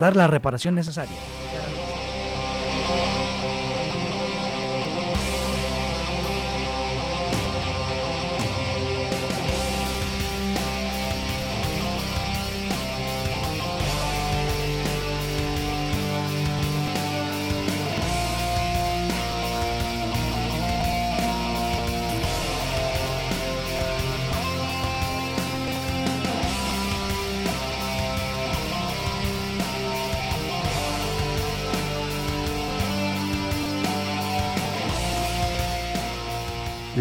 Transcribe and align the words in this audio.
dar 0.00 0.16
la 0.16 0.26
reparación 0.26 0.74
necesaria. 0.74 1.16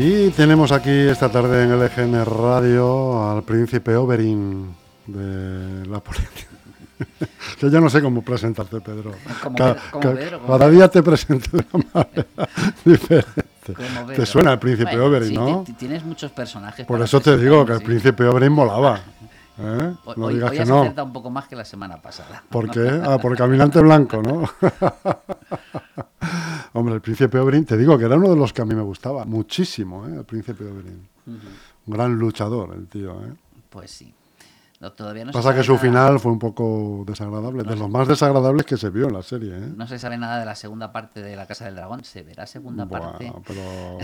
Y 0.02 0.30
tenemos 0.30 0.72
aquí 0.72 0.90
esta 0.92 1.30
tarde 1.30 1.64
en 1.66 1.72
el 1.72 1.82
EGN 1.82 2.24
Radio 2.26 3.30
al 3.32 3.44
príncipe 3.44 3.96
Oberyn 3.98 4.74
de 5.06 5.86
la 5.88 6.00
política. 6.00 6.48
Yo 7.62 7.68
ya 7.68 7.82
no 7.82 7.90
sé 7.90 8.02
cómo 8.02 8.22
presentarte, 8.22 8.80
Pedro. 8.80 9.12
Como 9.44 9.56
Ca- 9.58 9.74
Pedro- 9.74 9.82
como 9.92 10.02
ca- 10.04 10.14
Pedro, 10.16 10.40
como 10.40 10.58
cada 10.58 10.70
día 10.70 10.88
te 10.88 11.04
presento 11.04 11.58
de 11.58 11.66
una 11.74 11.86
manera 11.94 12.26
diferente. 12.86 13.44
Como 13.76 14.08
Te 14.14 14.26
suena 14.26 14.54
el 14.54 14.60
príncipe 14.60 14.92
Bueno, 14.92 15.06
Oberyn, 15.08 15.30
sí, 15.30 15.36
¿no? 15.36 15.64
ti- 15.66 15.74
Tienes 15.74 16.04
muchos 16.06 16.32
personajes. 16.32 16.86
Por 16.86 17.02
eso 17.02 17.20
te 17.20 17.38
digo 17.38 17.66
que 17.66 17.74
el 17.74 17.82
príncipe 17.82 18.24
Oberyn 18.26 18.54
molaba. 18.54 19.02
¿Eh? 19.60 19.96
Hoy, 20.06 20.14
No 20.18 20.26
hoy- 20.26 20.34
digas 20.36 20.52
hoy 20.52 20.58
que 20.58 20.64
has 20.64 20.70
no. 20.70 20.82
acertado 20.82 21.08
un 21.08 21.14
poco 21.14 21.30
más 21.30 21.48
que 21.48 21.56
la 21.56 21.66
semana 21.66 22.02
pasada. 22.02 22.44
¿Por 22.50 22.70
qué? 22.70 23.02
Ah, 23.04 23.18
por 23.20 23.36
Caminante 23.38 23.80
Blanco, 23.82 24.22
¿no? 24.22 24.44
Hombre, 26.74 26.96
el 26.96 27.02
príncipe 27.02 27.40
Oberyn, 27.40 27.66
te 27.66 27.78
digo 27.78 27.98
que 27.98 28.06
era 28.06 28.16
uno 28.16 28.30
de 28.30 28.36
los 28.36 28.54
que 28.54 28.62
a 28.62 28.66
mí 28.66 28.76
me 28.76 28.82
gustaba 28.84 29.26
muchísimo, 29.26 30.06
¿eh? 30.08 30.16
El 30.18 30.26
príncipe 30.26 30.64
Oberyn. 30.66 31.08
Un 31.28 31.94
gran 31.94 32.16
luchador, 32.18 32.74
el 32.76 32.88
tío, 32.88 33.20
¿eh? 33.26 33.34
Pues 33.70 33.92
sí. 33.92 34.14
No, 34.80 34.94
todavía 34.94 35.26
no 35.26 35.34
se 35.34 35.38
Pasa 35.38 35.54
que 35.54 35.62
su 35.64 35.74
nada- 35.74 35.82
final 35.84 36.20
fue 36.22 36.32
un 36.32 36.40
poco 36.40 37.04
desagradable, 37.06 37.64
de 37.64 37.76
los 37.76 37.90
más 37.90 38.08
desagradables 38.08 38.66
que 38.66 38.78
se 38.78 38.90
vio 38.90 39.08
en 39.08 39.14
la 39.14 39.22
serie, 39.24 39.58
¿eh? 39.58 39.74
No 39.76 39.86
se 39.88 40.00
sabe 40.00 40.18
nada 40.18 40.40
de 40.40 40.46
la 40.46 40.56
segunda 40.56 40.94
parte 40.94 41.22
de 41.22 41.36
La 41.36 41.46
Casa 41.46 41.66
del 41.66 41.76
Dragón. 41.76 42.06
¿Se 42.06 42.24
verá 42.24 42.46
segunda 42.48 42.86
parte? 42.88 43.34
Pero 43.46 43.98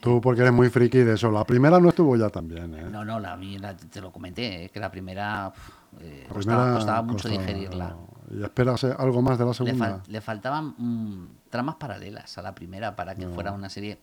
tú 0.00 0.20
porque 0.20 0.40
eres 0.40 0.52
muy 0.52 0.68
friki 0.68 0.98
de 0.98 1.14
eso. 1.14 1.30
La 1.30 1.44
primera 1.44 1.78
no 1.78 1.90
estuvo 1.90 2.16
ya 2.16 2.28
tan 2.28 2.48
bien, 2.48 2.74
¿eh? 2.74 2.88
No, 2.90 3.04
no, 3.04 3.20
la, 3.20 3.36
la- 3.36 3.76
te 3.76 4.00
lo 4.00 4.10
comenté, 4.10 4.64
eh, 4.64 4.68
que 4.70 4.80
la 4.80 4.90
primera 4.90 5.52
eh, 6.00 6.24
La 6.28 6.34
costaba, 6.34 6.56
primera 6.62 6.74
costaba 6.74 7.02
mucho 7.02 7.28
costaba- 7.28 7.38
digerirla. 7.46 7.96
¿Y 8.28 8.42
esperas 8.42 8.82
algo 8.82 9.22
más 9.22 9.38
de 9.38 9.44
la 9.44 9.50
Le, 9.50 9.54
segunda? 9.54 9.86
fal- 9.86 10.02
le 10.08 10.20
faltaban 10.20 10.74
mm, 10.76 11.28
tramas 11.50 11.76
paralelas 11.76 12.36
a 12.36 12.42
la 12.42 12.52
primera 12.52 12.96
para 12.96 13.14
que 13.14 13.28
fuera 13.28 13.52
una 13.52 13.68
serie 13.68 14.00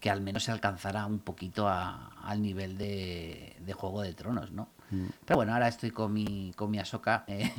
que 0.00 0.08
al 0.10 0.22
menos 0.22 0.44
se 0.44 0.52
alcanzara 0.52 1.04
un 1.04 1.18
poquito 1.18 1.68
a- 1.68 2.12
al 2.24 2.40
nivel 2.40 2.78
de, 2.78 3.54
de 3.60 3.72
Juego 3.74 4.00
de 4.00 4.14
Tronos, 4.14 4.50
¿no? 4.52 4.68
Mm. 4.90 5.06
Pero 5.24 5.36
bueno, 5.36 5.52
ahora 5.52 5.68
estoy 5.68 5.90
con 5.90 6.12
mi, 6.12 6.52
con 6.56 6.70
mi 6.70 6.78
Ahsoka, 6.78 7.24
eh, 7.28 7.50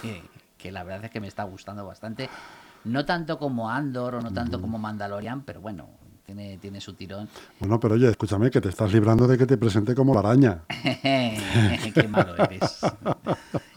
que, 0.00 0.22
que 0.58 0.72
la 0.72 0.84
verdad 0.84 1.06
es 1.06 1.10
que 1.10 1.20
me 1.20 1.28
está 1.28 1.44
gustando 1.44 1.84
bastante. 1.86 2.28
No 2.84 3.04
tanto 3.04 3.38
como 3.38 3.68
Andor 3.70 4.16
o 4.16 4.20
no 4.20 4.30
Mm. 4.30 4.34
tanto 4.34 4.60
como 4.60 4.78
Mandalorian, 4.78 5.42
pero 5.42 5.60
bueno, 5.60 5.88
tiene, 6.24 6.58
tiene 6.58 6.80
su 6.80 6.94
tirón. 6.94 7.28
Bueno, 7.60 7.78
pero 7.80 7.94
oye, 7.94 8.08
escúchame, 8.10 8.50
que 8.50 8.60
te 8.60 8.68
estás 8.68 8.92
librando 8.92 9.26
de 9.26 9.36
que 9.38 9.46
te 9.46 9.56
presente 9.56 9.94
como 9.94 10.12
la 10.14 10.20
araña. 10.20 10.62
Qué 11.12 12.08
malo 12.08 12.34
eres. 12.36 12.80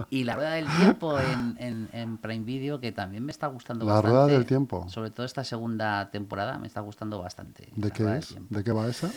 Y 0.09 0.23
la 0.23 0.35
rueda 0.35 0.51
del 0.53 0.67
tiempo 0.67 1.19
en, 1.19 1.55
en- 1.59 1.89
en 1.93 2.17
Prime 2.17 2.43
Video, 2.45 2.79
que 2.79 2.91
también 2.91 3.23
me 3.25 3.31
está 3.31 3.47
gustando 3.47 3.85
La 3.85 3.93
bastante. 3.93 4.15
Rueda 4.17 4.27
del 4.27 4.45
Tiempo. 4.45 4.87
Sobre 4.89 5.11
todo 5.11 5.25
esta 5.25 5.43
segunda 5.43 6.09
temporada 6.09 6.57
me 6.57 6.67
está 6.67 6.81
gustando 6.81 7.19
bastante. 7.19 7.69
¿De 7.75 7.87
La 7.89 7.93
qué 7.93 8.17
es? 8.17 8.35
¿De 8.49 8.63
qué 8.63 8.71
va 8.71 8.87
esa? 8.87 9.09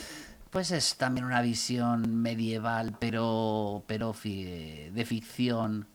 Pues 0.53 0.71
es 0.71 0.97
también 0.99 1.25
una 1.25 1.41
visión 1.41 2.15
medieval, 2.21 2.95
pero, 2.99 3.83
pero 3.87 4.13
fi- 4.13 4.91
de 4.91 5.05
ficción, 5.07 5.87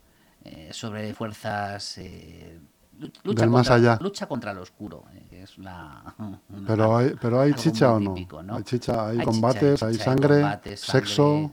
eh, 0.43 0.69
sobre 0.73 1.13
fuerzas. 1.13 1.99
eh, 1.99 2.59
lu- 2.99 3.11
lucha 3.23 3.41
Del 3.41 3.51
más 3.51 3.67
contra, 3.69 3.75
allá. 3.75 3.99
Lucha 4.01 4.25
contra 4.25 4.53
lo 4.55 4.63
oscuro, 4.63 5.03
eh, 5.13 5.27
que 5.29 5.43
es 5.43 5.59
una. 5.59 6.03
una- 6.17 6.39
Pero 6.65 6.97
hay, 6.97 7.13
pero 7.21 7.39
hay 7.39 7.53
chicha 7.53 7.93
o 7.93 7.99
no? 7.99 8.15
típico, 8.15 8.41
¿no? 8.41 8.55
Hay 8.55 8.63
chicha, 8.63 9.07
hay, 9.09 9.19
Hay 9.19 9.25
combates, 9.25 9.73
chicha, 9.75 9.85
hay 9.85 9.93
chicha, 9.93 10.05
sangre, 10.05 10.27
combates, 10.41 10.79
sexo, 10.79 11.35
eh, 11.37 11.51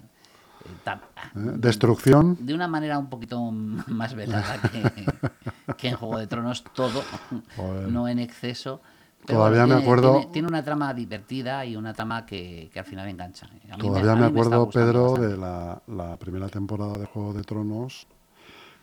tam- 0.83 0.99
¿eh? 0.99 1.29
destrucción. 1.59 2.39
de 2.41 2.55
una 2.55 2.69
manera 2.69 2.99
un 2.99 3.11
poquito 3.11 3.39
más 3.87 4.15
velada 4.15 4.63
que, 4.63 5.05
que 5.77 5.89
en 5.91 5.97
Juego 5.97 6.17
de 6.17 6.27
Tronos, 6.27 6.65
todo, 6.73 7.03
Joder. 7.57 7.89
no 7.93 8.09
en 8.09 8.19
exceso. 8.19 8.81
Todavía 9.27 9.61
bueno, 9.63 9.75
me 9.77 9.81
tiene- 9.81 9.83
acuerdo- 9.83 10.17
Tiene, 10.19 10.33
tiene 10.33 10.49
una 10.49 10.63
trama 10.63 10.93
divertida 10.95 11.65
y 11.65 11.77
una 11.77 11.95
trama 11.95 12.27
que, 12.27 12.71
que 12.73 12.79
al 12.79 12.85
final 12.85 13.09
engancha. 13.09 13.49
A 13.71 13.77
Todavía 13.79 14.15
me 14.17 14.27
acuerdo, 14.27 14.69
Pedro, 14.69 15.13
bastante. 15.13 15.29
de 15.29 15.37
la, 15.39 15.83
la 15.89 16.17
primera 16.19 16.49
temporada 16.49 16.93
de 16.95 17.07
Juego 17.07 17.33
de 17.33 17.43
Tronos. 17.43 18.07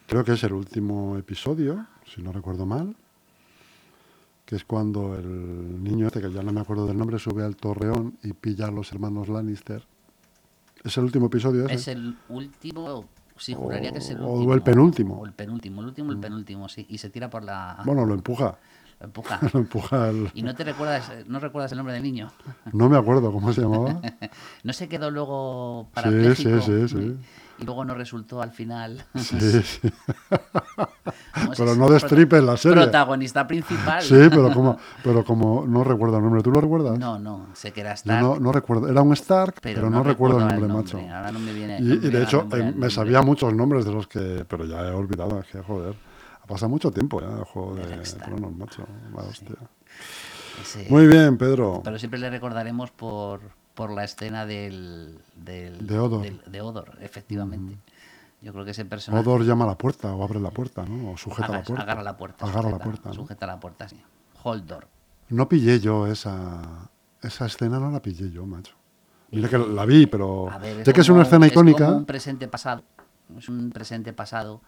Creo 0.07 0.23
que 0.23 0.33
es 0.33 0.43
el 0.43 0.53
último 0.53 1.17
episodio, 1.17 1.85
si 2.05 2.21
no 2.21 2.31
recuerdo 2.31 2.65
mal. 2.65 2.95
Que 4.45 4.55
es 4.55 4.65
cuando 4.65 5.15
el 5.15 5.81
niño 5.83 6.07
este, 6.07 6.19
que 6.21 6.31
ya 6.31 6.41
no 6.43 6.51
me 6.51 6.59
acuerdo 6.59 6.85
del 6.87 6.97
nombre, 6.97 7.19
sube 7.19 7.45
al 7.45 7.55
torreón 7.55 8.17
y 8.23 8.33
pilla 8.33 8.67
a 8.67 8.71
los 8.71 8.91
hermanos 8.91 9.29
Lannister. 9.29 9.85
¿Es 10.83 10.97
el 10.97 11.05
último 11.05 11.27
episodio 11.27 11.65
ese? 11.65 11.75
Es 11.75 11.87
el 11.87 12.17
último, 12.27 13.05
sí, 13.37 13.53
juraría 13.53 13.91
que 13.93 13.99
es 13.99 14.09
el 14.09 14.19
O- 14.21 14.25
o 14.25 14.31
último. 14.33 14.53
el 14.55 14.61
penúltimo. 14.63 15.19
O 15.19 15.25
el 15.25 15.31
penúltimo, 15.33 15.81
el 15.81 15.87
último, 15.87 16.11
el 16.11 16.17
penúltimo, 16.19 16.67
sí. 16.67 16.85
Y 16.89 16.97
se 16.97 17.09
tira 17.09 17.29
por 17.29 17.43
la... 17.43 17.81
Bueno, 17.85 18.05
lo 18.05 18.13
empuja. 18.15 18.57
Lo 19.01 19.05
empuja. 19.07 19.39
Lo 19.53 19.59
empuja 19.59 20.09
el- 20.09 20.31
Y 20.33 20.43
no 20.43 20.55
te 20.55 20.63
recuerdas, 20.63 21.11
no 21.27 21.39
recuerdas 21.39 21.71
el 21.71 21.77
nombre 21.79 21.93
del 21.95 22.03
niño. 22.03 22.31
No 22.71 22.87
me 22.87 22.97
acuerdo 22.97 23.31
cómo 23.31 23.51
se 23.51 23.61
llamaba. 23.61 23.99
No 24.63 24.73
se 24.73 24.87
quedó 24.87 25.09
luego 25.11 25.85
Sí, 25.89 25.91
parapléjico. 25.95 26.61
sí, 26.61 26.87
sí, 26.87 26.87
sí. 26.87 27.17
Y 27.59 27.65
luego 27.65 27.83
no 27.85 27.93
resultó 27.93 28.41
al 28.41 28.51
final. 28.51 29.03
Sí, 29.15 29.39
sí. 29.63 29.91
Pero 31.57 31.75
no 31.75 31.89
destripes 31.89 32.43
la 32.43 32.57
serie. 32.57 32.81
Protagonista 32.83 33.45
principal. 33.47 34.01
Sí, 34.01 34.15
pero 34.29 34.51
como, 34.53 34.77
pero 35.03 35.23
como 35.23 35.65
no 35.67 35.83
recuerdo 35.83 36.17
el 36.17 36.23
nombre. 36.23 36.41
¿Tú 36.43 36.51
lo 36.51 36.61
recuerdas? 36.61 36.97
No, 36.97 37.19
no, 37.19 37.47
sé 37.53 37.71
que 37.71 37.81
era 37.81 37.91
Yo 37.91 37.95
Stark. 37.95 38.21
no, 38.21 38.39
no 38.39 38.51
recuerdo. 38.51 38.87
Era 38.87 39.01
un 39.01 39.13
Stark, 39.13 39.55
pero, 39.61 39.89
no, 39.89 40.03
recuerdo 40.03 40.39
el 40.39 40.47
nombre, 40.47 40.67
macho. 40.67 40.97
Ahora 40.99 41.31
no 41.31 41.39
me 41.39 41.53
viene. 41.53 41.77
Y, 41.79 41.83
no 41.83 41.89
me 41.89 41.95
y 41.95 41.97
viene 41.99 42.17
de 42.17 42.23
hecho, 42.23 42.41
eh, 42.41 42.55
me 42.57 42.63
nombre. 42.71 42.89
sabía 42.89 43.21
muchos 43.21 43.53
nombres 43.53 43.85
de 43.85 43.91
los 43.91 44.07
que. 44.07 44.45
Pero 44.47 44.65
ya 44.65 44.81
he 44.87 44.91
olvidado, 44.91 45.39
es 45.39 45.47
que 45.47 45.59
joder. 45.61 45.95
Ha 46.43 46.47
pasado 46.47 46.69
mucho 46.69 46.91
tiempo 46.91 47.21
ya 47.21 47.27
el 47.37 47.43
juego 47.43 47.75
de. 47.75 47.83
Tronos, 48.25 48.55
macho. 48.55 48.85
La 49.15 49.23
hostia. 49.23 49.55
Ese- 50.61 50.87
Muy 50.89 51.07
bien, 51.07 51.37
Pedro. 51.37 51.81
Pero 51.83 51.97
siempre 51.99 52.19
le 52.19 52.29
recordaremos 52.29 52.91
por, 52.91 53.41
por 53.73 53.91
la 53.91 54.03
escena 54.03 54.45
del, 54.45 55.19
del- 55.35 55.85
De 55.87 55.99
Odor. 55.99 56.21
del- 56.23 56.41
de 56.45 56.61
Odor, 56.61 56.97
efectivamente. 57.01 57.77
Yo 58.41 58.51
creo 58.53 58.65
que 58.65 58.71
ese 58.71 58.85
personaje. 58.85 59.27
Odor 59.27 59.43
llama 59.45 59.65
a 59.65 59.67
la 59.67 59.77
puerta 59.77 60.13
o 60.15 60.23
abre 60.23 60.39
la 60.39 60.49
puerta, 60.49 60.83
¿no? 60.83 61.11
O 61.11 61.17
sujeta 61.17 61.47
la 61.51 61.63
puerta. 61.63 61.83
agarra 61.83 62.03
la 62.03 62.17
puerta. 62.17 62.45
Agarra 62.45 62.63
la 62.63 62.69
sujeta- 62.77 62.83
puerta. 62.83 63.09
¿no? 63.09 63.15
Sujeta 63.15 63.47
la 63.47 63.59
puerta, 63.59 63.87
sí. 63.89 64.01
Hold 64.43 64.65
door. 64.65 64.87
No 65.29 65.47
pillé 65.47 65.79
yo 65.79 66.07
esa. 66.07 66.89
Esa 67.21 67.45
escena 67.45 67.79
no 67.79 67.91
la 67.91 68.01
pillé 68.01 68.31
yo, 68.31 68.45
macho. 68.47 68.73
Mira 69.29 69.47
que 69.47 69.57
la 69.59 69.85
vi, 69.85 70.07
pero. 70.07 70.49
A 70.49 70.57
ver, 70.57 70.83
sé 70.83 70.91
que 70.91 71.01
es 71.01 71.09
una 71.09 71.21
escena 71.21 71.45
Es 71.45 71.53
como 71.53 71.69
icónica. 71.69 71.91
un 71.95 72.05
presente 72.05 72.47
pasado. 72.47 72.83
Es 73.37 73.47
un 73.47 73.69
presente 73.69 74.11
pasado. 74.11 74.61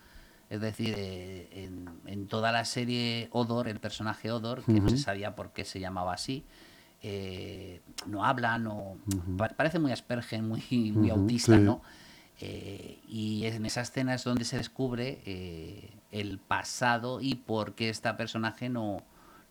Es 0.49 0.61
decir, 0.61 0.93
eh, 0.97 1.47
en, 1.51 1.89
en 2.05 2.27
toda 2.27 2.51
la 2.51 2.63
serie 2.65 3.27
Odor, 3.31 3.67
el 3.67 3.79
personaje 3.79 4.31
Odor, 4.31 4.63
que 4.63 4.73
no 4.73 4.89
se 4.89 4.97
sabía 4.97 5.35
por 5.35 5.51
qué 5.51 5.65
se 5.65 5.79
llamaba 5.79 6.13
así, 6.13 6.43
eh, 7.01 7.81
no 8.05 8.23
habla, 8.23 8.57
no 8.59 8.97
pa- 9.37 9.49
parece 9.49 9.79
muy 9.79 9.91
Asperger, 9.91 10.41
muy, 10.41 10.91
muy 10.91 11.09
autista, 11.09 11.57
sí. 11.57 11.63
¿no? 11.63 11.81
Eh, 12.39 12.99
y 13.07 13.45
en 13.45 13.65
esa 13.65 13.81
escena 13.81 14.13
es 14.15 14.23
donde 14.23 14.43
se 14.45 14.57
descubre 14.57 15.19
el 16.11 16.39
pasado 16.39 17.19
y 17.21 17.35
por 17.35 17.73
qué 17.73 17.89
esta 17.89 18.15
personaje 18.17 18.69
no, 18.69 19.01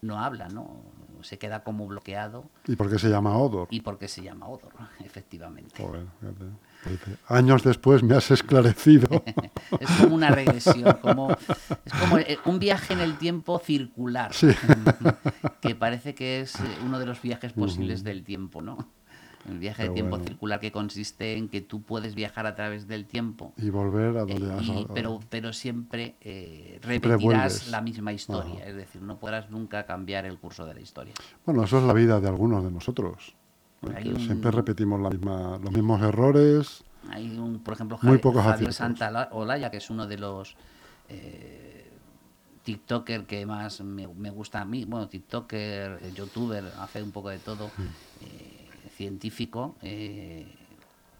no 0.02 0.18
habla, 0.20 0.48
¿no? 0.48 0.82
Se 1.22 1.38
queda 1.38 1.62
como 1.64 1.86
bloqueado 1.86 2.44
¿Y 2.66 2.76
por 2.76 2.90
qué 2.90 2.98
se 2.98 3.08
llama 3.08 3.36
Odor? 3.36 3.68
y 3.70 3.80
por 3.80 3.98
qué 3.98 4.08
se 4.08 4.22
llama 4.22 4.46
Odor, 4.48 4.72
efectivamente. 5.04 5.82
Joder, 5.82 6.06
Años 7.28 7.62
después 7.62 8.02
me 8.02 8.14
has 8.16 8.30
esclarecido. 8.30 9.22
Es 9.80 9.88
como 10.00 10.14
una 10.14 10.30
regresión, 10.30 10.98
como, 11.00 11.30
es 11.32 11.92
como 12.00 12.18
eh, 12.18 12.38
un 12.44 12.58
viaje 12.58 12.92
en 12.92 13.00
el 13.00 13.16
tiempo 13.18 13.58
circular, 13.58 14.32
Sí. 14.34 14.48
que 15.60 15.74
parece 15.74 16.14
que 16.14 16.40
es 16.40 16.54
eh, 16.56 16.60
uno 16.84 16.98
de 16.98 17.06
los 17.06 17.20
viajes 17.22 17.52
posibles 17.52 18.02
del 18.04 18.22
tiempo, 18.24 18.60
¿no? 18.62 18.88
El 19.48 19.58
viaje 19.58 19.82
de 19.84 19.88
tiempo 19.90 20.10
bueno. 20.16 20.24
circular 20.24 20.60
que 20.60 20.70
consiste 20.70 21.36
en 21.36 21.48
que 21.48 21.60
tú 21.60 21.82
puedes 21.82 22.14
viajar 22.14 22.46
a 22.46 22.54
través 22.54 22.86
del 22.86 23.06
tiempo, 23.06 23.52
y 23.56 23.70
volver 23.70 24.16
a 24.16 24.22
eh, 24.22 24.26
donde 24.26 24.52
has. 24.52 24.62
y- 24.62 24.86
pero, 24.94 25.18
pero 25.28 25.52
siempre 25.52 26.14
eh, 26.20 26.78
repetirás 26.82 27.66
la 27.68 27.80
misma 27.80 28.12
historia, 28.12 28.60
Ajá. 28.60 28.68
es 28.68 28.76
decir, 28.76 29.02
no 29.02 29.18
podrás 29.18 29.50
nunca 29.50 29.84
cambiar 29.84 30.26
el 30.26 30.38
curso 30.38 30.64
de 30.64 30.74
la 30.74 30.80
historia. 30.80 31.14
Bueno, 31.44 31.64
eso 31.64 31.78
es 31.78 31.84
la 31.84 31.92
vida 31.92 32.20
de 32.20 32.28
algunos 32.28 32.62
de 32.62 32.70
nosotros. 32.70 33.34
¿eh? 33.82 34.12
Un- 34.14 34.20
Siempre 34.20 34.52
repetimos 34.52 35.00
la 35.00 35.10
misma, 35.10 35.58
los 35.58 35.72
mismos 35.72 36.00
errores. 36.02 36.84
Hay 37.10 37.36
un, 37.36 37.58
por 37.64 37.74
ejemplo, 37.74 37.98
Muy 38.02 38.18
pocos 38.18 38.44
Javier. 38.44 38.72
Santa 38.72 39.28
Olaya, 39.32 39.72
que 39.72 39.78
es 39.78 39.90
uno 39.90 40.06
de 40.06 40.18
los 40.18 40.54
eh, 41.08 41.90
TikToker 42.62 43.24
que 43.26 43.44
más 43.44 43.80
me, 43.80 44.06
me 44.06 44.30
gusta 44.30 44.60
a 44.60 44.64
mí, 44.64 44.84
bueno, 44.84 45.08
TikToker, 45.08 45.98
eh, 46.00 46.12
YouTuber, 46.14 46.64
hace 46.78 47.02
un 47.02 47.10
poco 47.10 47.28
de 47.30 47.38
todo, 47.38 47.70
eh, 48.20 48.61
científico, 49.02 49.76
eh, 49.82 50.46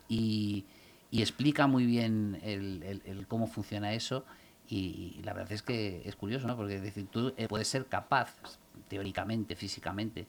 y, 0.09 0.65
explica 1.11 1.67
muy 1.67 1.85
bien 1.87 2.39
el, 2.43 2.83
el- 2.85 3.03
el 3.05 3.27
cómo 3.27 3.47
funciona 3.47 3.93
eso. 3.93 4.25
Y, 4.69 5.21
la 5.25 5.33
verdad 5.35 5.53
es 5.53 5.63
que 5.63 6.03
es 6.07 6.17
curioso, 6.17 6.47
¿no? 6.47 6.57
Porque 6.57 6.77
es 6.77 6.83
decir, 6.83 7.07
tú 7.11 7.35
eh, 7.37 7.49
puedes 7.49 7.69
ser 7.69 7.87
capaz, 7.87 8.31
teóricamente, 8.89 9.55
físicamente, 9.57 10.27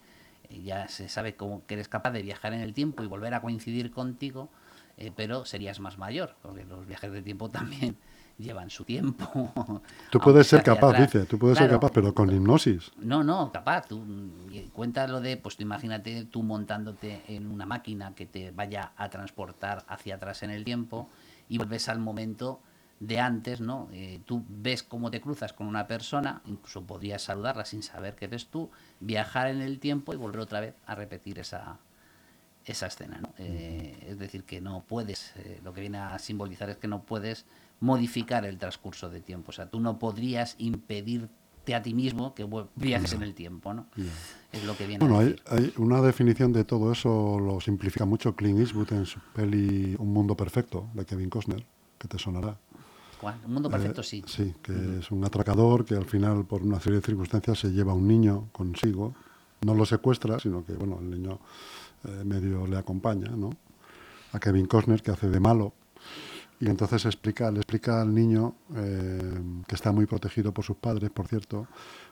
eh, 0.50 0.62
ya 0.64 0.88
se 0.90 1.08
sabe 1.08 1.36
cómo 1.36 1.66
que 1.66 1.76
eres 1.76 1.88
capaz 1.88 2.12
de 2.12 2.22
viajar 2.22 2.54
en 2.54 2.62
el 2.62 2.74
tiempo 2.74 3.04
y 3.04 3.08
volver 3.08 3.34
a 3.34 3.42
coincidir 3.42 3.92
contigo, 3.92 4.50
eh, 4.98 5.12
pero 5.16 5.46
serías 5.46 5.80
más 5.80 5.98
mayor, 5.98 6.36
porque 6.42 6.66
los 6.66 6.86
viajes 6.86 7.12
de 7.14 7.22
tiempo 7.22 7.50
también 7.60 7.96
llevan 8.38 8.70
su 8.70 8.84
tiempo. 8.84 9.52
Tú 10.12 10.20
puedes 10.20 10.48
ser 10.48 10.64
capaz, 10.64 10.90
atrás. 10.90 11.12
dice, 11.14 11.26
tú 11.26 11.38
puedes 11.38 11.58
ser 11.58 11.70
capaz, 11.70 11.92
pero 11.92 12.14
con 12.14 12.32
hipnosis. 12.32 12.92
No, 12.98 13.24
no, 13.24 13.52
capaz. 13.52 13.88
Tú 13.88 14.04
cuentas 14.74 15.10
lo 15.10 15.22
de, 15.22 15.38
pues 15.38 15.56
tú 15.56 15.64
imagínate 15.64 16.26
tú 16.26 16.44
montándote 16.44 17.22
en 17.28 17.50
una 17.50 17.66
máquina 17.66 18.14
que 18.16 18.26
te 18.26 18.52
vaya 18.52 18.92
a 18.98 19.10
transportar 19.10 19.86
hacia 19.88 20.16
atrás 20.16 20.44
en 20.44 20.50
el 20.50 20.64
tiempo 20.64 21.10
y 21.48 21.58
vuelves 21.58 21.90
al 21.90 22.00
momento 22.00 22.60
de 23.00 23.20
antes, 23.20 23.60
¿no? 23.60 23.90
Eh, 23.92 24.22
tú 24.26 24.46
ves 24.48 24.82
cómo 24.82 25.12
te 25.12 25.20
cruzas 25.20 25.52
con 25.52 25.68
una 25.68 25.88
persona, 25.88 26.42
incluso 26.46 26.84
podrías 26.84 27.22
saludarla 27.22 27.66
sin 27.66 27.84
saber 27.84 28.16
que 28.16 28.26
eres 28.26 28.48
tú, 28.48 28.70
viajar 29.00 29.48
en 29.48 29.62
el 29.62 29.80
tiempo 29.80 30.14
y 30.14 30.18
volver 30.18 30.40
otra 30.40 30.62
vez 30.62 30.76
a 30.86 30.96
repetir 30.96 31.40
esa, 31.40 31.80
esa 32.66 32.88
escena, 32.88 33.20
¿no? 33.20 33.34
Eh, 33.38 34.08
es 34.10 34.20
decir, 34.20 34.46
que 34.46 34.62
no 34.62 34.84
puedes, 34.88 35.34
eh, 35.38 35.60
lo 35.64 35.74
que 35.74 35.82
viene 35.82 35.98
a 35.98 36.18
simbolizar 36.20 36.70
es 36.70 36.78
que 36.78 36.88
no 36.88 37.04
puedes 37.04 37.46
modificar 37.84 38.46
el 38.46 38.58
transcurso 38.58 39.10
de 39.10 39.20
tiempo. 39.20 39.50
O 39.50 39.52
sea, 39.54 39.70
tú 39.70 39.82
no 39.82 40.00
podrías 40.00 40.56
impedirte 40.58 41.76
a 41.76 41.82
ti 41.82 41.94
mismo 41.94 42.34
que 42.34 42.48
viajes 42.76 43.12
en 43.12 43.24
el 43.24 43.34
tiempo, 43.34 43.74
¿no? 43.74 43.88
Es 44.54 44.64
lo 44.64 44.76
que 44.78 44.88
viene 44.88 45.00
Bueno, 45.06 45.18
a 45.18 45.20
hay, 45.20 45.26
decir. 45.32 45.44
hay 45.48 45.74
una 45.78 46.02
definición 46.02 46.54
de 46.54 46.64
todo 46.64 46.94
eso, 46.94 47.38
lo 47.40 47.60
simplifica 47.60 48.06
mucho 48.06 48.36
Clint 48.38 48.60
Eastwood 48.60 48.94
en 48.94 49.06
su 49.06 49.20
peli 49.36 49.96
Un 50.00 50.14
Mundo 50.14 50.36
Perfecto, 50.38 50.88
de 50.94 51.06
Kevin 51.06 51.30
Costner, 51.30 51.66
que 51.98 52.08
te 52.08 52.18
sonará. 52.18 52.58
¿Cuál? 53.20 53.36
Un 53.46 53.54
mundo 53.54 53.70
perfecto, 53.70 54.00
Eh, 54.02 54.04
sí. 54.06 54.24
Sí, 54.28 54.54
que 54.62 55.00
es 55.00 55.12
un 55.12 55.24
atracador 55.26 55.84
que 55.84 55.96
al 55.96 56.06
final, 56.06 56.46
por 56.46 56.62
una 56.64 56.80
serie 56.80 57.00
de 57.00 57.06
circunstancias, 57.06 57.60
se 57.60 57.72
lleva 57.72 57.92
a 57.92 57.96
un 57.96 58.08
niño 58.08 58.48
consigo. 58.54 59.14
No 59.66 59.74
lo 59.74 59.86
secuestra, 59.86 60.40
sino 60.40 60.66
que, 60.66 60.74
bueno, 60.74 61.00
el 61.02 61.10
niño 61.10 61.40
eh, 62.06 62.24
medio 62.26 62.66
le 62.68 62.78
acompaña, 62.78 63.30
¿no? 63.30 63.50
A 64.34 64.40
Kevin 64.40 64.68
Costner, 64.68 65.02
que 65.02 65.12
hace 65.12 65.30
de 65.30 65.40
malo. 65.40 65.74
Y 66.64 66.70
entonces 66.70 67.04
explica, 67.04 67.52
le 67.52 67.58
explica 67.58 68.02
al 68.02 68.16
niño, 68.16 68.56
eh, 68.74 69.42
que 69.68 69.76
está 69.76 69.92
muy 69.92 70.06
protegido 70.06 70.54
por 70.54 70.64
sus 70.64 70.78
padres, 70.78 71.10
por 71.10 71.28
cierto, 71.28 71.68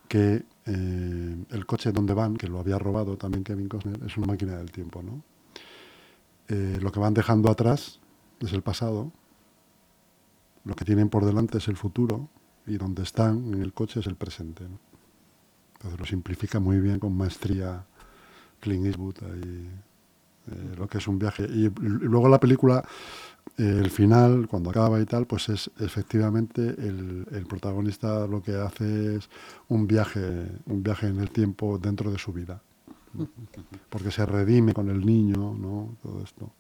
que 0.10 0.44
eh, 0.66 1.46
el 1.52 1.66
coche 1.66 1.94
donde 1.94 2.14
van, 2.14 2.36
que 2.36 2.50
lo 2.50 2.60
había 2.60 2.78
robado 2.78 3.16
también 3.16 3.46
Kevin 3.46 3.70
Costner, 3.70 4.04
es 4.06 4.18
una 4.18 4.28
máquina 4.28 4.58
del 4.58 4.70
tiempo, 4.70 5.02
¿no? 5.02 5.24
Eh, 6.50 6.80
lo 6.82 6.92
que 6.92 7.00
van 7.00 7.14
dejando 7.14 7.50
atrás 7.50 8.02
es 8.42 8.52
el 8.52 8.62
pasado, 8.62 9.14
lo 10.66 10.76
que 10.76 10.84
tienen 10.84 11.08
por 11.08 11.24
delante 11.24 11.60
es 11.60 11.70
el 11.70 11.78
futuro 11.78 12.28
y 12.68 12.76
donde 12.76 13.04
están 13.04 13.54
en 13.54 13.62
el 13.62 13.72
coche 13.72 14.02
es 14.02 14.06
el 14.06 14.18
presente. 14.18 14.66
Entonces 15.76 15.98
lo 15.98 16.06
simplifica 16.06 16.60
muy 16.60 16.82
bien 16.82 17.00
con 17.00 17.16
maestría 17.16 17.86
Clint 18.60 18.86
Eastwood 18.86 19.16
ahí, 19.24 19.70
eh, 20.50 20.76
lo 20.78 20.88
que 20.88 20.98
es 21.00 21.08
un 21.08 21.20
viaje. 21.20 21.44
Y, 21.44 21.70
luego 21.82 22.30
la 22.30 22.40
película, 22.40 22.84
eh, 23.58 23.80
el 23.84 23.90
final, 23.92 24.48
cuando 24.48 24.70
acaba 24.70 25.00
y 25.00 25.06
tal, 25.06 25.26
pues 25.28 25.50
es 25.50 25.70
efectivamente 25.80 26.62
el, 26.62 27.26
el 27.32 27.46
protagonista 27.46 28.26
lo 28.28 28.42
que 28.42 28.56
hace 28.56 29.16
es 29.18 29.30
un 29.70 29.88
viaje, 29.88 30.48
un 30.66 30.84
viaje 30.84 31.08
en 31.08 31.20
el 31.20 31.30
tiempo 31.32 31.78
dentro 31.78 32.12
de 32.12 32.18
su 32.18 32.32
vida. 32.34 32.62
Porque 33.90 34.10
se 34.12 34.26
redime 34.26 34.74
con 34.74 34.90
el 34.90 35.06
niño, 35.06 35.54
¿no? 35.54 35.98
Todo 36.02 36.24
esto. 36.24 36.52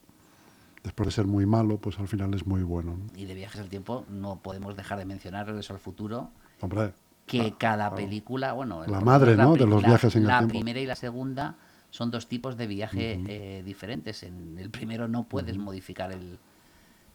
Después 0.83 1.07
de 1.07 1.11
ser 1.11 1.27
muy 1.27 1.45
malo, 1.45 1.77
pues 1.77 1.97
al 1.99 2.07
final 2.07 2.33
es 2.33 2.45
muy 2.45 2.63
bueno. 2.63 2.97
¿no? 2.97 3.17
Y 3.17 3.25
de 3.25 3.35
viajes 3.35 3.61
al 3.61 3.69
tiempo 3.69 4.03
no 4.09 4.41
podemos 4.41 4.75
dejar 4.75 4.97
de 4.97 5.05
mencionar 5.05 5.45
Regreso 5.45 5.73
al 5.73 5.79
futuro, 5.79 6.31
Hombre, 6.59 6.93
que 7.27 7.53
cada 7.57 7.93
película, 7.95 8.53
bueno, 8.53 8.83
La 8.87 8.99
madre, 8.99 9.35
la 9.35 9.43
¿no? 9.45 9.53
de 9.55 9.65
los 9.67 9.81
la- 9.81 9.89
viajes 9.89 10.15
en 10.15 10.23
el 10.23 10.27
La 10.27 10.39
tiempo. 10.39 10.53
primera 10.53 10.79
y 10.79 10.85
la 10.87 10.95
segunda 10.95 11.55
son 11.91 12.11
dos 12.11 12.27
tipos 12.27 12.57
de 12.57 12.67
viaje 12.67 13.21
eh, 13.25 13.63
diferentes. 13.63 14.23
En 14.23 14.57
el 14.59 14.71
primero 14.71 15.07
no 15.07 15.25
puedes 15.25 15.57
modificar 15.59 16.11
el, 16.11 16.39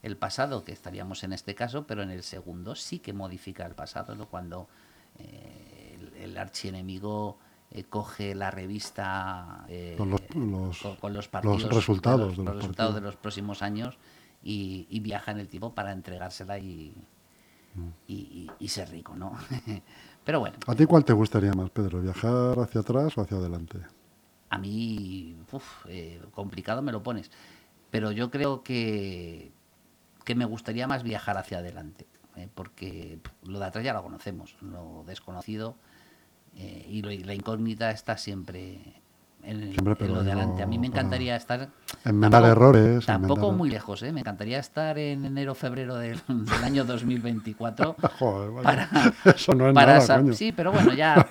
el 0.02 0.16
pasado, 0.16 0.64
que 0.64 0.72
estaríamos 0.72 1.24
en 1.24 1.32
este 1.32 1.54
caso, 1.54 1.86
pero 1.86 2.02
en 2.02 2.10
el 2.10 2.22
segundo 2.22 2.74
sí 2.76 3.00
que 3.00 3.12
modifica 3.12 3.66
el 3.66 3.74
pasado, 3.74 4.14
¿no? 4.14 4.28
Cuando 4.28 4.68
eh, 5.18 5.98
el, 6.16 6.22
el 6.22 6.38
archienemigo 6.38 7.38
eh, 7.72 7.84
coge 7.84 8.34
la 8.34 8.50
revista 8.50 9.64
eh, 9.68 9.96
Con 9.98 10.10
los- 10.10 10.20
los- 10.36 10.78
con, 10.82 10.96
con 10.96 11.12
los 11.14 11.26
los 11.26 11.30
partidos 11.30 11.74
resultados 11.74 12.20
de 12.20 12.26
los, 12.26 12.38
los 12.38 12.46
los 12.46 12.56
resultados 12.56 12.94
de 12.94 13.00
los 13.00 13.16
próximos 13.16 13.62
años 13.62 13.98
y, 14.44 14.86
y 14.90 15.00
viaja 15.00 15.32
en 15.32 15.38
el 15.40 15.48
tiempo 15.48 15.74
para 15.74 15.92
entregársela 15.92 16.58
y, 16.58 16.94
Mm. 17.76 17.92
y, 18.08 18.14
y- 18.14 18.50
y 18.64 18.68
ser 18.68 18.90
rico, 18.90 19.14
¿no? 19.16 19.32
Pero 20.24 20.40
bueno, 20.40 20.56
¿A 20.70 20.74
ti 20.74 20.84
cuál 20.86 21.04
te 21.04 21.12
gustaría 21.12 21.52
más, 21.54 21.70
Pedro? 21.70 22.00
¿Viajar 22.00 22.58
hacia 22.60 22.80
atrás 22.82 23.16
o 23.16 23.22
hacia 23.22 23.36
adelante? 23.38 23.78
A 24.50 24.58
mí, 24.58 25.36
uf, 25.52 25.86
eh, 25.88 26.20
complicado 26.32 26.82
me 26.82 26.92
lo 26.92 27.02
pones. 27.02 27.30
Pero 27.90 28.12
yo 28.12 28.30
creo 28.30 28.62
que, 28.62 29.52
que 30.24 30.34
me 30.34 30.44
gustaría 30.44 30.86
más 30.86 31.02
viajar 31.02 31.36
hacia 31.38 31.58
adelante. 31.58 32.06
eh, 32.36 32.48
porque 32.54 33.18
lo 33.44 33.58
de 33.58 33.66
atrás 33.66 33.84
ya 33.84 33.94
lo 33.94 34.02
conocemos, 34.02 34.56
lo 34.60 35.04
desconocido 35.06 35.76
eh, 36.56 36.86
y 36.88 37.02
la 37.02 37.34
incógnita 37.34 37.90
está 37.90 38.16
siempre 38.18 39.02
en, 39.46 39.72
Siempre, 39.72 39.96
en 40.06 40.14
lo 40.14 40.22
de 40.22 40.32
adelante. 40.32 40.62
A 40.62 40.66
mí 40.66 40.78
me 40.78 40.86
encantaría 40.88 41.36
estar... 41.36 41.68
enmendar 42.04 42.42
tampoco- 42.42 42.52
errores, 42.52 43.06
Tampoco 43.06 43.40
enmendar- 43.52 43.56
muy 43.56 43.70
lejos, 43.70 44.02
¿eh? 44.02 44.12
Me 44.12 44.20
encantaría 44.20 44.58
estar 44.58 44.98
en 44.98 45.24
enero 45.24 45.54
febrero 45.54 45.96
del, 45.96 46.20
del 46.28 46.64
año 46.64 46.84
2024 46.84 47.96
Joder, 48.18 48.50
vaya, 48.50 48.88
para, 48.90 49.12
eso 49.36 49.54
no 49.54 49.68
es 49.68 49.74
para 49.74 49.94
nada, 49.94 50.06
sab- 50.06 50.20
coño. 50.22 50.32
Sí, 50.34 50.52
pero 50.52 50.72
bueno, 50.72 50.92
ya 50.94 51.26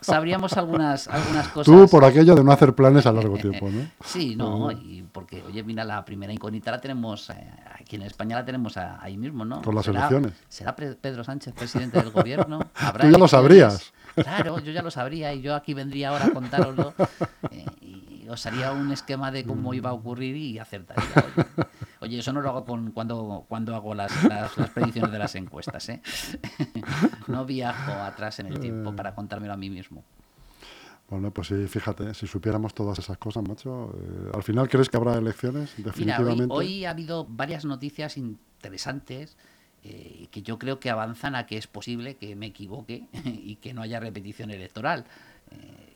sabríamos 0.00 0.52
algunas, 0.56 1.08
algunas 1.08 1.48
cosas. 1.48 1.66
Tú 1.74 1.88
por 1.88 2.04
aquello 2.04 2.34
de 2.34 2.44
no 2.44 2.52
hacer 2.52 2.74
planes 2.74 3.06
a 3.06 3.12
largo 3.12 3.36
tiempo, 3.36 3.68
¿no? 3.70 3.86
Sí, 4.04 4.36
no, 4.36 4.70
y 4.72 5.04
porque, 5.12 5.42
oye, 5.42 5.62
mira, 5.62 5.84
la 5.84 6.04
primera 6.04 6.32
incógnita 6.32 6.70
la 6.70 6.80
tenemos, 6.80 7.30
eh, 7.30 7.34
aquí 7.78 7.96
en 7.96 8.02
España 8.02 8.36
la 8.36 8.44
tenemos 8.44 8.76
a- 8.76 9.02
ahí 9.02 9.16
mismo, 9.16 9.44
¿no? 9.44 9.62
Con 9.62 9.74
las 9.74 9.84
¿Será- 9.84 10.00
elecciones. 10.00 10.32
¿Será 10.48 10.74
Pedro 10.76 11.24
Sánchez 11.24 11.54
presidente 11.54 11.98
del 12.00 12.10
gobierno? 12.10 12.60
¿Habrá 12.76 13.04
Tú 13.06 13.10
ya 13.12 13.18
lo 13.18 13.28
sabrías. 13.28 13.92
Claro, 14.14 14.58
yo 14.58 14.72
ya 14.72 14.82
lo 14.82 14.90
sabría 14.90 15.32
y 15.34 15.40
yo 15.42 15.54
aquí 15.54 15.74
vendría 15.74 16.10
ahora 16.10 16.26
a 16.26 16.30
contároslo 16.30 16.94
eh, 17.50 17.64
y 17.80 18.28
os 18.28 18.44
haría 18.46 18.72
un 18.72 18.92
esquema 18.92 19.30
de 19.30 19.44
cómo 19.44 19.74
iba 19.74 19.90
a 19.90 19.92
ocurrir 19.92 20.36
y 20.36 20.58
acertaría. 20.58 21.04
Oye, 21.36 21.68
Oye, 22.00 22.18
eso 22.20 22.32
no 22.32 22.40
lo 22.40 22.48
hago 22.48 22.64
con, 22.64 22.92
cuando, 22.92 23.44
cuando 23.48 23.74
hago 23.74 23.94
las, 23.94 24.24
las, 24.24 24.56
las 24.56 24.70
predicciones 24.70 25.12
de 25.12 25.18
las 25.18 25.34
encuestas, 25.34 25.88
¿eh? 25.90 26.00
No 27.26 27.44
viajo 27.44 27.92
atrás 27.92 28.38
en 28.40 28.46
el 28.46 28.58
tiempo 28.58 28.94
para 28.96 29.14
contármelo 29.14 29.52
a 29.52 29.56
mí 29.56 29.68
mismo. 29.70 30.02
Bueno, 31.10 31.32
pues 31.32 31.48
sí, 31.48 31.66
fíjate, 31.66 32.14
si 32.14 32.26
supiéramos 32.26 32.72
todas 32.72 32.98
esas 32.98 33.18
cosas, 33.18 33.42
macho, 33.46 33.92
eh, 34.00 34.30
al 34.32 34.42
final 34.44 34.68
crees 34.68 34.88
que 34.88 34.96
habrá 34.96 35.14
elecciones, 35.14 35.74
Mira, 35.76 35.90
hoy, 35.90 35.92
definitivamente. 35.92 36.46
hoy 36.50 36.84
ha 36.84 36.90
habido 36.90 37.26
varias 37.28 37.64
noticias 37.64 38.16
interesantes 38.16 39.36
eh, 39.82 40.28
que 40.30 40.42
yo 40.42 40.58
creo 40.58 40.78
que 40.78 40.90
avanzan 40.90 41.34
a 41.34 41.46
que 41.46 41.56
es 41.56 41.66
posible 41.66 42.16
que 42.16 42.36
me 42.36 42.46
equivoque 42.46 43.06
y 43.24 43.56
que 43.56 43.72
no 43.72 43.82
haya 43.82 43.98
repetición 43.98 44.50
electoral. 44.50 45.06
Eh, 45.52 45.94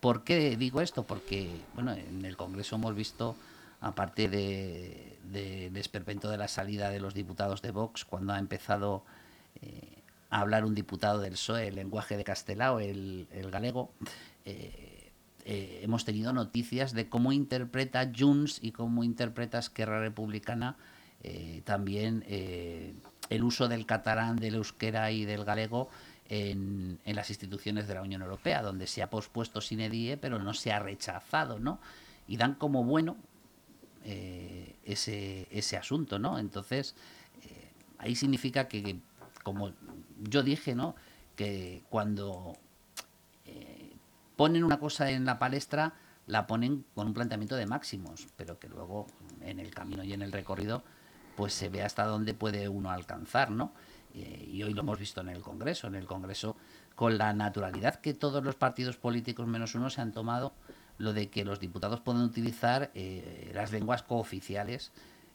¿Por 0.00 0.24
qué 0.24 0.56
digo 0.56 0.80
esto? 0.80 1.04
Porque, 1.04 1.48
bueno, 1.74 1.92
en 1.92 2.24
el 2.24 2.36
Congreso 2.36 2.76
hemos 2.76 2.94
visto, 2.94 3.36
aparte 3.80 4.28
de, 4.28 5.18
del 5.24 5.76
esperpento 5.76 6.28
de 6.28 6.36
la 6.36 6.48
salida 6.48 6.90
de 6.90 7.00
los 7.00 7.14
diputados 7.14 7.62
de 7.62 7.70
Vox, 7.70 8.04
cuando 8.04 8.32
ha 8.32 8.38
empezado 8.38 9.04
eh, 9.62 10.02
a 10.28 10.40
hablar 10.40 10.64
un 10.64 10.74
diputado 10.74 11.20
del 11.20 11.32
PSOE 11.32 11.68
el 11.68 11.76
lenguaje 11.76 12.16
de 12.16 12.24
Castelao, 12.24 12.80
el, 12.80 13.26
galego, 13.50 13.92
eh, 14.44 15.10
hemos 15.44 16.04
tenido 16.04 16.32
noticias 16.32 16.92
de 16.92 17.08
cómo 17.08 17.32
interpreta 17.32 18.10
Junts 18.14 18.58
y 18.60 18.72
cómo 18.72 19.04
interpreta 19.04 19.58
Esquerra 19.58 20.00
Republicana 20.00 20.76
también 21.64 22.24
el 23.34 23.44
uso 23.44 23.66
del 23.68 23.86
catalán, 23.86 24.36
del 24.36 24.56
euskera 24.56 25.10
y 25.10 25.24
del 25.24 25.44
galego 25.44 25.88
en, 26.28 26.98
las 27.04 27.30
instituciones 27.30 27.88
de 27.88 27.94
la 27.94 28.02
Unión 28.02 28.22
Europea, 28.22 28.62
donde 28.62 28.86
se 28.86 29.02
ha 29.02 29.08
pospuesto 29.08 29.60
sine 29.60 29.88
die, 29.88 30.16
pero 30.16 30.38
no 30.38 30.52
se 30.54 30.72
ha 30.72 30.78
rechazado, 30.78 31.58
¿no? 31.58 31.80
Y 32.28 32.36
dan 32.36 32.54
como 32.54 32.84
bueno 32.84 33.16
eh, 34.04 34.76
ese, 34.84 35.48
ese 35.50 35.76
asunto, 35.76 36.18
¿no? 36.18 36.38
Entonces, 36.38 36.94
eh, 37.42 37.70
ahí 37.98 38.14
significa 38.14 38.68
que, 38.68 39.00
como 39.42 39.72
yo 40.18 40.42
dije, 40.42 40.74
¿no? 40.74 40.94
Que 41.34 41.82
cuando 41.88 42.56
eh, 43.46 43.92
ponen 44.36 44.64
una 44.64 44.78
cosa 44.78 45.10
en 45.10 45.24
la 45.24 45.38
palestra, 45.38 45.94
la 46.26 46.46
ponen 46.46 46.84
con 46.94 47.06
un 47.06 47.14
planteamiento 47.14 47.56
de 47.56 47.66
máximos, 47.66 48.28
pero 48.36 48.58
que 48.58 48.68
luego 48.68 49.06
en 49.40 49.58
el 49.58 49.70
camino 49.74 50.04
y 50.04 50.12
en 50.12 50.22
el 50.22 50.32
recorrido, 50.32 50.82
pues 51.42 51.54
se 51.54 51.68
ve 51.68 51.82
hasta 51.82 52.06
dónde 52.06 52.34
puede 52.34 52.68
uno 52.68 52.92
alcanzar, 52.92 53.50
¿no? 53.50 53.72
Eh, 54.14 54.48
y 54.48 54.62
hoy 54.62 54.74
lo 54.74 54.82
hemos 54.82 54.96
visto 54.96 55.22
en 55.22 55.28
el 55.28 55.42
Congreso. 55.42 55.88
En 55.88 55.96
el 55.96 56.06
Congreso, 56.06 56.54
con 56.94 57.18
la 57.18 57.32
naturalidad 57.32 57.96
que 57.96 58.14
todos 58.14 58.44
los 58.44 58.54
partidos 58.54 58.96
políticos 58.96 59.48
menos 59.48 59.74
uno 59.74 59.90
se 59.90 60.00
han 60.02 60.12
tomado, 60.12 60.52
lo 60.98 61.12
de 61.12 61.30
que 61.30 61.44
los 61.44 61.58
diputados 61.58 62.00
pueden 62.00 62.22
utilizar 62.22 62.92
eh, 62.94 63.50
las 63.56 63.72
lenguas 63.72 64.04
cooficiales 64.04 64.92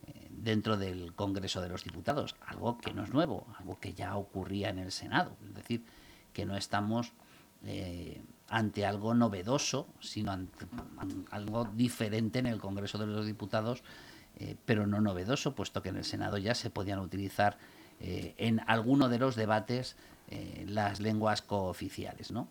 eh, 0.07 0.29
dentro 0.31 0.77
del 0.77 1.13
Congreso 1.13 1.59
de 1.59 1.67
los 1.67 1.83
Diputados, 1.83 2.37
algo 2.45 2.77
que 2.77 2.93
no 2.93 3.03
es 3.03 3.09
nuevo, 3.09 3.45
algo 3.59 3.77
que 3.77 3.93
ya 3.93 4.15
ocurría 4.15 4.69
en 4.69 4.79
el 4.79 4.93
Senado. 4.93 5.35
Es 5.45 5.55
decir, 5.55 5.83
que 6.31 6.45
no 6.45 6.55
estamos 6.55 7.11
ante 8.47 8.85
algo 8.85 9.13
novedoso, 9.13 9.89
sino 9.99 10.31
ante 10.31 10.67
algo 11.31 11.65
diferente 11.65 12.39
en 12.39 12.45
el 12.45 12.61
Congreso 12.61 12.97
de 12.97 13.07
los 13.07 13.25
Diputados, 13.25 13.83
pero 14.65 14.85
no 14.85 15.01
novedoso, 15.01 15.55
puesto 15.55 15.81
que 15.81 15.89
en 15.89 15.97
el 15.97 16.03
Senado 16.03 16.37
ya 16.37 16.53
se 16.53 16.69
podían 16.69 16.99
utilizar 16.99 17.57
eh, 17.99 18.35
en 18.37 18.61
alguno 18.67 19.09
de 19.09 19.17
los 19.17 19.35
debates 19.35 19.95
eh, 20.29 20.65
las 20.67 20.99
lenguas 20.99 21.41
cooficiales. 21.41 22.31
¿no? 22.31 22.47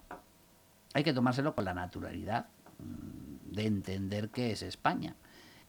Hay 0.93 1.05
que 1.05 1.13
tomárselo 1.13 1.55
con 1.55 1.65
la 1.65 1.75
naturalidad 1.75 2.47
mm, 2.79 3.55
de 3.55 3.67
entender 3.67 4.31
que 4.31 4.51
es 4.51 4.63
España 4.63 5.15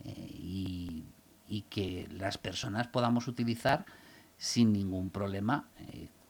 eh, 0.04 0.14
y, 0.16 1.04
que 1.70 2.08
las 2.12 2.38
personas 2.38 2.88
podamos 2.88 3.28
utilizar 3.28 3.86
sin 4.38 4.74
ningún 4.74 5.10
problema 5.10 5.68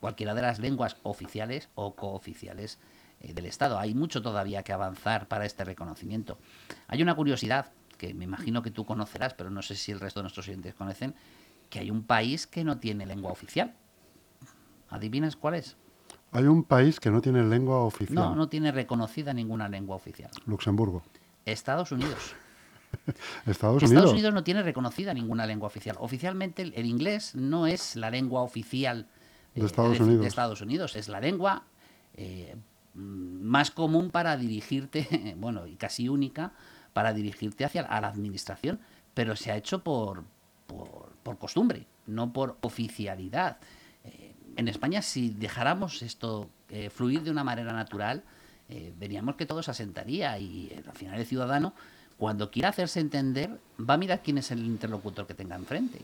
cualquiera 0.00 0.34
de 0.34 0.42
las 0.42 0.58
lenguas 0.58 0.96
oficiales 1.02 1.68
o 1.74 1.94
cooficiales 1.94 2.78
del 3.20 3.46
Estado. 3.46 3.78
Hay 3.78 3.94
mucho 3.94 4.22
todavía 4.22 4.62
que 4.62 4.72
avanzar 4.72 5.28
para 5.28 5.44
este 5.44 5.64
reconocimiento. 5.64 6.38
Hay 6.86 7.02
una 7.02 7.14
curiosidad 7.14 7.72
que 7.98 8.14
me 8.14 8.24
imagino 8.24 8.62
que 8.62 8.70
tú 8.70 8.86
conocerás, 8.86 9.34
pero 9.34 9.50
no 9.50 9.60
sé 9.60 9.74
si 9.74 9.92
el 9.92 10.00
resto 10.00 10.20
de 10.20 10.22
nuestros 10.22 10.48
oyentes 10.48 10.74
conocen, 10.74 11.14
que 11.68 11.80
hay 11.80 11.90
un 11.90 12.04
país 12.04 12.46
que 12.46 12.64
no 12.64 12.78
tiene 12.78 13.04
lengua 13.04 13.30
oficial. 13.30 13.74
¿Adivinas 14.88 15.36
cuál 15.36 15.54
es? 15.56 15.76
Hay 16.30 16.44
un 16.44 16.62
país 16.62 17.00
que 17.00 17.10
no 17.10 17.20
tiene 17.20 17.42
lengua 17.42 17.80
oficial. 17.80 18.14
No, 18.14 18.34
no 18.34 18.48
tiene 18.48 18.72
reconocida 18.72 19.34
ninguna 19.34 19.68
lengua 19.68 19.96
oficial. 19.96 20.30
Luxemburgo. 20.46 21.02
Estados 21.44 21.92
Unidos. 21.92 22.34
Estados 23.46 23.82
Unidos. 23.82 23.82
Estados 23.82 24.12
Unidos 24.12 24.34
no 24.34 24.44
tiene 24.44 24.62
reconocida 24.62 25.12
ninguna 25.12 25.46
lengua 25.46 25.66
oficial. 25.66 25.96
Oficialmente 26.00 26.62
el, 26.62 26.86
inglés 26.86 27.34
no 27.34 27.66
es 27.66 27.96
la 27.96 28.10
lengua 28.10 28.42
oficial 28.42 29.08
de, 29.54 29.66
Estados 29.66 30.00
Unidos. 30.00 30.22
de, 30.22 30.28
Estados 30.28 30.60
Unidos. 30.60 30.96
Es 30.96 31.08
la 31.08 31.20
lengua 31.20 31.64
eh, 32.14 32.56
más 32.94 33.70
común 33.70 34.10
para 34.10 34.36
dirigirte, 34.36 35.34
bueno, 35.38 35.66
y 35.66 35.76
casi 35.76 36.08
única, 36.08 36.52
para 36.98 37.14
dirigirte 37.14 37.64
hacia 37.64 37.82
la 37.82 38.08
administración, 38.08 38.80
pero 39.14 39.36
se 39.36 39.52
ha 39.52 39.56
hecho 39.56 39.84
por, 39.84 40.24
por, 40.66 41.38
costumbre, 41.38 41.86
no 42.08 42.32
por 42.32 42.56
oficialidad. 42.60 43.58
Eh, 44.02 44.34
en 44.56 44.66
España, 44.66 45.00
si 45.00 45.30
dejáramos 45.30 46.02
esto 46.02 46.50
eh, 46.68 46.90
fluir 46.90 47.22
de 47.22 47.30
una 47.30 47.44
manera 47.44 47.72
natural, 47.72 48.24
eh, 48.68 48.92
veríamos 48.98 49.36
que 49.36 49.46
todo 49.46 49.62
se 49.62 49.70
asentaría 49.70 50.36
y 50.40 50.72
al 50.88 50.92
final 50.92 51.20
el 51.20 51.24
ciudadano, 51.24 51.72
cuando 52.16 52.50
quiera 52.50 52.70
hacerse 52.70 52.98
entender, 52.98 53.60
va 53.78 53.94
a 53.94 53.98
mirar 53.98 54.20
quién 54.20 54.38
es 54.38 54.50
el 54.50 54.66
interlocutor 54.66 55.24
que 55.24 55.34
tenga 55.34 55.54
enfrente. 55.54 56.00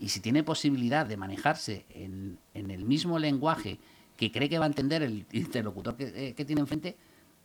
Y 0.00 0.08
si 0.08 0.18
tiene 0.18 0.42
posibilidad 0.42 1.06
de 1.06 1.16
manejarse 1.16 1.84
en, 1.90 2.38
el 2.54 2.84
mismo 2.84 3.20
lenguaje 3.20 3.78
que 4.16 4.32
cree 4.32 4.48
que 4.48 4.58
va 4.58 4.64
a 4.64 4.66
entender 4.74 5.04
el 5.04 5.26
interlocutor 5.30 5.96
que, 5.96 6.34
que 6.34 6.44
tiene 6.44 6.60
enfrente, 6.60 6.96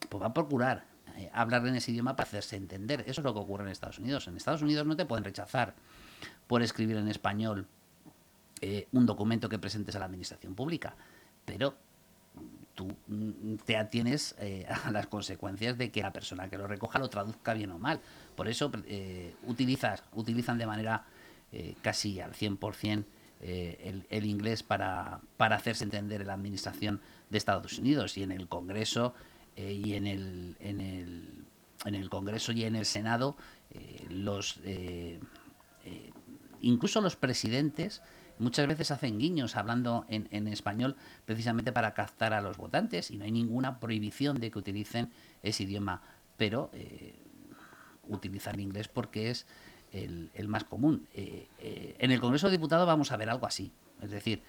pues 0.10 0.24
va 0.24 0.30
a 0.30 0.34
procurar 0.34 0.90
hablar 1.34 1.66
en 1.68 1.76
ese 1.76 1.92
idioma 1.92 2.16
para 2.16 2.28
hacerse 2.28 2.56
entender. 2.56 3.02
Eso 3.02 3.22
es 3.22 3.26
lo 3.26 3.34
que 3.34 3.40
ocurre 3.40 3.64
en 3.64 3.72
Estados 3.72 4.00
Unidos. 4.00 4.28
En 4.28 4.38
Estados 4.38 4.62
Unidos 4.62 4.86
no 4.86 4.96
te 4.96 5.06
pueden 5.06 5.24
rechazar 5.24 5.76
por 6.48 6.62
escribir 6.62 6.98
en 6.98 7.08
español 7.08 7.68
eh, 8.62 8.88
un 8.92 9.06
documento 9.06 9.48
que 9.48 9.58
presentes 9.58 9.96
a 9.96 10.00
la 10.00 10.06
administración 10.06 10.54
pública, 10.54 10.96
pero 11.46 11.76
tú 12.76 12.94
mm, 13.08 13.56
te 13.66 13.78
atienes 13.78 14.36
eh, 14.40 14.66
a 14.84 14.92
las 14.92 15.08
consecuencias 15.08 15.78
de 15.78 15.92
que 15.92 16.02
la 16.02 16.12
persona 16.12 16.50
que 16.50 16.58
lo 16.58 16.68
recoja 16.68 17.00
lo 17.00 17.10
traduzca 17.10 17.54
bien 17.54 17.72
o 17.72 17.80
mal. 17.80 18.02
Por 18.36 18.50
eso 18.50 18.72
eh, 18.86 19.34
utilizas, 19.48 20.04
utilizan 20.14 20.58
de 20.58 20.66
manera 20.66 21.06
casi 21.82 22.20
al 22.20 22.34
100% 22.34 23.06
el, 23.42 24.06
el, 24.12 24.26
inglés 24.26 24.62
para, 24.62 25.20
para 25.36 25.56
hacerse 25.56 25.84
entender 25.84 26.22
en 26.22 26.28
la 26.28 26.34
administración 26.34 27.02
de 27.32 27.40
Estados 27.40 27.80
Unidos 27.80 28.16
y 28.20 28.24
en 28.24 28.32
el 28.32 28.48
Congreso 28.48 29.16
y 29.60 29.94
en 29.94 30.08
el, 30.08 30.56
en 30.60 30.82
el, 30.82 31.46
en 31.86 31.96
el 31.96 32.10
Congreso 32.10 32.52
y 32.52 32.64
en 32.64 32.76
el 32.76 32.86
Senado 32.86 33.36
los 34.10 34.60
incluso 36.62 37.02
los 37.02 37.16
presidentes 37.16 38.02
muchas 38.40 38.68
veces 38.68 38.90
hacen 38.92 39.20
guiños 39.20 39.56
hablando 39.56 40.06
en, 40.08 40.48
español 40.48 40.96
precisamente 41.26 41.72
para 41.72 41.94
captar 41.94 42.34
a 42.34 42.42
los 42.42 42.58
votantes 42.58 43.12
y 43.12 43.18
no 43.18 43.26
hay 43.26 43.32
ninguna 43.32 43.80
prohibición 43.80 44.40
de 44.40 44.50
que 44.50 44.60
utilicen 44.60 45.12
ese 45.44 45.64
idioma, 45.64 46.02
pero 46.38 46.70
eh, 46.74 47.16
utilizar 48.08 48.60
inglés 48.60 48.88
porque 48.88 49.30
es 49.30 49.46
el, 49.92 50.32
más 50.48 50.64
común. 50.64 51.08
Eh, 51.14 51.48
eh, 51.60 51.96
en 52.00 52.12
el 52.12 52.20
Congreso 52.22 52.48
de 52.48 52.54
Diputados 52.54 52.88
vamos 52.88 53.12
a 53.12 53.18
ver 53.18 53.30
algo 53.30 53.46
así, 53.46 53.72
es 54.02 54.10
decir, 54.10 54.42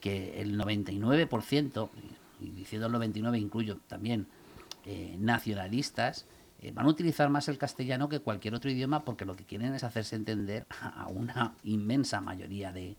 que 0.00 0.40
el 0.40 0.58
99%, 0.58 1.90
y 2.40 2.50
diciendo 2.50 2.86
el 2.86 2.92
99 2.92 3.38
incluyo 3.38 3.78
también 3.88 4.28
nacionalistas, 5.18 6.26
eh, 6.60 6.72
van 6.72 6.86
a 6.86 6.88
utilizar 6.88 7.30
más 7.30 7.48
el 7.48 7.56
castellano 7.56 8.08
que 8.08 8.18
cualquier 8.18 8.54
otro 8.54 8.70
idioma 8.70 9.04
porque 9.04 9.24
lo 9.24 9.36
que 9.36 9.44
quieren 9.44 9.74
es 9.74 9.84
hacerse 9.84 10.16
entender 10.16 10.66
a 10.80 11.06
una 11.06 11.54
inmensa 11.62 12.20
mayoría 12.20 12.72
de, 12.72 12.96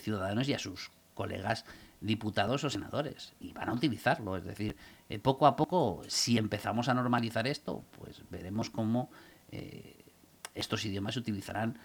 ciudadanos 0.00 0.48
y 0.48 0.54
a 0.54 0.58
sus 0.58 0.90
colegas 1.14 1.64
diputados 2.00 2.64
o 2.64 2.70
senadores 2.70 3.34
y 3.40 3.52
van 3.52 3.68
a 3.68 3.74
utilizarlo. 3.74 4.36
Es 4.36 4.44
decir, 4.44 4.76
eh, 5.08 5.18
poco 5.18 5.46
a 5.46 5.54
poco, 5.56 6.02
si 6.08 6.38
empezamos 6.38 6.88
a 6.88 6.94
normalizar 6.94 7.46
esto, 7.46 7.84
pues 7.98 8.22
veremos 8.30 8.70
cómo 8.70 9.10
eh, 9.50 10.04
estos 10.54 10.84
idiomas 10.84 11.14
se 11.14 11.20
utilizarán, 11.20 11.78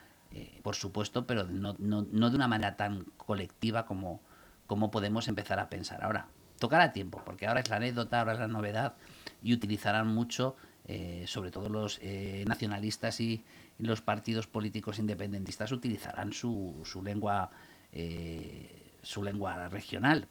por 0.62 0.76
supuesto, 0.76 1.26
pero 1.26 1.46
no, 1.46 1.74
de 1.74 2.36
una 2.36 2.48
manera 2.50 2.76
tan 2.76 3.06
colectiva 3.16 3.86
como, 3.86 4.22
como 4.68 4.92
podemos 4.92 5.28
empezar 5.30 5.58
a 5.60 5.70
pensar. 5.70 6.04
Ahora, 6.04 6.28
tocará 6.60 6.92
tiempo, 6.94 7.22
porque 7.26 7.48
ahora 7.48 7.60
es 7.62 7.70
la 7.70 7.78
anécdota, 7.78 8.20
ahora 8.20 8.34
es 8.34 8.40
la 8.40 8.48
novedad 8.48 8.96
y 9.44 9.54
utilizarán 9.54 10.08
mucho 10.08 10.56
eh, 10.90 11.26
sobre 11.28 11.52
todo 11.52 11.68
los 11.68 12.00
eh, 12.02 12.46
nacionalistas 12.48 13.20
y, 13.20 13.44
los 13.80 14.02
partidos 14.02 14.48
políticos 14.48 14.98
independentistas 14.98 15.72
utilizarán 15.72 16.34
su, 16.34 16.82
su 16.84 17.04
lengua 17.04 17.52
eh, 17.92 18.92
su 19.04 19.22
lengua 19.22 19.70
regional 19.70 20.28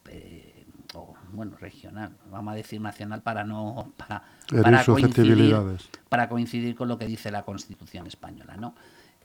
o 0.95 1.15
bueno 1.31 1.57
regional 1.57 2.17
vamos 2.29 2.55
a 2.55 2.57
decir 2.57 2.81
nacional 2.81 3.23
para 3.23 3.45
no 3.45 3.93
para, 3.97 4.25
para 4.61 4.85
coincidir 4.85 5.57
para 6.09 6.29
coincidir 6.29 6.75
con 6.75 6.89
lo 6.89 6.99
que 6.99 7.07
dice 7.07 7.31
la 7.31 7.45
Constitución 7.45 8.09
española 8.09 8.57
no 8.57 8.75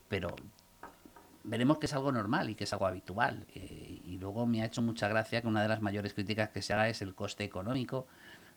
pero 0.07 0.35
veremos 1.43 1.79
que 1.79 1.87
es 1.87 1.93
algo 1.93 2.11
normal 2.11 2.51
y 2.51 2.53
que 2.53 2.65
es 2.65 2.73
algo 2.73 2.85
habitual 2.85 3.47
y 4.11 4.17
luego 4.17 4.45
me 4.45 4.61
ha 4.61 4.65
hecho 4.65 4.81
mucha 4.81 5.07
gracia 5.07 5.41
que 5.41 5.47
una 5.47 5.61
de 5.61 5.69
las 5.69 5.81
mayores 5.81 6.13
críticas 6.13 6.49
que 6.49 6.61
se 6.61 6.73
haga 6.73 6.89
es 6.89 7.01
el 7.01 7.15
coste 7.15 7.43
económico 7.43 8.07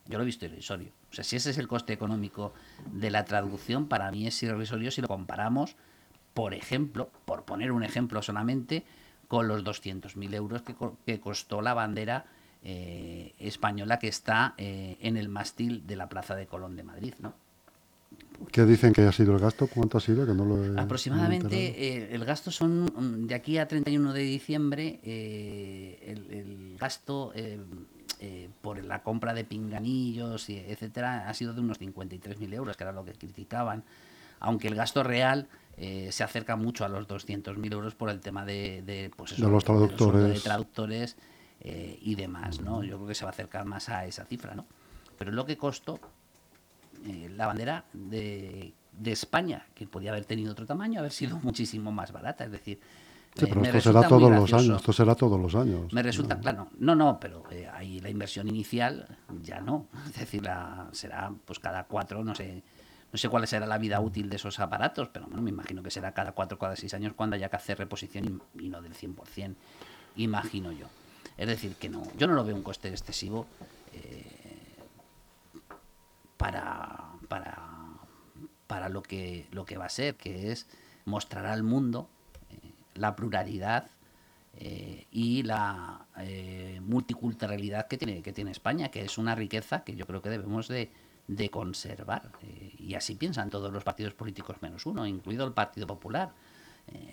yo 0.07 0.19
lo 0.19 0.23
he 0.23 0.27
visto 0.27 0.45
irrisorio. 0.45 0.93
O 1.11 1.15
sea, 1.15 1.25
si 1.25 1.37
ese 1.37 1.51
es 1.51 1.59
el 1.59 1.69
coste 1.69 1.93
económico 1.93 2.53
de 2.93 3.11
la 3.11 3.25
traducción, 3.25 3.89
para 3.89 4.11
mí 4.11 4.27
es 4.27 4.43
irrisorio 4.43 4.91
si 4.91 5.01
lo 5.01 5.09
comparamos, 5.09 5.77
por 6.35 6.53
ejemplo, 6.55 7.11
por 7.25 7.45
poner 7.45 7.73
un 7.73 7.85
ejemplo 7.85 8.21
solamente, 8.23 8.85
con 9.29 9.49
los 9.49 9.65
200.000 9.65 10.35
euros 10.35 10.63
que, 10.63 11.21
costó 11.21 11.63
la 11.63 11.73
bandera 11.73 12.27
eh, 12.63 13.35
española 13.39 13.99
que 13.99 14.09
está 14.09 14.55
eh, 14.59 14.99
en 15.01 15.17
el 15.17 15.29
mástil 15.29 15.87
de 15.87 15.97
la 15.97 16.09
Plaza 16.09 16.35
de 16.35 16.47
Colón 16.47 16.77
de 16.77 16.83
Madrid, 16.83 17.15
¿no? 17.21 17.35
¿Qué 18.51 18.65
dicen 18.65 18.93
que 18.93 19.03
ha 19.03 19.13
sido 19.13 19.35
el 19.35 19.41
gasto? 19.41 19.67
¿Cuánto 19.67 19.99
ha 19.99 20.01
sido? 20.01 20.27
Que 20.27 20.35
no 20.35 20.45
lo 20.45 20.81
Aproximadamente 20.81 21.57
eh, 21.57 22.09
el 22.13 22.25
gasto 22.25 22.51
son 22.51 22.85
mm, 22.85 23.27
de 23.27 23.35
aquí 23.35 23.59
a 23.59 23.67
31 23.69 24.13
de 24.13 24.21
diciembre 24.23 25.01
el, 25.05 26.31
el, 26.31 26.77
gasto 26.79 27.33
eh, 28.27 28.49
por 28.63 28.83
la 28.83 29.03
compra 29.03 29.35
de 29.35 29.45
pinganillos, 29.45 30.49
y 30.49 30.57
etcétera, 30.57 31.29
ha 31.29 31.35
sido 31.35 31.53
de 31.53 31.61
unos 31.61 31.79
53.000 31.79 32.55
euros, 32.55 32.75
que 32.75 32.85
era 32.85 32.93
lo 32.93 33.05
que 33.05 33.13
criticaban, 33.13 33.85
aunque 34.41 34.69
el 34.69 34.75
gasto 34.75 35.03
real 35.03 35.47
eh, 35.77 36.09
se 36.11 36.25
acerca 36.25 36.57
mucho 36.57 36.87
a 36.87 36.89
los 36.89 37.07
200.000 37.07 37.73
euros 37.73 37.95
por 37.95 38.09
el 38.09 38.21
tema 38.21 38.47
de, 38.47 39.11
pues 39.15 39.39
los 39.39 39.65
traductores, 39.65 40.43
traductores 40.43 41.17
eh, 41.61 41.99
y 42.01 42.15
demás, 42.15 42.61
¿no? 42.61 42.83
Yo 42.83 42.97
creo 42.97 43.09
que 43.09 43.15
se 43.15 43.27
va 43.27 43.31
a 43.31 43.35
acercar 43.35 43.67
más 43.67 43.91
a 43.91 44.07
esa 44.07 44.25
cifra, 44.25 44.55
¿no? 44.55 44.65
Pero 45.19 45.31
lo 45.31 45.45
que 45.45 45.59
costó 45.59 46.01
la 47.05 47.47
bandera 47.47 47.85
de, 47.93 48.75
de 48.93 49.13
España, 49.13 49.67
que 49.75 49.87
podía 49.87 50.11
haber 50.11 50.25
tenido 50.25 50.53
otro 50.53 50.67
tamaño, 50.67 51.01
haber 51.01 51.13
sido 51.13 51.39
muchísimo 51.43 51.93
más 51.93 52.13
barata, 52.13 52.45
es 52.45 52.53
decir, 52.53 52.81
Sí, 53.37 53.47
pero 53.49 53.65
esto 53.65 53.81
será 53.81 54.07
todos 54.07 54.31
los 54.31 54.53
años. 54.53 54.77
Esto 54.77 54.93
será 54.93 55.15
todos 55.17 55.41
los 55.41 55.55
años. 55.57 55.93
Me 55.93 56.05
resulta, 56.05 56.39
claro, 56.39 56.69
no, 56.79 56.95
no, 56.95 57.19
pero 57.19 57.43
eh, 57.51 57.69
ahí 57.73 57.99
la 57.99 58.09
inversión 58.09 58.47
inicial 58.47 59.19
ya 59.43 59.61
no. 59.61 59.89
Es 60.07 60.21
decir, 60.21 60.45
la, 60.45 60.89
será 60.93 61.33
pues 61.45 61.59
cada 61.59 61.85
cuatro, 61.85 62.23
no 62.23 62.35
sé, 62.37 62.63
no 63.13 63.19
sé 63.19 63.29
cuál 63.29 63.47
será 63.49 63.67
la 63.67 63.79
vida 63.79 64.01
útil 64.01 64.31
de 64.31 64.37
esos 64.37 64.61
aparatos, 64.61 65.09
pero 65.09 65.27
bueno, 65.27 65.43
me 65.43 65.51
imagino 65.51 65.83
que 65.83 65.91
será 65.91 66.13
cada 66.13 66.31
cuatro, 66.31 66.59
cada 66.59 66.77
seis 66.77 66.95
años 66.95 67.15
cuando 67.17 67.35
haya 67.35 67.49
que 67.49 67.57
hacer 67.57 67.79
reposición 67.79 68.41
y, 68.57 68.69
no 68.69 68.81
del 68.81 68.95
100%, 68.95 69.55
imagino 70.17 70.71
yo. 70.71 70.87
Es 71.37 71.49
decir, 71.49 71.75
que 71.75 71.89
no, 71.89 72.05
yo 72.17 72.29
no 72.29 72.35
lo 72.35 72.45
veo 72.45 72.55
un 72.55 72.63
coste 72.63 72.89
excesivo 72.89 73.47
eh, 73.93 74.44
para, 76.45 77.05
para, 77.29 77.57
para 78.67 78.91
lo, 78.91 79.03
que, 79.03 79.47
lo 79.51 79.65
que 79.65 79.79
va 79.79 79.87
a 79.87 79.89
ser, 79.89 80.15
que 80.17 80.53
es 80.53 80.67
mostrar 81.07 81.47
al 81.47 81.63
mundo 81.63 82.11
eh, 82.51 82.73
la 82.95 83.17
pluralidad 83.17 83.91
eh, 84.59 85.07
y 85.11 85.43
la 85.43 86.07
multiculturalidad 86.83 87.89
que 87.89 87.97
tiene, 87.97 88.23
que 88.23 88.35
tiene 88.35 88.51
España, 88.51 88.91
que 88.91 89.03
es 89.03 89.17
una 89.17 89.35
riqueza 89.35 89.85
que 89.85 89.97
yo 89.97 90.07
creo 90.07 90.21
que 90.21 90.29
debemos 90.29 90.69
de, 90.69 90.91
de 91.29 91.49
conservar. 91.49 92.31
y 92.79 92.95
así 92.95 93.15
piensan 93.15 93.49
todos 93.49 93.73
los 93.73 93.83
partidos 93.83 94.13
políticos 94.13 94.59
menos 94.61 94.85
uno, 94.85 95.07
incluido 95.07 95.47
el 95.47 95.53
Partido 95.53 95.87
Popular. 95.87 96.35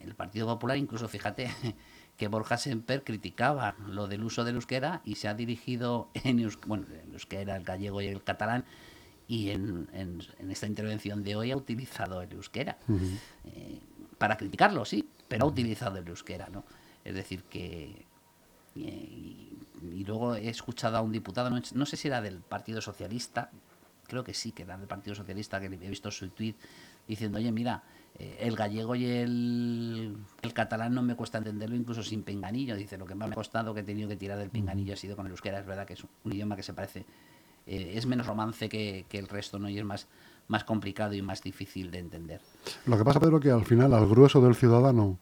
el 0.04 0.14
Partido 0.14 0.46
Popular, 0.46 0.78
incluso, 0.78 1.08
fíjate, 1.08 1.50
que 2.18 2.28
Borja 2.28 2.58
Semper 2.58 3.06
criticaba 3.06 3.76
lo 3.88 4.08
del 4.08 4.24
uso 4.24 4.44
del 4.44 4.56
euskera 4.56 5.02
y 5.06 5.16
se 5.16 5.30
ha 5.30 5.34
dirigido 5.34 6.10
en 6.26 6.48
bueno, 6.68 6.86
euskera, 7.14 7.56
el 7.56 7.64
gallego 7.64 8.02
y 8.02 8.08
el 8.08 8.22
catalán 8.24 8.66
y 9.32 9.50
en, 9.52 9.88
esta 10.50 10.68
intervención 10.68 11.24
de 11.24 11.38
hoy 11.38 11.52
ha 11.52 11.56
utilizado 11.56 12.22
el 12.22 12.34
euskera. 12.34 12.78
Eh, 13.46 13.80
para 14.18 14.36
criticarlo, 14.36 14.84
sí, 14.84 15.08
pero 15.26 15.46
ha 15.46 15.48
utilizado 15.48 15.98
el 16.00 16.06
euskera, 16.06 16.50
¿no? 16.52 16.66
Es 17.06 17.16
decir, 17.16 17.44
que... 17.44 18.06
Eh, 18.76 19.48
y, 19.84 20.04
luego 20.06 20.36
he 20.36 20.50
escuchado 20.50 20.98
a 20.98 21.02
un 21.02 21.14
diputado, 21.14 21.50
no, 21.50 21.86
sé 21.86 21.96
si 21.96 22.10
era 22.10 22.20
del 22.20 22.42
Partido 22.42 22.82
Socialista, 22.82 23.52
creo 24.06 24.26
que 24.26 24.34
sí, 24.34 24.52
que 24.52 24.64
era 24.64 24.78
del 24.78 24.90
Partido 24.90 25.16
Socialista, 25.16 25.62
que 25.62 25.68
he 25.68 25.90
visto 25.90 26.12
su 26.12 26.28
tweet 26.32 26.56
diciendo, 27.08 27.38
oye, 27.38 27.54
mira, 27.54 27.84
eh, 28.20 28.36
el 28.42 28.58
gallego 28.58 28.96
y 28.96 29.06
el, 29.06 30.18
catalán 30.54 30.94
no 30.94 31.04
me 31.04 31.16
cuesta 31.16 31.38
entenderlo 31.38 31.78
incluso 31.78 32.04
sin 32.04 32.24
pinganillo. 32.24 32.76
Dice, 32.76 32.98
lo 32.98 33.06
que 33.06 33.16
más 33.16 33.30
me 33.30 33.34
ha 33.34 33.36
costado 33.36 33.74
que 33.74 33.80
he 33.80 33.84
tenido 33.84 34.10
que 34.10 34.18
tirar 34.18 34.38
del 34.38 34.50
pinganillo 34.50 34.94
ha 34.94 34.98
sido 34.98 35.16
con 35.16 35.26
el 35.26 35.32
euskera. 35.32 35.60
Es 35.60 35.66
verdad 35.66 35.88
que 35.88 35.94
es 35.94 36.04
un 36.04 36.34
idioma 36.34 36.58
que 36.58 36.64
se 36.64 36.74
parece, 36.74 37.06
eh, 37.72 37.94
es 37.96 38.06
menos 38.06 38.28
romance 38.28 38.68
que, 38.68 39.06
el 39.10 39.28
resto, 39.30 39.58
¿no? 39.58 39.70
Y 39.70 39.80
es 39.80 39.86
más, 39.86 40.08
más 40.50 40.66
complicado 40.66 41.14
y 41.14 41.22
más 41.22 41.42
difícil 41.42 41.90
de 41.90 42.00
entender. 42.00 42.42
Lo 42.86 42.98
que 42.98 43.06
pasa, 43.06 43.20
Pedro, 43.20 43.40
que 43.40 43.50
al 43.50 43.64
final 43.64 43.94
al 43.94 44.08
grueso 44.08 44.42
del 44.42 44.56
ciudadano 44.56 45.18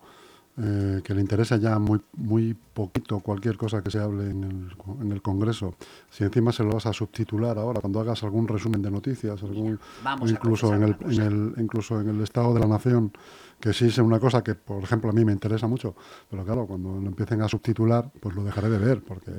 eh, 0.58 1.02
que 1.04 1.14
le 1.14 1.22
interesa 1.22 1.58
ya 1.58 1.78
muy, 1.78 2.02
muy 2.18 2.54
poquito 2.54 3.20
cualquier 3.20 3.56
cosa 3.56 3.82
que 3.82 3.92
se 3.92 4.00
hable 4.00 4.32
en 4.32 4.44
el, 4.44 4.76
en 5.00 5.12
el 5.12 5.22
Congreso, 5.22 5.76
si 6.10 6.24
encima 6.24 6.52
se 6.52 6.64
lo 6.64 6.72
vas 6.72 6.88
a 6.88 6.92
subtitular 6.92 7.58
ahora, 7.58 7.80
cuando 7.80 8.02
hagas 8.02 8.24
algún 8.24 8.48
resumen 8.48 8.82
de 8.82 8.92
noticias, 8.92 9.42
algún, 9.44 9.80
incluso, 10.26 10.74
en 10.74 10.84
el, 10.84 10.98
en 11.02 11.22
el, 11.22 11.54
incluso 11.58 12.02
en 12.02 12.10
el 12.10 12.22
Estado 12.22 12.54
de 12.54 12.60
la 12.60 12.68
Nación, 12.68 13.14
que 13.60 13.74
sí 13.74 13.86
es 13.86 14.00
una 14.00 14.20
cosa 14.20 14.44
que, 14.44 14.56
por 14.56 14.84
ejemplo, 14.84 15.12
a 15.12 15.14
mí 15.14 15.24
me 15.24 15.32
interesa 15.32 15.68
mucho, 15.68 15.96
pero 16.30 16.44
claro, 16.44 16.66
cuando 16.66 17.00
lo 17.00 17.08
empiecen 17.08 17.42
a 17.42 17.48
subtitular, 17.48 18.10
pues 18.20 18.36
lo 18.36 18.44
dejaré 18.44 18.70
de 18.70 18.80
ver, 18.80 19.02
porque... 19.02 19.32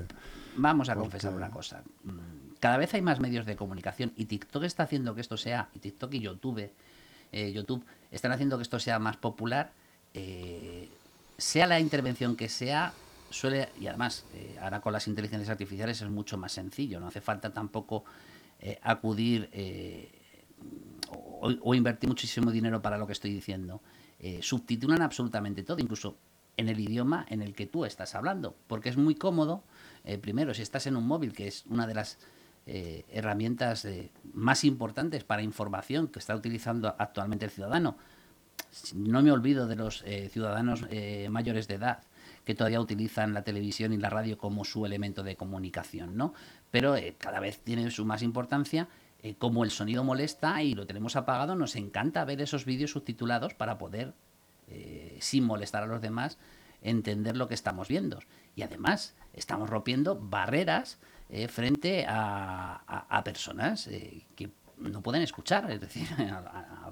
Vamos 0.57 0.89
a 0.89 0.95
confesar 0.95 1.35
una 1.35 1.51
cosa. 1.51 1.83
Cada 2.61 2.77
vez 2.77 2.95
hay 2.95 3.03
más 3.03 3.21
medios 3.21 3.47
de 3.47 3.57
comunicación 3.57 4.13
y 4.17 4.27
TikTok 4.27 4.65
está 4.65 4.85
haciendo 4.85 5.15
que 5.15 5.23
esto 5.23 5.37
sea, 5.37 5.71
y 5.75 5.79
TikTok 5.79 6.15
y 6.15 6.21
YouTube, 6.21 6.71
eh, 7.33 7.53
YouTube 7.53 7.85
están 8.11 8.33
haciendo 8.33 8.57
que 8.59 8.63
esto 8.63 8.79
sea 8.79 8.99
más 8.99 9.17
popular. 9.17 9.73
Eh, 10.15 10.89
sea 11.39 11.67
la 11.67 11.81
intervención 11.81 12.37
que 12.37 12.49
sea, 12.49 12.93
suele, 13.31 13.71
y 13.81 13.87
además 13.87 14.27
eh, 14.35 14.59
ahora 14.61 14.81
con 14.81 14.93
las 14.93 15.09
inteligencias 15.09 15.49
artificiales 15.49 16.03
es 16.03 16.11
mucho 16.11 16.37
más 16.37 16.53
sencillo, 16.53 17.01
no 17.01 17.07
hace 17.07 17.21
falta 17.21 17.53
tampoco 17.53 18.05
acudir 18.83 19.49
eh, 19.55 20.13
o, 21.09 21.75
invertir 21.75 22.11
muchísimo 22.11 22.51
dinero 22.51 22.83
para 22.83 22.99
lo 22.99 23.07
que 23.07 23.15
estoy 23.15 23.33
diciendo. 23.33 23.81
subtitulan 24.43 25.01
absolutamente 25.01 25.63
todo, 25.63 25.79
incluso 25.79 26.19
en 26.59 26.69
el 26.69 26.79
idioma 26.79 27.25
en 27.31 27.41
el 27.41 27.55
que 27.55 27.65
tú 27.65 27.87
estás 27.87 28.15
hablando, 28.15 28.55
porque 28.67 28.91
es 28.91 28.99
muy 28.99 29.15
cómodo, 29.15 29.65
primero, 30.21 30.53
si 30.53 30.61
estás 30.61 30.87
en 30.87 30.97
un 30.97 31.07
móvil, 31.07 31.33
que 31.33 31.49
es 31.49 31.65
una 31.71 31.87
de 31.87 31.95
las 31.95 32.19
herramientas 32.67 33.87
más 34.33 34.65
importantes 34.65 35.25
para 35.25 35.43
información 35.43 36.09
que 36.09 36.21
está 36.21 36.37
utilizando 36.37 36.95
actualmente 36.99 37.45
el 37.47 37.51
ciudadano, 37.51 37.97
no 38.95 39.23
me 39.23 39.33
olvido 39.33 39.67
de 39.67 39.77
los 39.77 40.03
eh, 40.07 40.29
ciudadanos 40.31 40.87
eh, 40.91 41.29
mayores 41.31 41.69
de 41.69 41.75
edad 41.75 42.03
que 42.45 42.55
todavía 42.55 42.81
utilizan 42.81 43.35
la 43.35 43.43
televisión 43.43 43.93
y 43.93 43.99
la 43.99 44.11
radio 44.11 44.39
como 44.39 44.65
su 44.65 44.87
elemento 44.87 45.23
de 45.23 45.37
comunicación, 45.37 46.17
¿no? 46.17 46.33
Pero 46.71 46.97
eh, 46.97 47.15
cada 47.19 47.39
vez 47.41 47.61
tiene 47.61 47.91
su 47.91 48.05
más 48.05 48.23
importancia. 48.23 48.89
como 49.39 49.65
el 49.65 49.71
sonido 49.71 50.03
molesta 50.03 50.63
y 50.63 50.75
lo 50.75 50.87
tenemos 50.87 51.15
apagado, 51.15 51.55
nos 51.55 51.77
encanta 51.77 52.25
ver 52.25 52.41
esos 52.41 52.65
vídeos 52.65 52.93
subtitulados 52.93 53.53
para 53.53 53.77
poder, 53.77 54.15
sin 55.19 55.45
molestar 55.45 55.83
a 55.83 55.87
los 55.87 56.01
demás, 56.01 56.39
entender 56.81 57.37
lo 57.37 57.47
que 57.47 57.53
estamos 57.53 57.89
viendo. 57.89 58.21
Y 58.57 58.63
además, 58.63 59.15
estamos 59.35 59.69
rompiendo 59.69 60.19
barreras 60.19 60.99
frente 61.49 62.05
a, 62.09 63.23
personas 63.25 63.89
que 64.35 64.51
no 64.79 65.01
pueden 65.03 65.23
escuchar, 65.23 65.71
es 65.71 65.81
decir, 65.81 66.07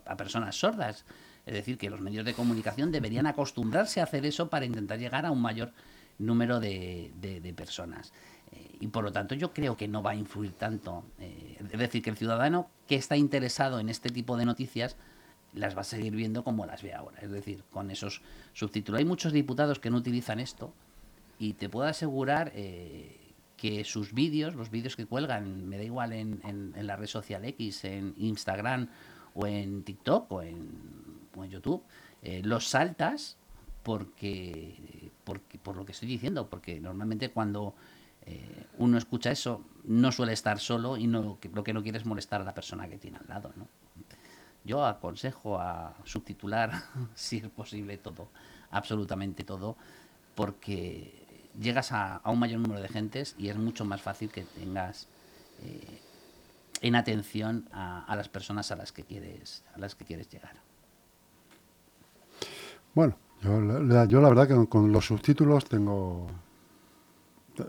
a 0.07 0.17
personas 0.17 0.57
sordas. 0.57 1.05
Es 1.49 1.55
decir, 1.55 1.79
que 1.79 1.89
los 1.89 2.01
medios 2.01 2.27
de 2.27 2.35
comunicación 2.35 2.93
deberían 2.93 3.27
acostumbrarse 3.27 4.01
a 4.01 4.05
hacer 4.05 4.27
eso 4.27 4.51
para 4.51 4.67
intentar 4.67 4.99
llegar 4.99 5.25
a 5.25 5.31
un 5.31 5.41
mayor 5.41 5.73
número 6.19 6.61
de, 6.61 7.55
personas. 7.57 8.13
Eh, 8.53 8.77
y 8.81 8.87
por 8.89 9.03
lo 9.03 9.13
tanto 9.13 9.35
yo 9.35 9.55
creo 9.55 9.77
que 9.77 9.89
no 9.89 10.03
va 10.03 10.11
a 10.11 10.15
influir 10.15 10.53
tanto. 10.53 11.05
Eh, 11.19 11.57
es 11.59 11.79
decir, 11.79 12.03
que 12.03 12.11
el 12.11 12.17
ciudadano 12.17 12.69
que 12.87 12.97
está 12.97 13.17
interesado 13.17 13.81
en 13.81 13.89
este 13.89 14.11
tipo 14.11 14.37
de 14.37 14.45
noticias 14.45 14.97
las 15.55 15.75
va 15.75 15.81
a 15.81 15.85
seguir 15.85 16.15
viendo 16.15 16.45
como 16.45 16.67
las 16.67 16.83
ve 16.83 16.93
ahora. 16.93 17.19
Es 17.23 17.31
decir, 17.31 17.65
con 17.71 17.91
esos 17.91 18.21
subtítulos. 18.53 18.99
Hay 18.99 19.07
muchos 19.07 19.33
diputados 19.33 19.79
que 19.79 19.89
no 19.89 19.97
utilizan 19.97 20.41
esto 20.41 20.75
y 21.39 21.55
te 21.55 21.71
puedo 21.71 21.89
asegurar 21.89 22.53
eh, 22.55 23.18
que 23.59 23.85
sus 23.85 24.15
vídeos, 24.15 24.55
los 24.55 24.71
vídeos 24.71 24.97
que 24.97 25.05
cuelgan, 25.05 25.69
me 25.69 25.77
da 25.77 25.83
igual 25.83 26.15
en, 26.15 26.41
en 26.43 26.87
la 26.87 26.97
red 26.97 27.09
social 27.09 27.45
X, 27.45 27.85
en 27.85 28.15
Instagram 28.17 28.89
o 29.35 29.47
en 29.47 29.83
TikTok 29.83 30.33
o 30.33 30.43
en 30.43 31.09
en 31.45 31.51
YouTube, 31.51 31.83
eh, 32.23 32.43
los 32.45 32.69
saltas 32.69 33.37
porque, 33.83 35.11
porque, 35.25 35.59
por 35.59 35.77
lo 35.77 35.85
que 35.85 35.93
estoy 35.93 36.09
diciendo, 36.09 36.49
porque 36.49 36.81
normalmente 36.81 37.31
cuando 37.31 37.75
eh, 38.27 38.67
uno 38.79 38.99
escucha 38.99 39.31
eso 39.31 39.65
no 39.85 40.13
suele 40.13 40.33
estar 40.33 40.59
solo 40.59 40.97
y 40.97 41.07
no, 41.07 41.39
lo 41.53 41.65
que 41.65 41.73
no 41.73 41.83
quiere 41.83 41.99
es 41.99 42.05
molestar 42.05 42.41
a 42.41 42.45
la 42.45 42.55
persona 42.55 42.89
que 42.89 42.99
tiene 42.99 43.19
al 43.19 43.29
lado. 43.29 43.53
¿no? 43.57 43.67
Yo 44.65 44.85
aconsejo 44.85 45.59
a 45.59 45.95
subtitular, 46.05 46.73
si 47.15 47.39
es 47.39 47.49
posible, 47.49 47.97
todo, 47.99 48.31
absolutamente 48.71 49.45
todo, 49.45 49.77
porque 50.35 51.18
llegas 51.61 51.93
a, 51.93 52.21
un 52.25 52.39
mayor 52.39 52.61
número 52.61 52.81
de 52.81 52.89
gentes 52.89 53.35
y 53.39 53.49
es 53.49 53.57
mucho 53.57 53.85
más 53.85 54.01
fácil 54.01 54.31
que 54.31 54.43
tengas 54.43 55.09
eh, 55.63 56.01
en 56.81 56.95
atención 56.95 57.69
a, 57.73 58.15
las 58.17 58.29
personas 58.29 58.71
a 58.71 58.77
las 58.77 58.93
que 58.93 59.03
quieres 59.03 59.65
a 59.75 59.79
las 59.79 59.95
que 59.95 60.05
quieres 60.05 60.29
llegar. 60.29 60.55
Bueno, 62.95 63.17
yo, 63.43 64.21
la 64.21 64.29
verdad 64.29 64.49
que 64.49 64.69
con 64.69 64.93
los 64.93 65.07
subtítulos 65.07 65.65
tengo, 65.65 66.27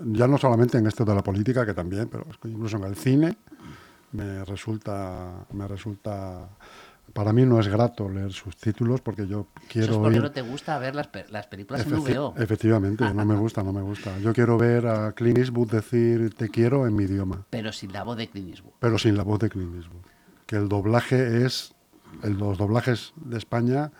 ya 0.05 0.27
no 0.27 0.37
solamente 0.37 0.77
en 0.77 0.87
esto 0.87 1.05
de 1.05 1.15
la 1.15 1.23
política, 1.23 1.65
que 1.65 1.73
también, 1.73 2.07
pero 2.07 2.25
incluso 2.45 2.77
en 2.77 2.83
el 2.83 2.95
cine 2.95 3.37
me 4.11 4.43
resulta, 4.45 5.45
me 5.51 5.67
resulta, 5.67 6.49
para 7.13 7.33
mí 7.33 7.45
no 7.45 7.59
es 7.59 7.67
grato 7.67 8.09
leer 8.09 8.31
subtítulos 8.31 9.01
porque 9.01 9.27
yo 9.27 9.47
quiero... 9.67 9.93
Eso 9.93 10.01
porque 10.01 10.19
no 10.19 10.31
te 10.31 10.41
gusta 10.41 10.77
ver 10.79 10.95
las, 10.95 11.09
las 11.29 11.47
películas 11.47 11.85
en 11.85 12.03
VO. 12.03 12.33
Efectivamente, 12.37 13.13
no 13.13 13.25
me 13.25 13.35
gusta, 13.35 13.63
no 13.63 13.73
me 13.73 13.81
gusta. 13.81 14.17
Yo 14.19 14.33
quiero 14.33 14.57
ver 14.57 14.87
a 14.87 15.11
Clint 15.13 15.37
Eastwood 15.37 15.71
decir 15.71 16.33
te 16.35 16.49
quiero 16.49 16.87
en 16.87 16.95
mi 16.95 17.03
idioma. 17.03 17.45
Pero 17.49 17.71
sin 17.71 17.93
la 17.93 18.03
voz 18.03 18.17
de 18.17 18.29
Clint 18.29 18.49
Eastwood. 18.49 18.73
Pero 18.79 18.97
sin 18.97 19.17
la 19.17 19.23
voz 19.23 19.39
de 19.39 19.49
Clint 19.49 19.75
Eastwood. 19.75 20.01
Que 20.45 20.55
el 20.55 20.69
doblaje 20.69 21.45
es, 21.45 21.75
los 22.23 22.57
doblajes 22.57 23.13
de 23.15 23.37
España 23.37 23.91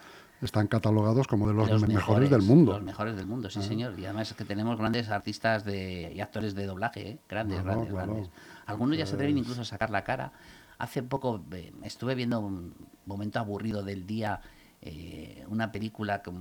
están 0.42 0.68
catalogados 0.68 1.28
como 1.28 1.48
de 1.48 1.54
los, 1.54 1.88
mejores, 1.88 2.30
del 2.30 2.42
mundo. 2.42 2.74
Los 2.74 2.84
mejores 2.84 3.16
del 3.16 3.26
mundo, 3.26 3.50
sí, 3.50 3.60
ah. 3.62 3.64
señor. 3.64 4.00
Y 4.00 4.06
además 4.06 4.32
es 4.32 4.38
que 4.38 4.46
tenemos 4.46 4.78
grandes 4.78 5.10
artistas 5.10 5.66
de, 5.66 6.14
y 6.16 6.22
actores 6.22 6.56
de 6.56 6.66
doblaje, 6.66 7.10
¿eh? 7.10 7.20
grandes, 7.28 7.64
grandes, 7.64 7.92
grandes. 7.92 8.30
Algunos 8.66 8.98
ya 8.98 9.06
se 9.06 9.16
atreven 9.16 9.36
pues 9.36 9.44
incluso 9.44 9.62
a 9.62 9.66
sacar 9.66 9.90
la 9.90 10.04
cara. 10.04 10.32
Hace 10.80 11.04
poco 11.04 11.46
eh, 11.52 11.72
estuve 11.84 12.16
viendo 12.16 12.40
un 12.40 12.74
momento 13.06 13.40
aburrido 13.40 13.84
del 13.84 14.08
día, 14.08 14.42
eh, 14.82 15.46
una 15.48 15.72
película 15.72 16.22
que 16.22 16.32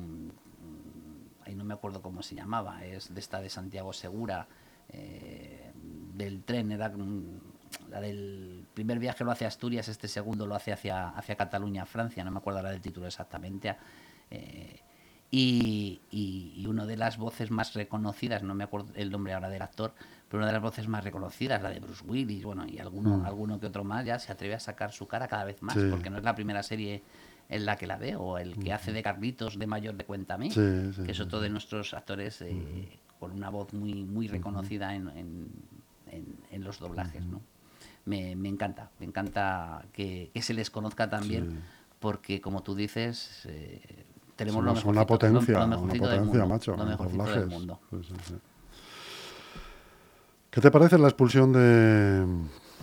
ahí 1.45 1.55
no 1.55 1.65
me 1.65 1.75
acuerdo 1.75 2.01
cómo 2.01 2.23
se 2.23 2.35
llamaba, 2.35 2.85
es 2.85 3.13
de 3.13 3.21
esta 3.21 3.41
de 3.41 3.51
Santiago 3.51 3.93
Segura, 3.93 4.49
del 6.15 6.43
tren, 6.45 6.73
era 6.73 6.91
la 7.91 8.01
del 8.01 8.67
primer 8.75 8.99
viaje 8.99 9.25
lo 9.25 9.31
hace 9.31 9.47
Asturias, 9.47 9.89
este 9.89 10.09
segundo 10.09 10.47
lo 10.47 10.55
hace 10.55 10.73
hacia, 10.73 11.09
hacia 11.11 11.37
Cataluña, 11.37 11.87
Francia, 11.87 12.25
no 12.25 12.31
me 12.31 12.39
acuerdo 12.39 12.59
ahora 12.59 12.71
del 12.71 12.81
título 12.81 13.07
exactamente. 13.07 13.77
Eh, 14.31 14.81
y, 15.31 16.01
y, 16.11 16.67
una 16.67 16.87
de 16.87 16.97
las 16.97 17.19
voces 17.19 17.51
más 17.51 17.75
reconocidas, 17.75 18.43
no 18.43 18.55
me 18.55 18.65
acuerdo 18.65 18.93
el 18.95 19.11
nombre 19.11 19.35
ahora 19.35 19.51
del 19.51 19.61
actor, 19.61 19.93
pero 20.29 20.39
una 20.39 20.49
de 20.49 20.53
las 20.53 20.63
voces 20.63 20.87
más 20.89 21.03
reconocidas, 21.05 21.63
la 21.63 21.71
de 21.71 21.81
Bruce 21.81 22.05
Willis, 22.07 22.45
bueno, 22.45 22.67
y 22.67 22.79
alguno, 22.79 23.19
mm. 23.19 23.25
alguno 23.25 23.59
que 23.59 23.67
otro 23.67 23.83
más, 23.83 24.05
ya 24.05 24.19
se 24.19 24.31
atreve 24.31 24.55
a 24.55 24.61
sacar 24.61 24.93
su 24.93 25.07
cara 25.09 25.27
cada 25.27 25.45
vez 25.45 25.63
más, 25.63 25.77
porque 25.91 26.11
no 26.11 26.19
es 26.19 26.25
la 26.25 26.35
primera 26.35 26.63
serie 26.63 27.03
en 27.49 27.65
la 27.65 27.77
que 27.77 27.87
la 27.87 27.97
veo, 27.97 28.21
o 28.21 28.39
el 28.39 28.59
que 28.59 28.71
mm. 28.71 28.75
hace 28.75 28.93
de 28.93 29.03
Carlitos 29.03 29.59
de 29.59 29.67
mayor 29.67 29.97
de 29.97 30.05
Cuéntame, 30.05 30.51
que 30.51 31.11
es 31.11 31.21
otro 31.21 31.41
de 31.41 31.49
nuestros 31.49 31.95
actores 31.95 32.43
eh, 32.43 32.99
con 33.19 33.33
una 33.33 33.49
voz 33.49 33.73
muy, 33.73 34.05
muy 34.05 34.29
reconocida 34.29 34.95
en, 34.95 35.09
en, 36.51 36.65
los 36.65 36.79
doblajes, 36.79 37.25
¿no? 37.25 37.41
Me, 38.05 38.35
me, 38.37 38.49
encanta, 38.49 38.91
me 38.99 39.07
encanta 39.07 39.85
que, 39.93 40.31
se 40.41 40.53
les 40.53 40.71
conozca 40.71 41.09
también, 41.09 41.63
porque 42.01 42.41
como 42.41 42.63
tú 42.63 42.75
dices, 42.75 43.43
eh, 43.47 43.81
tenemos 44.37 44.63
lo 44.63 44.75
mejor. 44.75 44.91
Una 44.93 45.07
potencia, 45.07 45.65
una 45.65 45.77
potencia, 45.77 46.47
macho. 46.47 46.77
Lo 46.77 46.85
mejorcito 46.85 47.25
del 47.25 47.47
mundo. 47.47 47.81
¿Qué 50.51 50.63
te 50.63 50.71
parece 50.71 50.99
la 50.99 51.09
expulsión 51.09 51.53
de 51.53 52.25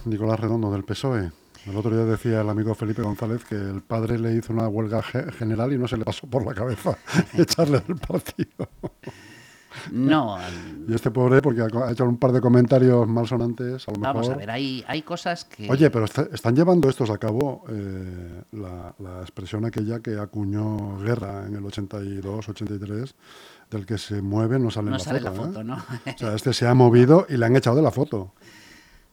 Nicolás 0.05 0.39
Redondo 0.39 0.71
del 0.71 0.83
PSOE? 0.83 1.31
El 1.65 1.75
otro 1.75 1.89
día 1.95 2.05
decía 2.05 2.41
el 2.41 2.49
amigo 2.49 2.75
Felipe 2.75 3.01
González 3.01 3.43
que 3.43 3.55
el 3.55 3.81
padre 3.81 4.19
le 4.19 4.35
hizo 4.35 4.53
una 4.53 4.67
huelga 4.67 5.01
general 5.01 5.73
y 5.73 5.79
no 5.79 5.87
se 5.87 5.97
le 5.97 6.05
pasó 6.05 6.27
por 6.27 6.45
la 6.45 6.53
cabeza 6.53 6.95
echarle 7.33 7.79
del 7.79 7.97
partido. 7.97 8.69
No. 9.91 10.37
y 10.87 10.93
este 10.93 11.11
pobre, 11.11 11.41
porque 11.41 11.61
ha 11.61 11.91
hecho 11.91 12.05
un 12.05 12.17
par 12.17 12.31
de 12.31 12.41
comentarios 12.41 13.07
malsonantes, 13.07 13.87
a 13.87 13.91
lo 13.91 13.99
Vamos 13.99 14.29
a 14.29 14.35
ver, 14.35 14.49
hay, 14.49 14.83
hay 14.87 15.01
cosas 15.01 15.45
que... 15.45 15.69
Oye, 15.69 15.89
pero 15.89 16.05
están 16.05 16.55
llevando 16.55 16.89
estos 16.89 17.09
a 17.09 17.17
cabo 17.17 17.65
eh, 17.69 18.41
la, 18.53 19.21
expresión 19.21 19.65
aquella 19.65 19.99
que 19.99 20.17
acuñó 20.17 20.97
Guerra 20.99 21.45
en 21.45 21.55
el 21.55 21.65
82, 21.65 22.49
83, 22.49 23.15
del 23.69 23.85
que 23.85 23.97
se 23.97 24.21
mueve 24.21 24.59
no 24.59 24.71
sale, 24.71 24.91
no 24.91 24.97
la, 24.97 25.03
sale 25.03 25.19
foto, 25.19 25.31
la 25.31 25.43
foto. 25.43 25.63
¿no? 25.63 25.75
o 25.75 26.17
sea, 26.17 26.35
este 26.35 26.53
se 26.53 26.67
ha 26.67 26.73
movido 26.73 27.25
y 27.29 27.37
le 27.37 27.45
han 27.45 27.55
echado 27.55 27.75
de 27.75 27.81
la 27.81 27.91
foto. 27.91 28.33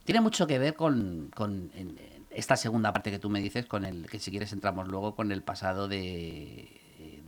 Tiene 0.05 0.21
mucho 0.21 0.47
que 0.47 0.59
ver 0.59 0.75
con, 0.75 1.31
con 1.35 1.71
esta 2.31 2.57
segunda 2.57 2.93
parte 2.93 3.11
que 3.11 3.19
tú 3.19 3.31
me 3.31 3.41
dices, 3.41 3.67
con 3.67 3.85
el 3.85 4.09
que 4.09 4.19
si 4.19 4.31
quieres 4.31 4.53
entramos 4.53 4.89
luego 4.89 5.15
con 5.15 5.31
el 5.33 5.43
pasado 5.43 5.89
de, 5.89 6.81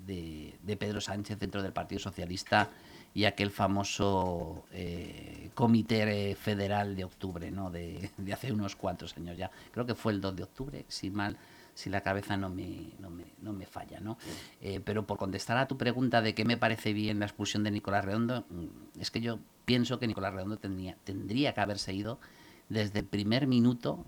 de, 0.07 0.77
Pedro 0.77 1.01
Sánchez 1.01 1.39
dentro 1.39 1.63
del 1.63 1.73
Partido 1.73 2.01
Socialista 2.01 2.71
y 3.15 3.25
aquel 3.27 3.51
famoso 3.51 4.65
eh, 4.73 5.51
comité 5.55 6.35
federal 6.35 6.97
de 6.97 7.05
octubre, 7.05 7.51
¿no? 7.51 7.71
De, 7.71 8.11
hace 8.33 8.53
unos 8.53 8.75
cuantos 8.77 9.17
años 9.17 9.37
ya. 9.37 9.51
Creo 9.71 9.87
que 9.87 9.95
fue 9.95 10.13
el 10.13 10.21
2 10.21 10.37
de 10.37 10.43
octubre, 10.43 10.85
si 10.89 11.11
mal, 11.11 11.37
si 11.75 11.91
la 11.91 12.03
cabeza 12.03 12.37
no 12.37 12.49
me, 12.51 12.93
no 13.01 13.11
me, 13.11 13.25
no 13.41 13.53
me 13.53 13.67
falla, 13.67 14.01
¿no? 14.01 14.17
Eh, 14.61 14.81
pero 14.85 15.07
por 15.07 15.19
contestar 15.19 15.57
a 15.57 15.67
tu 15.67 15.77
pregunta 15.77 16.23
de 16.23 16.35
qué 16.35 16.45
me 16.45 16.57
parece 16.57 16.93
bien 16.93 17.19
la 17.19 17.27
expulsión 17.27 17.65
de 17.65 17.71
Nicolás 17.71 18.05
Redondo, 18.05 18.47
mm, 18.49 19.01
es 19.01 19.11
que 19.11 19.21
yo 19.21 19.41
pienso 19.65 19.99
que 19.99 20.07
Nicolás 20.07 20.35
Redondo 20.35 20.57
tendría, 20.57 20.97
tendría 21.05 21.53
que 21.53 21.61
haberse 21.61 21.93
ido 21.93 22.21
desde 22.69 23.01
el 23.01 23.07
primer 23.07 23.47
minuto 23.47 24.05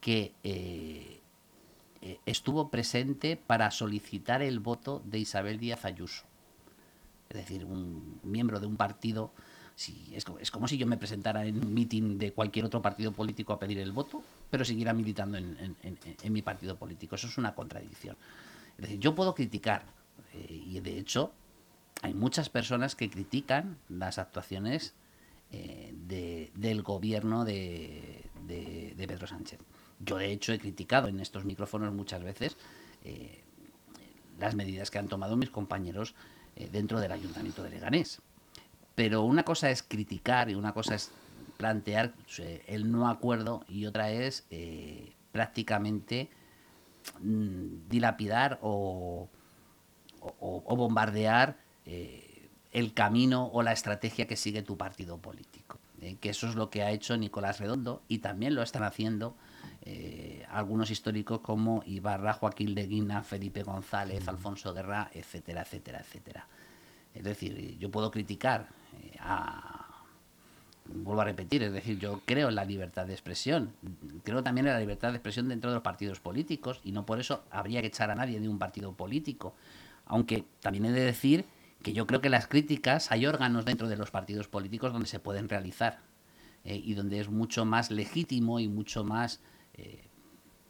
que 0.00 0.34
eh, 0.42 1.20
eh, 2.00 2.18
estuvo 2.26 2.68
presente 2.70 3.36
para 3.36 3.70
solicitar 3.70 4.42
el 4.42 4.58
voto 4.58 5.02
de 5.04 5.20
Isabel 5.20 5.58
Díaz 5.58 5.84
Ayuso. 5.84 6.24
Es 7.30 7.36
decir, 7.36 7.64
un 7.64 8.20
miembro 8.24 8.58
de 8.58 8.66
un 8.66 8.76
partido, 8.76 9.32
si, 9.74 10.12
es, 10.14 10.50
como 10.50 10.68
si 10.68 10.78
yo 10.78 10.86
me 10.86 10.96
presentara 10.96 11.44
en 11.46 11.58
un 11.58 11.72
mitin 11.72 12.18
de 12.18 12.32
cualquier 12.32 12.64
otro 12.64 12.82
partido 12.82 13.12
político 13.12 13.52
a 13.52 13.58
pedir 13.58 13.78
el 13.78 13.92
voto, 13.92 14.22
pero 14.50 14.64
siguiera 14.64 14.92
militando 14.92 15.38
en, 15.38 15.76
mi 16.30 16.42
partido 16.42 16.76
político. 16.76 17.14
Eso 17.14 17.26
es 17.26 17.38
una 17.38 17.54
contradicción. 17.54 18.16
Es 18.76 18.82
decir, 18.82 18.98
yo 19.00 19.14
puedo 19.14 19.34
criticar, 19.34 19.84
eh, 20.34 20.62
y 20.66 20.80
de 20.80 20.98
hecho 20.98 21.32
hay 22.02 22.14
muchas 22.14 22.48
personas 22.48 22.94
que 22.96 23.10
critican 23.10 23.78
las 23.88 24.18
actuaciones 24.18 24.94
del 25.50 26.82
gobierno 26.82 27.44
de 27.44 28.24
Pedro 28.96 29.26
Sánchez. 29.26 29.60
Yo, 30.04 30.16
de 30.16 30.32
hecho, 30.32 30.52
he 30.52 30.58
criticado 30.58 31.08
en 31.08 31.20
estos 31.20 31.44
micrófonos 31.44 31.92
muchas 31.94 32.22
veces 32.22 32.56
eh, 33.04 33.40
las 34.38 34.54
medidas 34.54 34.90
que 34.90 34.98
han 34.98 35.08
tomado 35.08 35.36
mis 35.36 35.50
compañeros 35.50 36.14
eh, 36.56 36.68
dentro 36.72 36.98
del 37.00 37.12
Ayuntamiento 37.12 37.62
de 37.62 37.70
Leganés. 37.70 38.20
Pero 38.94 39.22
una 39.22 39.44
cosa 39.44 39.70
es 39.70 39.82
criticar 39.82 40.50
y 40.50 40.54
una 40.54 40.72
cosa 40.72 40.94
es 40.94 41.10
plantear 41.56 42.12
eh, 42.38 42.62
el 42.66 42.90
no 42.90 43.08
acuerdo 43.08 43.64
y 43.68 43.86
otra 43.86 44.10
es 44.10 44.46
prácticamente 45.32 46.28
mm, 47.20 47.88
dilapidar 47.88 48.58
o, 48.62 49.28
bombardear 50.68 51.56
el 51.84 52.94
camino 52.94 53.46
o 53.52 53.62
la 53.62 53.72
estrategia 53.72 54.26
que 54.26 54.36
sigue 54.36 54.62
tu 54.62 54.76
partido 54.76 55.18
político. 55.18 55.78
que 56.20 56.30
eso 56.30 56.48
es 56.48 56.54
lo 56.54 56.70
que 56.70 56.82
ha 56.82 56.90
hecho 56.90 57.16
Nicolás 57.16 57.60
Redondo 57.60 58.02
y 58.08 58.18
también 58.18 58.54
lo 58.54 58.62
están 58.62 58.82
haciendo 58.82 59.36
eh, 59.84 60.46
algunos 60.50 60.92
históricos 60.92 61.40
como 61.40 61.82
Ibarra, 61.86 62.34
Joaquín 62.34 62.74
Leguina, 62.74 63.24
Felipe 63.24 63.64
González, 63.64 64.28
Alfonso 64.28 64.72
Guerra, 64.72 65.10
etcétera, 65.12 65.62
etcétera, 65.62 66.00
etcétera. 66.00 66.46
Es 67.14 67.24
decir, 67.24 67.76
yo 67.78 67.90
puedo 67.90 68.12
criticar 68.12 68.60
eh, 68.62 68.81
a... 69.20 69.78
Vuelvo 70.94 71.22
a 71.22 71.24
repetir, 71.24 71.62
es 71.62 71.72
decir, 71.72 71.98
yo 71.98 72.20
creo 72.26 72.48
en 72.50 72.54
la 72.54 72.64
libertad 72.64 73.06
de 73.06 73.12
expresión, 73.12 73.72
creo 74.24 74.42
también 74.42 74.66
en 74.66 74.74
la 74.74 74.80
libertad 74.80 75.08
de 75.08 75.14
expresión 75.14 75.48
dentro 75.48 75.70
de 75.70 75.76
los 75.76 75.82
partidos 75.82 76.20
políticos 76.20 76.80
y 76.84 76.92
no 76.92 77.06
por 77.06 77.18
eso 77.18 77.44
habría 77.50 77.80
que 77.80 77.86
echar 77.86 78.10
a 78.10 78.14
nadie 78.14 78.40
de 78.40 78.48
un 78.48 78.58
partido 78.58 78.92
político. 78.92 79.54
Aunque 80.04 80.44
también 80.60 80.84
he 80.84 80.90
de 80.92 81.00
decir 81.00 81.46
que 81.82 81.94
yo 81.94 82.06
creo 82.06 82.20
que 82.20 82.28
las 82.28 82.46
críticas, 82.46 83.10
hay 83.10 83.24
órganos 83.24 83.64
dentro 83.64 83.88
de 83.88 83.96
los 83.96 84.10
partidos 84.10 84.48
políticos 84.48 84.92
donde 84.92 85.08
se 85.08 85.18
pueden 85.18 85.48
realizar 85.48 86.00
eh, 86.64 86.76
y 86.76 86.92
donde 86.92 87.20
es 87.20 87.30
mucho 87.30 87.64
más 87.64 87.90
legítimo 87.90 88.60
y 88.60 88.68
mucho 88.68 89.02
más 89.02 89.40
eh, 89.74 90.10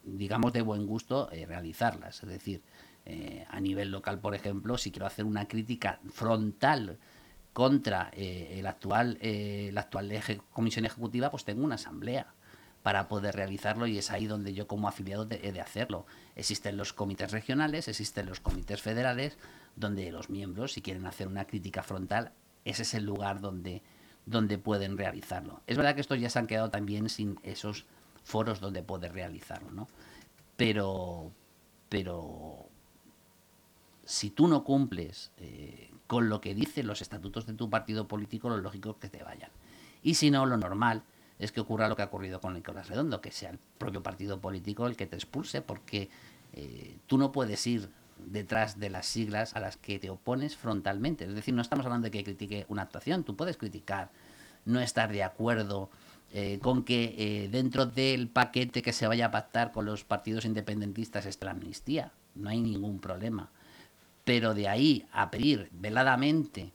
digamos, 0.04 0.52
de 0.52 0.62
buen 0.62 0.86
gusto 0.86 1.30
eh, 1.32 1.46
realizarlas. 1.46 2.22
Es 2.22 2.28
decir, 2.28 2.62
eh, 3.06 3.44
a 3.48 3.60
nivel 3.60 3.90
local, 3.90 4.18
por 4.18 4.34
ejemplo, 4.34 4.78
si 4.78 4.90
quiero 4.90 5.06
hacer 5.06 5.24
una 5.24 5.46
crítica 5.46 6.00
frontal 6.10 6.98
contra 7.52 8.10
el 8.14 8.66
actual, 8.66 9.18
la 9.20 9.80
actual 9.80 10.12
comisión 10.52 10.84
ejecutiva, 10.84 11.30
pues 11.30 11.44
tengo 11.44 11.64
una 11.64 11.74
asamblea 11.74 12.32
para 12.82 13.08
poder 13.08 13.36
realizarlo 13.36 13.86
y 13.86 13.98
es 13.98 14.10
ahí 14.10 14.26
donde 14.26 14.54
yo 14.54 14.66
como 14.66 14.88
afiliado 14.88 15.26
he 15.30 15.52
de 15.52 15.60
hacerlo. 15.60 16.06
Existen 16.34 16.76
los 16.76 16.92
comités 16.92 17.30
regionales, 17.30 17.88
existen 17.88 18.26
los 18.26 18.40
comités 18.40 18.82
federales, 18.82 19.38
donde 19.76 20.10
los 20.10 20.30
miembros, 20.30 20.72
si 20.72 20.82
quieren 20.82 21.06
hacer 21.06 21.28
una 21.28 21.46
crítica 21.46 21.82
frontal, 21.82 22.32
ese 22.64 22.82
es 22.82 22.94
el 22.94 23.04
lugar 23.04 23.40
donde, 23.40 23.82
donde 24.26 24.58
pueden 24.58 24.98
realizarlo. 24.98 25.60
Es 25.66 25.76
verdad 25.76 25.94
que 25.94 26.00
estos 26.00 26.20
ya 26.20 26.28
se 26.28 26.38
han 26.38 26.46
quedado 26.46 26.70
también 26.70 27.08
sin 27.08 27.38
esos 27.42 27.86
foros 28.24 28.60
donde 28.60 28.82
poder 28.82 29.12
realizarlo, 29.12 29.70
¿no? 29.70 29.88
Pero, 30.56 31.32
pero 31.88 32.68
si 34.04 34.30
tú 34.30 34.48
no 34.48 34.64
cumples 34.64 35.30
eh, 35.38 35.90
con 36.12 36.28
lo 36.28 36.42
que 36.42 36.54
dicen 36.54 36.86
los 36.86 37.00
estatutos 37.00 37.46
de 37.46 37.54
tu 37.54 37.70
partido 37.70 38.06
político, 38.06 38.50
lo 38.50 38.58
lógico 38.58 38.90
es 38.90 38.96
que 38.96 39.08
te 39.08 39.24
vayan. 39.24 39.48
Y 40.02 40.12
si 40.12 40.30
no, 40.30 40.44
lo 40.44 40.58
normal 40.58 41.04
es 41.38 41.52
que 41.52 41.60
ocurra 41.62 41.88
lo 41.88 41.96
que 41.96 42.02
ha 42.02 42.04
ocurrido 42.04 42.38
con 42.38 42.52
Nicolás 42.52 42.90
Redondo, 42.90 43.22
que 43.22 43.30
sea 43.30 43.48
el 43.48 43.58
propio 43.78 44.02
partido 44.02 44.38
político 44.38 44.86
el 44.86 44.94
que 44.94 45.06
te 45.06 45.16
expulse, 45.16 45.62
porque 45.62 46.10
eh, 46.52 46.98
tú 47.06 47.16
no 47.16 47.32
puedes 47.32 47.66
ir 47.66 47.88
detrás 48.18 48.78
de 48.78 48.90
las 48.90 49.06
siglas 49.06 49.56
a 49.56 49.60
las 49.60 49.78
que 49.78 49.98
te 49.98 50.10
opones 50.10 50.54
frontalmente. 50.54 51.24
Es 51.24 51.34
decir, 51.34 51.54
no 51.54 51.62
estamos 51.62 51.86
hablando 51.86 52.04
de 52.04 52.10
que 52.10 52.24
critique 52.24 52.66
una 52.68 52.82
actuación, 52.82 53.24
tú 53.24 53.34
puedes 53.34 53.56
criticar, 53.56 54.10
no 54.66 54.82
estar 54.82 55.10
de 55.10 55.22
acuerdo 55.22 55.88
eh, 56.34 56.58
con 56.60 56.84
que 56.84 57.14
eh, 57.16 57.48
dentro 57.48 57.86
del 57.86 58.28
paquete 58.28 58.82
que 58.82 58.92
se 58.92 59.06
vaya 59.06 59.24
a 59.24 59.30
pactar 59.30 59.72
con 59.72 59.86
los 59.86 60.04
partidos 60.04 60.44
independentistas 60.44 61.24
esté 61.24 61.46
la 61.46 61.52
amnistía. 61.52 62.12
No 62.34 62.50
hay 62.50 62.60
ningún 62.60 62.98
problema. 62.98 63.50
Pero 64.24 64.54
de 64.54 64.68
ahí 64.68 65.06
a 65.12 65.30
pedir 65.30 65.68
veladamente 65.72 66.72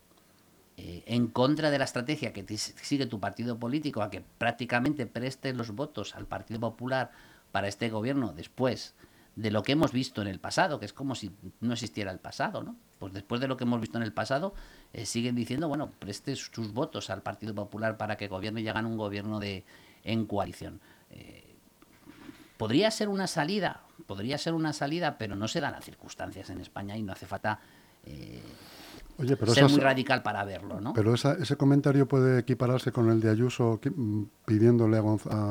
eh, 0.75 1.03
en 1.07 1.27
contra 1.27 1.71
de 1.71 1.79
la 1.79 1.85
estrategia 1.85 2.33
que 2.33 2.45
sigue 2.57 3.05
tu 3.05 3.19
partido 3.19 3.57
político 3.57 4.01
a 4.01 4.11
que 4.11 4.21
prácticamente 4.21 5.07
prestes 5.07 5.55
los 5.55 5.71
votos 5.71 6.15
al 6.15 6.27
Partido 6.27 6.59
Popular 6.59 7.11
para 7.51 7.67
este 7.67 7.89
gobierno 7.89 8.33
después 8.33 8.93
de 9.35 9.51
lo 9.51 9.63
que 9.63 9.71
hemos 9.71 9.91
visto 9.91 10.21
en 10.21 10.27
el 10.27 10.39
pasado, 10.39 10.79
que 10.79 10.85
es 10.85 10.93
como 10.93 11.15
si 11.15 11.31
no 11.61 11.73
existiera 11.73 12.11
el 12.11 12.19
pasado, 12.19 12.63
¿no? 12.63 12.75
Pues 12.97 13.13
después 13.13 13.39
de 13.39 13.47
lo 13.47 13.55
que 13.55 13.65
hemos 13.65 13.79
visto 13.79 13.97
en 13.97 14.03
el 14.03 14.11
pasado, 14.11 14.55
eh, 14.93 15.05
siguen 15.05 15.35
diciendo, 15.35 15.67
bueno, 15.67 15.91
preste 15.99 16.35
sus 16.35 16.73
votos 16.73 17.11
al 17.11 17.21
Partido 17.21 17.53
Popular 17.53 17.97
para 17.97 18.17
que 18.17 18.27
gobierne 18.27 18.61
y 18.61 18.67
hagan 18.67 18.87
un 18.87 18.97
gobierno 18.97 19.39
de 19.39 19.63
en 20.03 20.25
coalición. 20.25 20.81
Eh, 21.11 21.46
podría 22.57 22.91
ser 22.91 23.09
una 23.09 23.27
salida, 23.27 23.81
podría 24.05 24.37
ser 24.37 24.53
una 24.53 24.73
salida, 24.73 25.17
pero 25.17 25.35
no 25.35 25.47
se 25.47 25.61
dan 25.61 25.73
las 25.73 25.85
circunstancias 25.85 26.49
en 26.49 26.59
España 26.59 26.97
y 26.97 27.03
no 27.03 27.13
hace 27.13 27.25
falta 27.25 27.59
eh, 28.05 28.41
ser 29.53 29.69
muy 29.69 29.79
radical 29.79 30.21
para 30.21 30.43
verlo, 30.43 30.79
¿no? 30.79 30.93
Pero 30.93 31.13
ese 31.13 31.55
comentario 31.55 32.07
puede 32.07 32.39
equipararse 32.39 32.91
con 32.91 33.09
el 33.09 33.19
de 33.19 33.29
Ayuso 33.29 33.79
mm, 33.83 34.23
pidiéndole 34.45 34.97
a, 34.97 35.01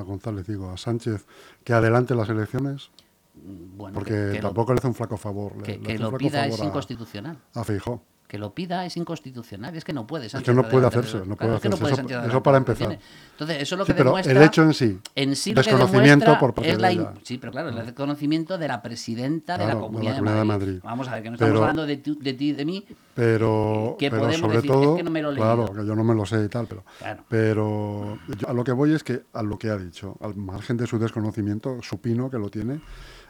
González, 0.03 0.47
digo, 0.47 0.71
a 0.71 0.77
Sánchez 0.77 1.27
que 1.65 1.73
adelante 1.73 2.15
las 2.15 2.29
elecciones. 2.29 2.91
Mm, 3.35 3.77
bueno, 3.77 3.95
porque 3.95 4.39
tampoco 4.41 4.73
le 4.73 4.79
hace 4.79 4.89
un 4.89 4.95
flaco 4.95 5.17
favor. 5.17 5.63
Que, 5.63 5.99
lo, 5.99 6.17
pida 6.17 6.47
es 6.47 6.59
inconstitucional. 6.61 7.39
A 7.55 7.65
Feijó. 7.65 8.03
Que 8.27 8.39
lo 8.39 8.55
pida 8.55 8.85
es 8.85 8.97
inconstitucional. 8.97 9.75
Es 9.77 9.85
que 9.85 9.93
no 9.93 10.07
puede. 10.07 10.27
Es 10.27 10.35
que 10.35 10.55
no 10.55 10.69
puede 10.69 10.87
hacerse. 10.87 11.23
No 11.25 11.37
puede 11.37 11.57
hacerse. 11.57 12.27
eso, 12.27 12.43
para 12.43 12.59
empezar. 12.59 12.99
Entonces, 13.33 13.63
eso 13.63 13.75
es 13.75 13.79
lo 13.79 13.85
que 13.85 13.95
pero 13.95 14.11
demuestra. 14.11 14.33
El 14.33 14.43
hecho 14.43 14.63
en 14.63 14.75
sí. 14.75 14.99
En 15.15 15.37
sí 15.37 15.55
desconocimiento 15.55 16.39
por 16.39 16.55
parte 16.55 16.71
es 16.71 16.79
de 16.79 16.91
ella. 16.91 17.15
Sí, 17.23 17.39
pero 17.39 17.53
claro, 17.53 17.69
el 17.69 17.87
desconocimiento 17.87 18.59
de 18.59 18.69
la 18.69 18.83
presidenta 18.83 19.59
de 19.59 19.67
la 19.67 19.79
Comunidad 19.79 20.17
de, 20.17 20.45
Madrid. 20.45 20.81
Vamos 20.83 21.09
a 21.09 21.15
ver, 21.15 21.23
que 21.23 21.31
no 21.31 21.35
estamos 21.35 21.61
hablando 21.61 21.87
de, 21.87 21.97
de 21.97 22.33
ti 22.35 22.53
de 22.53 22.65
mí. 22.65 22.85
Pero, 23.15 23.97
que 23.99 24.11
pero 24.11 24.23
podemos 24.23 24.41
sobre 24.41 24.57
decir, 24.57 24.71
todo, 24.71 24.91
es 24.93 24.97
que 24.99 25.03
no 25.03 25.11
me 25.11 25.23
lo 25.23 25.33
he 25.33 25.37
claro, 25.37 25.73
que 25.73 25.87
yo 25.87 25.97
no 25.97 26.05
me 26.05 26.15
lo 26.15 26.27
sé 26.27 26.45
y 26.45 26.49
tal, 26.49 26.67
pero, 26.67 26.85
Claro. 26.99 27.25
pero 27.31 28.19
yo 28.39 28.49
a 28.49 28.53
lo 28.53 28.63
que 28.63 28.73
voy 28.73 28.93
es 28.93 29.03
que 29.03 29.23
a 29.33 29.43
lo 29.43 29.59
que 29.59 29.71
ha 29.71 29.79
dicho, 29.79 30.19
al 30.21 30.37
margen 30.37 30.77
de 30.77 30.87
su 30.87 30.99
desconocimiento, 30.99 31.81
supino 31.81 32.29
que 32.31 32.39
lo 32.39 32.51
tiene, 32.51 32.81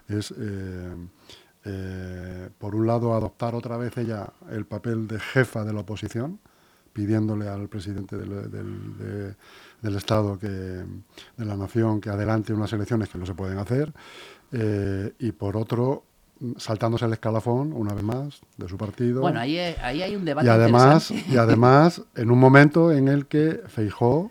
es 0.08 0.34
eh, 0.36 0.92
eh, 1.68 2.48
por 2.58 2.74
un 2.76 2.86
lado 2.86 3.14
adoptar 3.14 3.54
otra 3.54 3.76
vez 3.76 3.96
ella 3.98 4.28
el 4.50 4.64
papel 4.66 5.08
de 5.08 5.18
jefa 5.18 5.64
de 5.64 5.72
la 5.72 5.80
oposición, 5.80 6.38
pidiéndole 6.92 7.48
al 7.48 7.68
presidente 7.68 8.16
del, 8.16 8.50
del- 8.50 8.96
de- 8.98 9.34
del 9.82 9.96
Estado, 9.96 10.38
que, 10.38 10.48
de 10.48 11.44
la 11.44 11.56
nación, 11.56 12.00
que 12.00 12.08
adelante 12.08 12.52
unas 12.52 12.72
elecciones 12.72 13.08
que 13.08 13.18
no 13.18 13.26
se 13.26 13.34
pueden 13.34 13.58
hacer, 13.58 13.92
eh, 14.52 15.12
y 15.18 15.32
por 15.32 15.56
otro, 15.56 16.04
saltándose 16.56 17.04
el 17.04 17.12
escalafón, 17.12 17.72
una 17.72 17.92
vez 17.94 18.02
más, 18.04 18.40
de 18.56 18.68
su 18.68 18.76
partido. 18.78 19.20
Bueno, 19.20 19.40
ahí, 19.40 19.58
hay- 19.58 19.76
ahí 19.82 20.02
hay 20.02 20.16
un 20.16 20.24
debate 20.24 20.46
y 20.46 20.50
además, 20.50 21.10
y 21.10 21.36
además, 21.36 22.02
en 22.14 22.30
un 22.30 22.38
momento 22.38 22.92
en 22.92 23.08
el 23.08 23.26
que 23.26 23.60
Feijó 23.66 24.30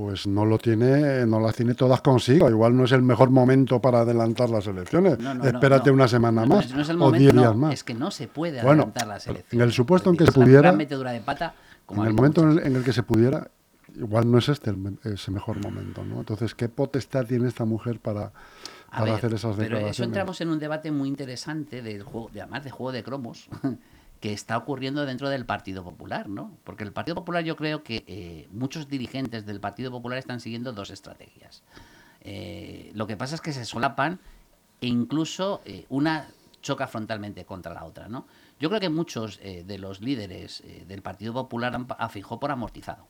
pues 0.00 0.26
no 0.26 0.46
lo 0.46 0.56
tiene, 0.56 1.26
no 1.26 1.40
las 1.40 1.54
tiene 1.54 1.74
todas 1.74 2.00
consigo. 2.00 2.48
Igual 2.48 2.74
no 2.74 2.84
es 2.84 2.92
el 2.92 3.02
mejor 3.02 3.28
momento 3.28 3.80
para 3.82 4.00
adelantar 4.00 4.48
las 4.48 4.66
elecciones. 4.66 5.18
No, 5.18 5.34
no, 5.34 5.42
no, 5.42 5.48
Espérate 5.50 5.90
no. 5.90 5.94
una 5.94 6.08
semana 6.08 6.46
más 6.46 6.72
es 6.80 6.88
el 6.88 6.96
o 6.96 6.98
momento, 7.00 7.18
diez 7.18 7.34
no, 7.34 7.42
días 7.42 7.54
más. 7.56 7.74
Es 7.74 7.84
que 7.84 7.92
no 7.92 8.10
se 8.10 8.26
puede 8.26 8.62
Bueno, 8.62 8.84
adelantar 8.84 9.06
las 9.08 9.26
en 9.26 9.32
elecciones. 9.32 9.66
el 9.66 9.72
supuesto 9.74 10.08
en 10.08 10.16
que 10.16 10.24
se 10.24 10.32
pudiera- 10.32 10.72
de 10.72 11.20
pata, 11.20 11.54
como 11.84 12.02
en 12.02 12.08
el 12.08 12.14
momento 12.14 12.42
en 12.42 12.50
el, 12.52 12.58
en 12.66 12.76
el 12.76 12.82
que 12.82 12.94
se 12.94 13.02
pudiera, 13.02 13.50
igual 13.94 14.30
no 14.30 14.38
es 14.38 14.48
este 14.48 14.70
el, 14.70 14.98
ese 15.04 15.30
mejor 15.30 15.62
momento, 15.62 16.02
¿no? 16.02 16.20
Entonces, 16.20 16.54
¿qué 16.54 16.70
potestad 16.70 17.26
tiene 17.26 17.46
esta 17.46 17.66
mujer 17.66 18.00
para, 18.00 18.32
para 18.90 19.04
ver, 19.04 19.14
hacer 19.14 19.34
esas 19.34 19.50
pero 19.56 19.62
declaraciones? 19.64 19.96
eso 19.96 20.04
entramos 20.04 20.40
en 20.40 20.48
un 20.48 20.58
debate 20.58 20.90
muy 20.90 21.08
interesante 21.10 21.82
del 21.82 22.04
juego, 22.04 22.30
de, 22.32 22.40
además 22.40 22.64
de 22.64 22.70
juego 22.70 22.92
de 22.92 23.02
cromos, 23.02 23.48
que 24.20 24.34
está 24.34 24.58
ocurriendo 24.58 25.06
dentro 25.06 25.30
del 25.30 25.46
Partido 25.46 25.82
Popular, 25.82 26.28
¿no? 26.28 26.56
Porque 26.64 26.84
el 26.84 26.92
Partido 26.92 27.14
Popular 27.14 27.42
yo 27.42 27.56
creo 27.56 27.82
que 27.82 28.04
eh, 28.06 28.48
muchos 28.52 28.86
dirigentes 28.88 29.46
del 29.46 29.60
Partido 29.60 29.90
Popular 29.90 30.18
están 30.18 30.40
siguiendo 30.40 30.72
dos 30.72 30.90
estrategias. 30.90 31.62
Eh, 32.20 32.92
lo 32.94 33.06
que 33.06 33.16
pasa 33.16 33.34
es 33.34 33.40
que 33.40 33.54
se 33.54 33.64
solapan 33.64 34.20
e 34.82 34.88
incluso 34.88 35.62
eh, 35.64 35.86
una 35.88 36.28
choca 36.60 36.86
frontalmente 36.86 37.46
contra 37.46 37.72
la 37.72 37.84
otra, 37.84 38.08
¿no? 38.08 38.26
Yo 38.58 38.68
creo 38.68 38.80
que 38.80 38.90
muchos 38.90 39.40
de 39.40 39.78
los 39.78 40.02
líderes 40.02 40.62
del 40.86 41.00
Partido 41.00 41.32
Popular 41.32 41.74
han, 41.74 41.86
a 41.88 42.10
Fijó 42.10 42.38
por 42.38 42.50
amortizado 42.50 43.08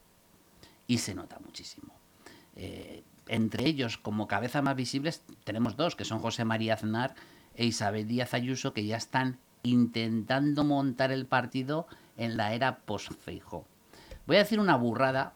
y 0.86 0.98
se 0.98 1.12
nota 1.12 1.40
muchísimo. 1.44 1.92
Entre 3.26 3.66
ellos, 3.66 3.98
como 3.98 4.28
cabeza 4.28 4.62
más 4.62 4.76
visibles, 4.76 5.24
tenemos 5.42 5.76
dos, 5.76 5.96
que 5.96 6.04
son 6.04 6.20
José 6.20 6.44
María 6.44 6.74
Aznar 6.74 7.16
e 7.56 7.66
Isabel 7.66 8.06
Díaz 8.06 8.32
Ayuso, 8.32 8.72
que 8.72 8.86
ya 8.86 8.96
están 8.96 9.40
intentando 9.62 10.64
montar 10.64 11.12
el 11.12 11.26
partido 11.26 11.86
en 12.16 12.36
la 12.36 12.54
era 12.54 12.78
post-Feijó. 12.78 13.64
Voy 14.26 14.36
a 14.36 14.40
decir 14.40 14.60
una 14.60 14.76
burrada, 14.76 15.34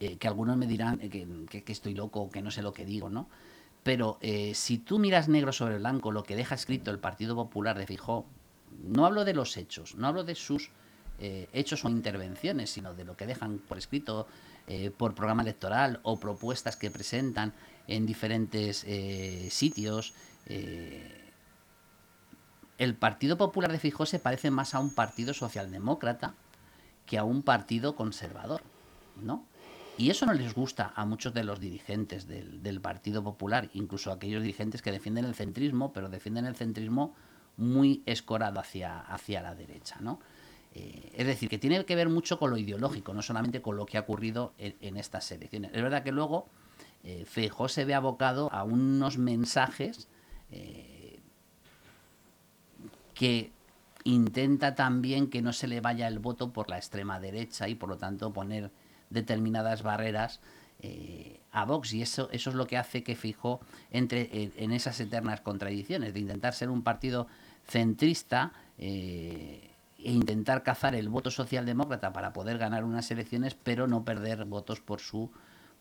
eh, 0.00 0.16
que 0.16 0.28
algunos 0.28 0.56
me 0.56 0.66
dirán 0.66 1.00
eh, 1.00 1.08
que, 1.08 1.62
que- 1.62 1.72
estoy 1.72 1.94
loco, 1.94 2.30
que 2.30 2.42
no 2.42 2.50
sé 2.50 2.62
lo 2.62 2.72
que 2.72 2.84
digo, 2.84 3.08
¿no? 3.10 3.28
Pero 3.82 4.18
eh, 4.20 4.54
si 4.54 4.78
tú 4.78 4.98
miras 4.98 5.28
negro 5.28 5.52
sobre 5.52 5.78
blanco 5.78 6.12
lo 6.12 6.22
que 6.22 6.36
deja 6.36 6.54
escrito 6.54 6.90
el 6.90 6.98
Partido 6.98 7.34
Popular 7.34 7.78
de 7.78 7.86
Fijó, 7.86 8.26
no 8.84 9.06
hablo 9.06 9.24
de 9.24 9.34
los 9.34 9.56
hechos, 9.56 9.96
no 9.96 10.06
hablo 10.06 10.24
de 10.24 10.34
sus 10.34 10.70
hechos 11.52 11.84
o 11.84 11.88
intervenciones, 11.88 12.70
sino 12.70 12.94
de 12.94 13.04
lo 13.04 13.16
que 13.16 13.26
dejan 13.26 13.58
por 13.58 13.78
escrito, 13.78 14.26
por 14.96 15.14
programa 15.14 15.42
electoral 15.42 16.00
o 16.02 16.18
propuestas 16.18 16.74
que 16.74 16.90
presentan 16.90 17.52
en 17.86 18.06
diferentes 18.06 18.84
sitios. 19.50 20.14
El 22.78 22.94
Partido 22.94 23.36
Popular 23.36 23.70
de 23.70 23.78
Fijó 23.78 24.06
se 24.06 24.18
parece 24.18 24.50
más 24.50 24.74
a 24.74 24.80
un 24.80 24.94
partido 24.94 25.34
socialdemócrata 25.34 26.34
que 27.06 27.18
a 27.18 27.24
un 27.24 27.42
partido 27.42 27.96
conservador, 27.96 28.62
¿no? 29.20 29.44
Y 29.98 30.10
eso 30.10 30.24
no 30.24 30.32
les 30.32 30.54
gusta 30.54 30.92
a 30.96 31.04
muchos 31.04 31.34
de 31.34 31.44
los 31.44 31.60
dirigentes 31.60 32.26
del, 32.26 32.80
Partido 32.80 33.22
Popular, 33.22 33.68
incluso 33.74 34.10
a 34.10 34.14
aquellos 34.14 34.42
dirigentes 34.42 34.80
que 34.80 34.90
defienden 34.90 35.26
el 35.26 35.34
centrismo, 35.34 35.92
pero 35.92 36.08
defienden 36.08 36.46
el 36.46 36.56
centrismo 36.56 37.14
muy 37.58 38.02
escorado 38.06 38.58
hacia, 38.58 39.00
hacia 39.00 39.42
la 39.42 39.54
derecha, 39.54 39.96
¿no? 40.00 40.18
Eh, 40.74 41.12
es 41.14 41.26
decir, 41.26 41.50
que 41.50 41.58
tiene 41.58 41.84
que 41.84 41.94
ver 41.94 42.08
mucho 42.08 42.38
con 42.38 42.50
lo 42.50 42.56
ideológico, 42.56 43.12
no 43.12 43.20
solamente 43.20 43.60
con 43.60 43.76
lo 43.76 43.84
que 43.84 43.98
ha 43.98 44.00
ocurrido 44.00 44.54
en, 44.56 44.96
estas 44.96 45.30
elecciones. 45.30 45.70
Es 45.74 45.82
verdad 45.82 46.02
que 46.02 46.12
luego 46.12 46.48
eh, 47.04 47.26
se 47.68 47.84
ve 47.84 47.94
abocado 47.94 48.50
a 48.52 48.64
unos 48.64 49.18
mensajes 49.18 50.08
eh, 50.50 51.01
que 53.14 53.52
intenta 54.04 54.74
también 54.74 55.28
que 55.28 55.42
no 55.42 55.52
se 55.52 55.68
le 55.68 55.80
vaya 55.80 56.08
el 56.08 56.18
voto 56.18 56.52
por 56.52 56.68
la 56.68 56.76
extrema 56.76 57.20
derecha 57.20 57.68
y 57.68 57.74
por 57.74 57.88
lo 57.88 57.96
tanto 57.96 58.32
poner 58.32 58.70
determinadas 59.10 59.82
barreras 59.82 60.40
eh, 60.80 61.40
a 61.52 61.64
Vox 61.64 61.92
y 61.92 62.02
eso, 62.02 62.28
eso 62.32 62.50
es 62.50 62.56
lo 62.56 62.66
que 62.66 62.76
hace 62.76 63.04
que 63.04 63.14
Fijó 63.14 63.60
entre 63.90 64.28
en, 64.32 64.52
en 64.56 64.72
esas 64.72 64.98
eternas 64.98 65.40
contradicciones 65.40 66.14
de 66.14 66.20
intentar 66.20 66.54
ser 66.54 66.70
un 66.70 66.82
partido 66.82 67.28
centrista 67.64 68.52
eh, 68.78 69.70
e 69.98 70.10
intentar 70.10 70.64
cazar 70.64 70.96
el 70.96 71.08
voto 71.08 71.30
socialdemócrata 71.30 72.12
para 72.12 72.32
poder 72.32 72.58
ganar 72.58 72.82
unas 72.82 73.10
elecciones 73.12 73.54
pero 73.54 73.86
no 73.86 74.04
perder 74.04 74.44
votos 74.44 74.80
por 74.80 75.00
su 75.00 75.30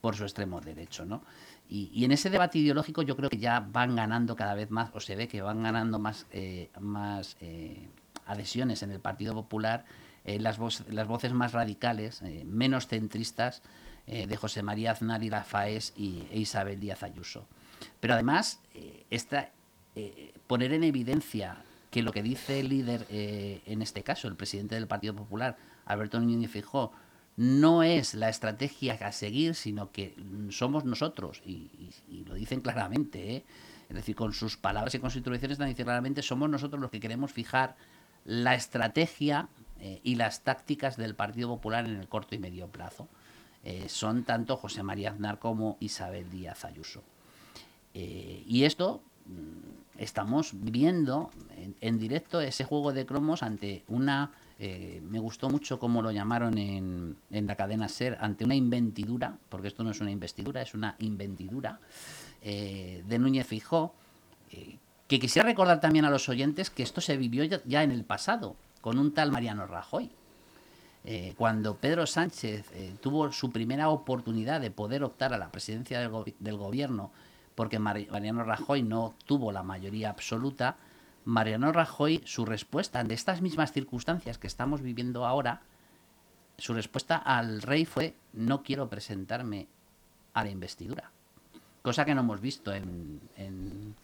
por 0.01 0.15
su 0.15 0.23
extremo 0.23 0.59
derecho, 0.61 1.05
¿no? 1.05 1.23
Y, 1.69 2.03
en 2.03 2.11
ese 2.11 2.29
debate 2.29 2.59
ideológico 2.59 3.01
yo 3.01 3.15
creo 3.15 3.29
que 3.29 3.37
ya 3.37 3.61
van 3.61 3.95
ganando 3.95 4.35
cada 4.35 4.55
vez 4.55 4.69
más, 4.71 4.89
o 4.93 4.99
se 4.99 5.15
ve 5.15 5.29
que 5.29 5.41
van 5.41 5.63
ganando 5.63 5.99
más, 5.99 6.25
eh, 6.31 6.69
más 6.79 7.37
eh, 7.39 7.87
adhesiones 8.25 8.83
en 8.83 8.91
el 8.91 8.99
Partido 8.99 9.33
Popular, 9.33 9.85
eh, 10.25 10.37
las, 10.39 10.59
voz- 10.59 10.85
las 10.89 11.07
voces 11.07 11.31
más 11.31 11.53
radicales, 11.53 12.21
menos 12.45 12.87
centristas, 12.87 13.61
de 14.07 14.35
José 14.35 14.63
María 14.63 14.91
Aznar 14.91 15.23
y 15.23 15.29
Rafaes 15.29 15.93
y 15.95 16.23
e 16.31 16.39
Isabel 16.39 16.79
Díaz 16.79 17.03
Ayuso. 17.03 17.47
Pero 18.01 18.15
además, 18.15 18.59
esta, 19.09 19.51
poner 20.47 20.73
en 20.73 20.83
evidencia 20.83 21.63
que 21.91 22.01
lo 22.01 22.11
que 22.11 22.23
dice 22.23 22.59
el 22.59 22.69
líder, 22.69 23.05
en 23.09 23.81
este 23.81 24.03
caso, 24.03 24.27
el 24.27 24.35
presidente 24.35 24.75
del 24.75 24.87
Partido 24.87 25.15
Popular, 25.15 25.55
Alberto 25.85 26.19
Núñez 26.19 26.51
Fijó, 26.51 26.91
no 27.37 27.83
es 27.83 28.13
la 28.13 28.29
estrategia 28.29 28.93
a 28.93 29.11
seguir, 29.11 29.55
sino 29.55 29.91
que 29.91 30.15
somos 30.49 30.85
nosotros, 30.85 31.41
y, 31.45 31.69
lo 32.25 32.35
dicen 32.35 32.61
claramente, 32.61 33.35
¿eh? 33.37 33.45
es 33.89 33.95
decir, 33.95 34.15
con 34.15 34.33
sus 34.33 34.57
palabras 34.57 34.93
y 34.95 34.99
con 34.99 35.09
sus 35.09 35.17
intervenciones 35.17 35.55
están 35.55 35.67
diciendo 35.67 35.87
claramente, 35.87 36.21
somos 36.21 36.49
nosotros 36.49 36.81
los 36.81 36.91
que 36.91 36.99
queremos 36.99 37.31
fijar 37.31 37.75
la 38.25 38.55
estrategia 38.55 39.49
eh, 39.79 39.99
y 40.03 40.15
las 40.15 40.41
tácticas 40.43 40.97
del 40.97 41.15
Partido 41.15 41.49
Popular 41.49 41.85
en 41.85 41.95
el 41.95 42.07
corto 42.07 42.35
y 42.35 42.39
medio 42.39 42.67
plazo. 42.67 43.07
Eh, 43.63 43.89
son 43.89 44.23
tanto 44.23 44.57
José 44.57 44.83
María 44.83 45.11
Aznar 45.11 45.39
como 45.39 45.77
Isabel 45.79 46.29
Díaz 46.29 46.65
Ayuso. 46.65 47.03
Y 47.93 48.63
esto 48.63 49.03
mm, 49.25 49.99
estamos 50.01 50.51
viendo 50.53 51.29
en, 51.57 51.75
en 51.81 51.99
directo 51.99 52.39
ese 52.39 52.63
juego 52.63 52.93
de 52.93 53.05
cromos 53.05 53.43
ante 53.43 53.83
una, 53.87 54.31
eh, 54.63 55.01
me 55.09 55.17
gustó 55.17 55.49
mucho 55.49 55.79
como 55.79 56.03
lo 56.03 56.11
llamaron 56.11 56.55
en, 56.59 57.17
en 57.31 57.47
la 57.47 57.55
cadena 57.55 57.89
SER, 57.89 58.15
ante 58.21 58.45
una 58.45 58.53
inventidura, 58.53 59.37
porque 59.49 59.67
esto 59.69 59.83
no 59.83 59.89
es 59.89 59.99
una 60.01 60.11
investidura, 60.11 60.61
es 60.61 60.75
una 60.75 60.95
inventidura 60.99 61.79
eh, 62.43 63.03
de 63.07 63.17
Núñez 63.17 63.47
Fijó, 63.47 63.95
eh, 64.51 64.77
que 65.07 65.19
quisiera 65.19 65.47
recordar 65.49 65.79
también 65.81 66.05
a 66.05 66.11
los 66.11 66.29
oyentes 66.29 66.69
que 66.69 66.83
esto 66.83 67.01
se 67.01 67.17
vivió 67.17 67.43
ya, 67.43 67.81
en 67.83 67.91
el 67.91 68.03
pasado, 68.03 68.55
con 68.81 68.99
un 68.99 69.13
tal 69.13 69.31
Mariano 69.31 69.65
Rajoy. 69.65 70.11
Cuando 71.35 71.77
Pedro 71.77 72.05
Sánchez 72.05 72.63
tuvo 73.01 73.31
su 73.31 73.51
primera 73.51 73.89
oportunidad 73.89 74.61
de 74.61 74.69
poder 74.69 75.03
optar 75.03 75.33
a 75.33 75.39
la 75.39 75.51
presidencia 75.51 75.99
del, 75.99 76.11
gobi- 76.11 76.35
del 76.37 76.57
gobierno, 76.57 77.09
porque 77.55 77.79
Mari- 77.79 78.07
Mariano 78.11 78.43
Rajoy 78.43 78.83
no 78.83 79.15
tuvo 79.25 79.51
la 79.51 79.63
mayoría 79.63 80.11
absoluta, 80.11 80.77
Mariano 81.25 81.71
Rajoy, 81.71 82.21
su 82.25 82.45
respuesta 82.45 82.99
ante 82.99 83.13
estas 83.13 83.41
mismas 83.41 83.71
circunstancias 83.71 84.37
que 84.37 84.47
estamos 84.47 84.81
viviendo 84.81 85.25
ahora, 85.25 85.61
su 86.57 86.73
respuesta 86.73 87.17
al 87.17 87.61
rey 87.61 87.85
fue 87.85 88.15
no 88.33 88.63
quiero 88.63 88.89
presentarme 88.89 89.67
a 90.33 90.43
la 90.43 90.49
investidura. 90.49 91.11
Cosa 91.81 92.05
que 92.05 92.13
no 92.13 92.21
hemos 92.21 92.41
visto 92.41 92.73
en, 92.73 93.19
en, 93.35 93.95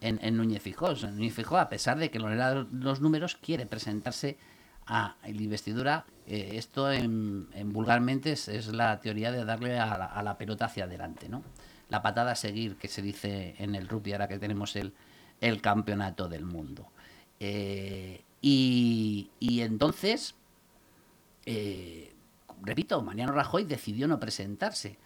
en, 0.00 0.20
en 0.22 0.36
Núñez 0.36 0.62
Fijó. 0.62 0.94
Núñez 0.94 1.34
Fijó, 1.34 1.58
a 1.58 1.68
pesar 1.68 1.98
de 1.98 2.10
que 2.10 2.18
no 2.18 2.28
le 2.28 2.66
los 2.72 3.00
números, 3.00 3.36
quiere 3.36 3.66
presentarse 3.66 4.38
a 4.86 5.16
la 5.22 5.28
investidura. 5.28 6.06
Eh, 6.26 6.52
esto 6.54 6.92
en, 6.92 7.48
en 7.54 7.72
vulgarmente 7.72 8.32
es, 8.32 8.48
es 8.48 8.68
la 8.68 9.00
teoría 9.00 9.32
de 9.32 9.44
darle 9.44 9.78
a 9.78 9.98
la, 9.98 10.06
a 10.06 10.22
la 10.22 10.38
pelota 10.38 10.66
hacia 10.66 10.84
adelante, 10.84 11.28
¿no? 11.28 11.42
La 11.88 12.02
patada 12.02 12.32
a 12.32 12.36
seguir 12.36 12.76
que 12.76 12.88
se 12.88 13.02
dice 13.02 13.56
en 13.58 13.74
el 13.74 13.88
rugby 13.88 14.12
ahora 14.12 14.28
que 14.28 14.38
tenemos 14.38 14.76
el, 14.76 14.92
el 15.40 15.60
campeonato 15.60 16.28
del 16.28 16.44
mundo. 16.44 16.86
Eh, 17.40 18.22
Y, 18.40 19.30
entonces, 19.40 20.34
repito, 22.62 23.02
Mariano 23.02 23.32
Rajoy 23.32 23.64
decidió 23.64 24.06
no 24.06 24.20
presentarse 24.20 24.96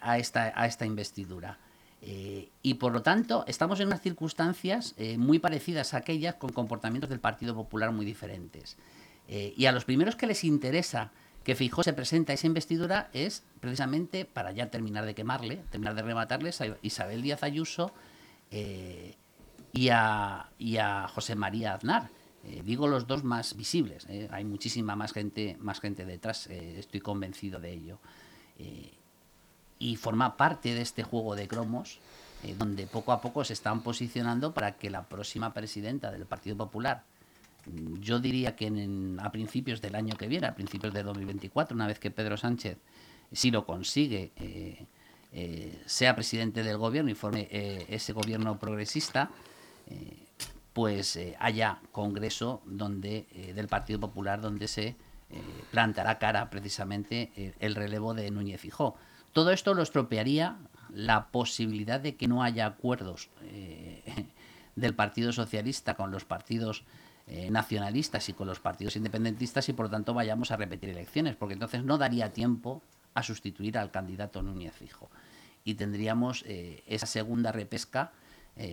a, 0.00 0.18
esta, 0.18 0.52
a 0.54 0.66
esta 0.66 0.86
investidura. 0.86 1.58
Eh, 2.04 2.48
y 2.62 2.74
por 2.74 2.92
lo 2.92 3.02
tanto, 3.02 3.44
estamos 3.46 3.78
en 3.78 3.86
unas 3.86 4.02
circunstancias 4.02 4.94
eh, 4.98 5.16
muy 5.16 5.38
parecidas 5.38 5.94
a 5.94 5.98
aquellas 5.98 6.34
con 6.34 6.50
comportamientos 6.52 7.08
del 7.08 7.20
Partido 7.20 7.54
Popular 7.54 7.92
muy 7.92 8.04
diferentes. 8.04 8.76
Eh, 9.28 9.54
y 9.56 9.66
a 9.66 9.72
los 9.72 9.84
primeros 9.84 10.16
que 10.16 10.26
les 10.26 10.42
interesa 10.42 11.12
que 11.44 11.54
Fijó 11.54 11.84
se 11.84 11.92
presenta 11.92 12.32
esa 12.32 12.48
investidura 12.48 13.08
es 13.12 13.44
precisamente 13.60 14.24
para 14.24 14.50
ya 14.50 14.68
terminar 14.68 15.06
de 15.06 15.14
quemarle, 15.14 15.62
terminar 15.70 15.94
de 15.94 16.02
rematarles 16.02 16.60
a 16.60 16.76
Isabel 16.82 17.22
Díaz 17.22 17.44
Ayuso 17.44 17.92
y 19.72 19.88
a, 19.88 20.50
y, 20.58 20.76
a, 20.76 21.08
José 21.08 21.34
María 21.34 21.74
Aznar. 21.74 22.10
digo 22.64 22.88
los 22.88 23.06
dos 23.06 23.24
más 23.24 23.56
visibles. 23.56 24.06
Hay 24.30 24.44
muchísima 24.44 24.96
más 24.96 25.12
gente, 25.12 25.56
más 25.60 25.80
gente 25.80 26.04
detrás, 26.04 26.46
estoy 26.48 27.00
convencido 27.00 27.60
de 27.60 27.72
ello 27.72 27.98
y 29.82 29.96
forma 29.96 30.36
parte 30.36 30.74
de 30.74 30.80
este 30.80 31.02
juego 31.02 31.34
de 31.34 31.48
cromos 31.48 31.98
eh, 32.44 32.54
donde 32.56 32.86
poco 32.86 33.12
a 33.12 33.20
poco 33.20 33.44
se 33.44 33.52
están 33.52 33.82
posicionando 33.82 34.52
para 34.52 34.76
que 34.76 34.90
la 34.90 35.02
próxima 35.08 35.52
presidenta 35.52 36.10
del 36.10 36.26
Partido 36.26 36.56
Popular, 36.56 37.02
mm, 37.66 38.00
yo 38.00 38.20
diría 38.20 38.54
que 38.54 38.66
a 39.18 39.32
principios 39.32 39.80
del 39.80 39.96
año 39.96 40.16
que 40.16 40.28
viene, 40.28 40.46
a 40.46 40.54
principios 40.54 40.92
de 40.92 41.02
2024, 41.02 41.74
una 41.74 41.86
vez 41.86 41.98
que 41.98 42.10
Pedro 42.10 42.36
Sánchez, 42.36 42.78
si 43.32 43.50
lo 43.50 43.66
consigue, 43.66 44.32
eh, 44.36 44.86
eh, 45.32 45.82
sea 45.86 46.14
presidente 46.14 46.62
del 46.62 46.78
gobierno 46.78 47.10
y 47.10 47.14
forme 47.14 47.48
ese 47.88 48.12
gobierno 48.12 48.58
progresista, 48.58 49.30
pues 50.72 51.18
haya 51.38 51.80
congreso 51.92 52.62
donde 52.64 53.26
del 53.54 53.68
Partido 53.68 54.00
Popular 54.00 54.40
donde 54.40 54.68
se 54.68 54.96
plantará 55.70 56.18
cara 56.18 56.48
precisamente 56.50 57.54
el 57.60 57.74
relevo 57.74 58.14
de 58.14 58.30
Núñez 58.30 58.60
Fijó. 58.60 58.96
Todo 59.32 59.50
esto 59.50 59.74
lo 59.74 59.82
estropearía 59.82 60.58
la 60.92 61.28
posibilidad 61.28 62.00
de 62.00 62.16
que 62.16 62.28
no 62.28 62.42
haya 62.42 62.66
acuerdos 62.66 63.30
eh, 63.42 64.02
del 64.76 64.94
Partido 64.94 65.32
Socialista 65.32 65.94
con 65.94 66.10
los 66.10 66.24
partidos 66.24 66.84
eh, 67.26 67.50
nacionalistas 67.50 68.28
y 68.28 68.34
con 68.34 68.46
los 68.46 68.60
partidos 68.60 68.96
independentistas 68.96 69.68
y 69.68 69.72
por 69.72 69.86
lo 69.86 69.90
tanto 69.90 70.12
vayamos 70.12 70.50
a 70.50 70.56
repetir 70.56 70.90
elecciones, 70.90 71.36
porque 71.36 71.54
entonces 71.54 71.82
no 71.84 71.98
daría 71.98 72.32
tiempo 72.32 72.82
a 73.14 73.22
sustituir 73.22 73.78
al 73.78 73.90
candidato 73.90 74.42
Núñez 74.42 74.74
Fijo. 74.74 75.10
Y 75.64 75.74
tendríamos 75.74 76.44
eh, 76.46 76.82
esa 76.86 77.06
segunda 77.06 77.52
repesca 77.52 78.12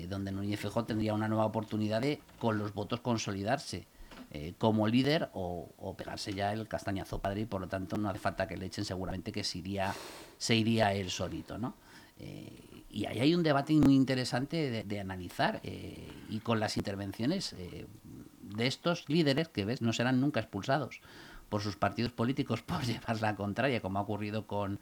donde 0.08 0.32
Núñez 0.32 0.60
Fijo 0.60 0.84
tendría 0.84 1.14
una 1.14 1.28
nueva 1.28 1.46
oportunidad 1.46 2.02
de 2.02 2.22
con 2.38 2.58
los 2.58 2.74
votos 2.74 3.00
consolidarse 3.00 3.88
eh, 4.32 4.54
como 4.60 4.88
líder 4.88 5.30
o, 5.34 5.96
pegarse 5.98 6.34
ya 6.34 6.54
el 6.54 6.68
castañazo 6.68 7.18
padre 7.18 7.42
y 7.42 7.46
por 7.46 7.62
lo 7.62 7.68
tanto 7.68 7.98
no 7.98 8.10
hace 8.10 8.20
falta 8.20 8.48
que 8.48 8.58
le 8.58 8.68
echen 8.68 8.86
seguramente 8.86 9.32
que 9.32 9.44
se 9.44 9.58
iría, 9.58 9.96
se 10.38 10.56
iría 10.56 10.94
él 10.94 11.10
solito, 11.10 11.58
¿no? 11.58 11.74
Eh, 12.20 12.84
y 12.92 13.08
ahí 13.08 13.20
hay 13.22 13.34
un 13.34 13.42
debate 13.42 13.74
muy 13.74 13.96
interesante 13.96 14.84
de, 14.84 15.00
analizar 15.00 15.62
eh, 15.64 16.08
y 16.30 16.40
con 16.40 16.60
las 16.60 16.78
intervenciones 16.78 17.56
de 17.56 18.68
estos 18.68 19.10
líderes 19.10 19.48
que 19.48 19.66
ves 19.66 19.82
no 19.82 19.94
serán 19.94 20.22
nunca 20.22 20.40
expulsados 20.40 21.02
por 21.50 21.62
sus 21.62 21.76
partidos 21.76 22.12
políticos 22.12 22.62
por 22.66 22.84
llevar 22.84 23.22
la 23.22 23.36
contraria 23.36 23.82
como 23.82 23.98
ha 23.98 24.04
ocurrido 24.04 24.46
con, 24.46 24.80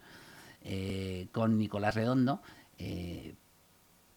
con 1.31 1.57
Nicolás 1.57 1.95
Redondo 1.95 2.41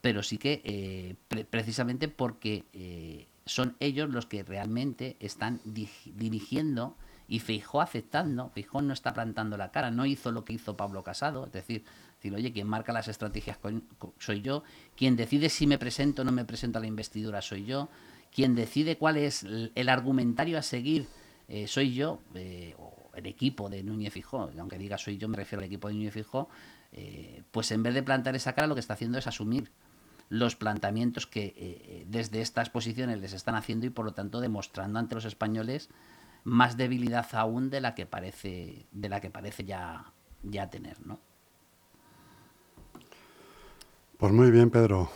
pero 0.01 0.23
sí 0.23 0.39
que 0.39 1.17
precisamente 1.51 2.09
porque 2.09 3.27
son 3.47 3.77
ellos 3.81 4.09
los 4.11 4.27
que 4.27 4.43
realmente 4.43 5.17
están 5.21 5.61
dirigiendo 5.65 6.97
y 7.31 7.39
Feijó 7.39 7.81
aceptando, 7.81 8.51
Feijó 8.51 8.83
no 8.83 8.93
está 8.93 9.15
plantando 9.15 9.57
la 9.57 9.71
cara, 9.71 9.91
no 9.91 10.05
hizo 10.05 10.33
lo 10.33 10.45
que 10.45 10.53
hizo 10.53 10.77
Pablo 10.77 11.05
Casado, 11.05 11.47
es 11.47 11.53
decir, 11.53 11.85
decir, 12.17 12.35
oye, 12.35 12.53
quien 12.53 12.67
marca 12.67 12.93
las 12.93 13.09
estrategias 13.09 13.59
soy 14.19 14.43
yo, 14.43 14.65
quien 14.97 15.17
decide 15.17 15.49
si 15.49 15.67
me 15.67 15.79
presento 15.79 16.23
o 16.23 16.25
no 16.25 16.33
me 16.33 16.45
presento 16.45 16.79
a 16.79 16.81
la 16.81 16.89
investidura 16.89 17.41
soy 17.41 17.65
yo, 17.65 17.89
quien 18.35 18.55
decide 18.57 18.99
cuál 18.99 19.17
es 19.17 19.45
el 19.45 19.89
argumentario 19.89 20.59
a 20.59 20.63
seguir 20.63 21.07
eh, 21.49 21.67
soy 21.67 21.95
yo, 21.95 22.21
eh, 22.35 22.75
o 22.79 23.11
el 23.15 23.27
equipo 23.27 23.69
de 23.69 23.83
Núñez 23.83 24.13
Fijó, 24.13 24.51
aunque 24.59 24.79
diga 24.79 24.99
soy 24.99 25.17
yo, 25.19 25.29
me 25.29 25.37
refiero 25.37 25.61
al 25.61 25.67
equipo 25.67 25.89
de 25.89 25.95
Núñez 25.95 26.15
Fijó, 26.15 26.49
eh, 26.93 27.43
pues 27.51 27.71
en 27.73 27.83
vez 27.83 27.95
de 27.95 28.03
plantar 28.03 28.37
esa 28.37 28.55
cara 28.55 28.69
lo 28.69 28.75
que 28.75 28.81
está 28.81 28.95
haciendo 28.95 29.19
es 29.19 29.27
asumir 29.27 29.71
los 30.31 30.55
planteamientos 30.57 31.27
que 31.27 31.47
eh, 31.47 31.55
eh, 31.57 32.07
desde 32.09 32.41
estas 32.41 32.71
posiciones 32.71 33.21
les 33.21 33.35
están 33.35 33.57
haciendo 33.57 33.85
y 33.85 33.91
por 33.91 34.07
lo 34.07 34.15
tanto 34.15 34.41
demostrando 34.41 34.99
ante 34.99 35.17
los 35.17 35.25
españoles 35.27 35.91
más 36.45 36.77
debilidad 36.77 37.27
aún 37.33 37.69
de 37.69 37.81
la 37.81 37.95
que 37.95 38.07
parece 38.07 38.87
de 38.93 39.09
la 39.09 39.21
que 39.21 39.29
parece 39.29 39.65
ya 39.65 40.13
ya 40.43 40.71
tener, 40.71 41.05
¿no? 41.05 41.19
Pues 44.17 44.33
muy 44.33 44.51
bien, 44.51 44.71
Pedro. 44.71 45.11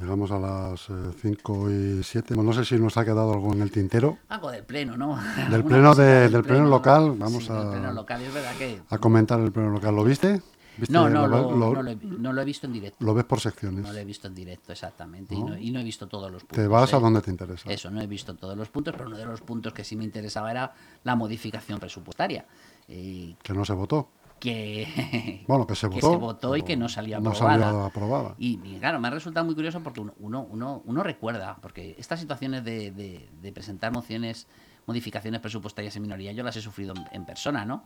Llegamos 0.00 0.30
a 0.30 0.38
las 0.38 0.88
5 1.20 1.70
eh, 1.70 1.98
y 2.00 2.02
7. 2.02 2.34
no 2.34 2.52
sé 2.52 2.64
si 2.64 2.78
nos 2.78 2.96
ha 2.96 3.04
quedado 3.04 3.32
algo 3.32 3.52
en 3.52 3.62
el 3.62 3.70
tintero. 3.70 4.18
Algo 4.28 4.50
del 4.50 4.64
pleno, 4.64 4.96
¿no? 4.96 5.18
Del 5.50 5.62
pleno, 5.64 5.94
del, 5.94 6.42
pleno, 6.42 6.66
local. 6.66 7.14
Vamos 7.16 7.48
a, 7.50 7.70
pleno 7.70 7.92
local. 7.92 8.22
Es 8.22 8.32
verdad 8.32 8.56
que... 8.56 8.80
a 8.88 8.98
comentar 8.98 9.38
el 9.38 9.52
pleno 9.52 9.70
local. 9.70 9.94
¿Lo 9.94 10.02
viste? 10.02 10.40
No, 10.88 11.08
no, 11.08 11.26
lo, 11.26 12.40
he, 12.40 12.44
visto 12.44 12.66
en 12.66 12.72
directo. 12.72 13.04
Lo 13.04 13.14
ves 13.14 13.24
por 13.24 13.40
secciones. 13.40 13.84
No 13.84 13.92
lo 13.92 13.98
he 13.98 14.04
visto 14.04 14.26
en 14.26 14.34
directo, 14.34 14.72
exactamente. 14.72 15.34
Y, 15.34 15.70
no, 15.70 15.80
he 15.80 15.84
visto 15.84 16.08
todos 16.08 16.30
los 16.30 16.42
puntos. 16.42 16.56
Te 16.56 16.66
vas 16.66 16.92
a 16.94 16.96
¿eh? 16.96 17.00
donde 17.00 17.20
te 17.20 17.30
interesa. 17.30 17.70
Eso, 17.70 17.90
no 17.90 18.00
he 18.00 18.06
visto 18.06 18.34
todos 18.34 18.56
los 18.56 18.68
puntos, 18.68 18.94
pero 18.96 19.08
uno 19.08 19.16
de 19.16 19.26
los 19.26 19.40
puntos 19.42 19.72
que 19.72 19.84
sí 19.84 19.96
me 19.96 20.04
interesaba 20.04 20.50
era 20.50 20.72
la 21.04 21.14
modificación 21.14 21.78
presupuestaria. 21.78 22.46
que 22.86 23.52
no 23.54 23.64
se 23.64 23.72
votó. 23.74 24.08
Que, 24.40 25.44
bueno, 25.46 25.66
que 25.68 25.76
se 25.76 25.86
votó. 25.86 26.10
se 26.10 26.16
votó 26.16 26.56
y 26.56 26.62
que 26.62 26.76
no 26.76 26.88
salió 26.88 27.18
aprobada. 27.18 28.34
Y, 28.38 28.56
claro, 28.78 28.98
me 28.98 29.08
ha 29.08 29.10
resultado 29.10 29.44
muy 29.46 29.54
curioso 29.54 29.80
porque 29.80 30.00
uno, 30.00 30.14
uno, 30.18 30.82
uno, 30.84 31.02
recuerda, 31.02 31.56
porque 31.60 31.94
estas 31.98 32.18
situaciones 32.18 32.64
de, 32.64 32.90
de, 32.90 33.52
presentar 33.52 33.92
mociones, 33.92 34.48
modificaciones 34.86 35.40
presupuestarias 35.40 35.94
en 35.96 36.02
minoría, 36.02 36.32
yo 36.32 36.42
las 36.42 36.56
he 36.56 36.62
sufrido 36.62 36.94
en 37.12 37.24
persona, 37.24 37.64
¿no? 37.64 37.84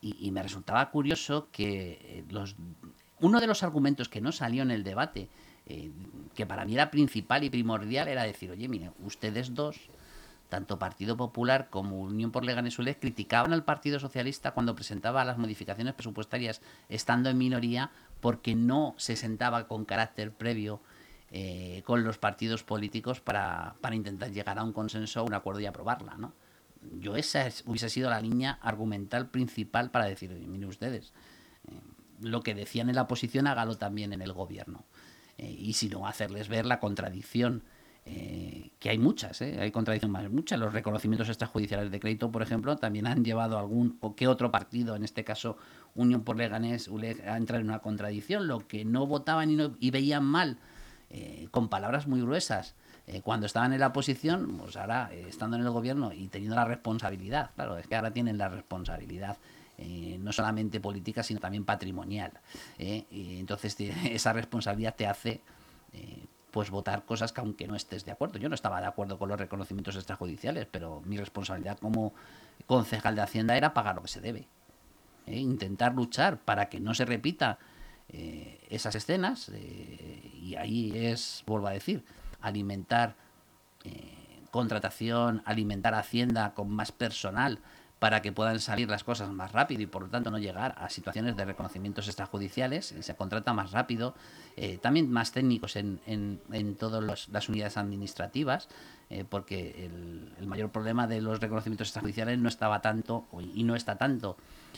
Y, 0.00 0.30
me 0.30 0.42
resultaba 0.42 0.90
curioso 0.90 1.48
que 1.50 1.98
eh, 2.02 2.24
los, 2.30 2.56
uno 3.20 3.40
de 3.40 3.46
los 3.46 3.62
argumentos 3.62 4.08
que 4.08 4.20
no 4.20 4.32
salió 4.32 4.62
en 4.62 4.70
el 4.70 4.84
debate, 4.84 5.28
eh, 5.66 5.90
que 6.34 6.46
para 6.46 6.64
mí 6.64 6.74
era 6.74 6.90
principal 6.90 7.44
y 7.44 7.50
primordial, 7.50 8.08
era 8.08 8.22
decir, 8.22 8.50
oye, 8.50 8.68
mire, 8.68 8.92
ustedes 9.04 9.54
dos, 9.54 9.90
tanto 10.48 10.78
Partido 10.78 11.16
Popular 11.16 11.68
como 11.68 12.00
Unión 12.00 12.30
por 12.30 12.44
Leganes 12.44 12.78
Ules, 12.78 12.96
criticaban 13.00 13.52
al 13.52 13.64
Partido 13.64 13.98
Socialista 13.98 14.52
cuando 14.52 14.74
presentaba 14.74 15.24
las 15.24 15.38
modificaciones 15.38 15.94
presupuestarias 15.94 16.62
estando 16.88 17.28
en 17.28 17.38
minoría 17.38 17.90
porque 18.20 18.54
no 18.54 18.94
se 18.98 19.16
sentaba 19.16 19.66
con 19.66 19.84
carácter 19.84 20.32
previo 20.32 20.80
eh, 21.30 21.82
con 21.84 22.04
los 22.04 22.16
partidos 22.16 22.62
políticos 22.62 23.20
para, 23.20 23.74
para 23.82 23.94
intentar 23.94 24.30
llegar 24.30 24.58
a 24.58 24.64
un 24.64 24.72
consenso, 24.72 25.24
un 25.24 25.34
acuerdo 25.34 25.60
y 25.60 25.66
aprobarla, 25.66 26.16
¿no? 26.16 26.32
Yo 27.00 27.16
esa 27.16 27.48
hubiese 27.66 27.90
sido 27.90 28.10
la 28.10 28.20
línea 28.20 28.58
argumental 28.62 29.30
principal 29.30 29.90
para 29.90 30.06
decir, 30.06 30.30
miren 30.30 30.68
ustedes, 30.68 31.12
eh, 31.68 31.80
lo 32.20 32.42
que 32.42 32.54
decían 32.54 32.88
en 32.88 32.96
la 32.96 33.02
oposición 33.02 33.46
hágalo 33.46 33.76
también 33.76 34.12
en 34.12 34.22
el 34.22 34.32
gobierno. 34.32 34.84
Eh, 35.36 35.54
y 35.58 35.74
si 35.74 35.88
no, 35.88 36.06
hacerles 36.06 36.48
ver 36.48 36.66
la 36.66 36.80
contradicción, 36.80 37.62
eh, 38.04 38.70
que 38.78 38.88
hay 38.88 38.98
muchas, 38.98 39.42
hay 39.42 39.70
contradicciones 39.70 40.12
más 40.12 40.30
muchas. 40.30 40.58
Los 40.58 40.72
reconocimientos 40.72 41.28
extrajudiciales 41.28 41.90
de 41.90 42.00
crédito, 42.00 42.32
por 42.32 42.42
ejemplo, 42.42 42.76
también 42.76 43.06
han 43.06 43.24
llevado 43.24 43.56
a 43.56 43.60
algún 43.60 43.98
o 44.00 44.16
que 44.16 44.26
otro 44.26 44.50
partido, 44.50 44.96
en 44.96 45.04
este 45.04 45.24
caso 45.24 45.58
Unión 45.94 46.22
por 46.22 46.36
Leganés, 46.36 46.88
a 47.26 47.36
entrar 47.36 47.60
en 47.60 47.68
una 47.68 47.80
contradicción. 47.80 48.48
Lo 48.48 48.66
que 48.66 48.84
no 48.84 49.06
votaban 49.06 49.50
y, 49.50 49.58
y 49.78 49.90
veían 49.90 50.24
mal, 50.24 50.58
con 51.50 51.68
palabras 51.68 52.06
muy 52.06 52.20
gruesas, 52.20 52.74
eh, 53.10 53.22
cuando 53.22 53.46
estaban 53.46 53.72
en 53.72 53.80
la 53.80 53.86
oposición, 53.86 54.58
pues 54.58 54.76
ahora 54.76 55.08
eh, 55.10 55.24
estando 55.28 55.56
en 55.56 55.62
el 55.62 55.70
gobierno 55.70 56.12
y 56.12 56.28
teniendo 56.28 56.56
la 56.56 56.66
responsabilidad, 56.66 57.52
claro, 57.54 57.78
es 57.78 57.86
que 57.86 57.96
ahora 57.96 58.10
tienen 58.10 58.36
la 58.36 58.48
responsabilidad. 58.48 59.38
Eh, 59.78 60.18
no 60.20 60.32
solamente 60.32 60.80
política, 60.80 61.22
sino 61.22 61.38
también 61.38 61.64
patrimonial. 61.64 62.32
Y 62.78 63.38
entonces 63.38 63.76
esa 64.10 64.32
responsabilidad 64.32 64.96
te 64.96 65.06
hace 65.06 65.40
pues 66.50 66.70
votar 66.70 67.04
cosas 67.04 67.32
que 67.32 67.40
aunque 67.40 67.68
no 67.68 67.76
estés 67.76 68.04
de 68.04 68.10
acuerdo. 68.10 68.40
Yo 68.40 68.48
no 68.48 68.56
estaba 68.56 68.80
de 68.80 68.88
acuerdo 68.88 69.18
con 69.20 69.28
los 69.28 69.38
reconocimientos 69.38 69.94
extrajudiciales, 69.94 70.66
pero 70.68 71.00
mi 71.06 71.16
responsabilidad 71.16 71.78
como 71.78 72.12
concejal 72.66 73.14
de 73.14 73.22
Hacienda 73.22 73.56
era 73.56 73.72
pagar 73.72 73.94
lo 73.94 74.02
que 74.02 74.08
se 74.08 74.20
debe. 74.20 74.48
Intentar 75.26 75.94
luchar 75.94 76.38
para 76.38 76.68
que 76.68 76.80
no 76.80 76.92
se 76.92 77.04
repita 77.04 77.58
esas 78.08 78.96
escenas 78.96 79.48
y 79.48 80.56
ahí 80.56 80.90
es, 80.92 81.44
vuelvo 81.46 81.68
a 81.68 81.72
decir, 81.72 82.02
alimentar 82.40 83.16
eh, 83.84 84.42
contratación, 84.50 85.42
alimentar 85.44 85.94
Hacienda 85.94 86.54
con 86.54 86.70
más 86.70 86.92
personal 86.92 87.60
para 87.98 88.22
que 88.22 88.32
puedan 88.32 88.60
salir 88.60 88.88
las 88.88 89.02
cosas 89.02 89.30
más 89.30 89.52
rápido 89.52 89.82
y 89.82 89.86
por 89.86 90.02
lo 90.02 90.08
tanto 90.08 90.30
no 90.30 90.38
llegar 90.38 90.74
a 90.78 90.88
situaciones 90.88 91.36
de 91.36 91.44
reconocimientos 91.44 92.06
extrajudiciales, 92.06 92.94
se 93.00 93.16
contrata 93.16 93.52
más 93.52 93.72
rápido, 93.72 94.14
eh, 94.56 94.78
también 94.78 95.10
más 95.10 95.32
técnicos 95.32 95.74
en, 95.74 96.00
en, 96.06 96.40
en 96.52 96.76
todas 96.76 97.28
las 97.28 97.48
unidades 97.48 97.76
administrativas, 97.76 98.68
eh, 99.10 99.24
porque 99.28 99.86
el, 99.86 100.32
el, 100.38 100.46
mayor 100.46 100.70
problema 100.70 101.08
de 101.08 101.20
los 101.20 101.40
reconocimientos 101.40 101.88
extrajudiciales 101.88 102.38
no 102.38 102.48
estaba 102.48 102.80
tanto 102.82 103.26
y 103.54 103.64
no 103.64 103.74
está 103.74 103.96
tanto 103.96 104.36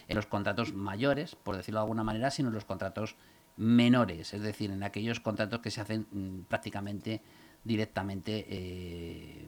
en 0.08 0.16
los 0.16 0.26
contratos 0.26 0.72
mayores, 0.72 1.36
por 1.36 1.56
decirlo 1.56 1.80
de 1.80 1.84
alguna 1.84 2.04
manera, 2.04 2.30
sino 2.30 2.48
en 2.48 2.54
los 2.54 2.64
contratos 2.64 3.16
menores, 3.56 4.32
es 4.32 4.40
decir, 4.40 4.70
en 4.70 4.82
aquellos 4.82 5.20
contratos 5.20 5.60
que 5.60 5.70
se 5.70 5.82
hacen 5.82 6.06
mm, 6.10 6.44
prácticamente 6.48 7.20
directamente 7.64 8.46
eh, 8.48 9.46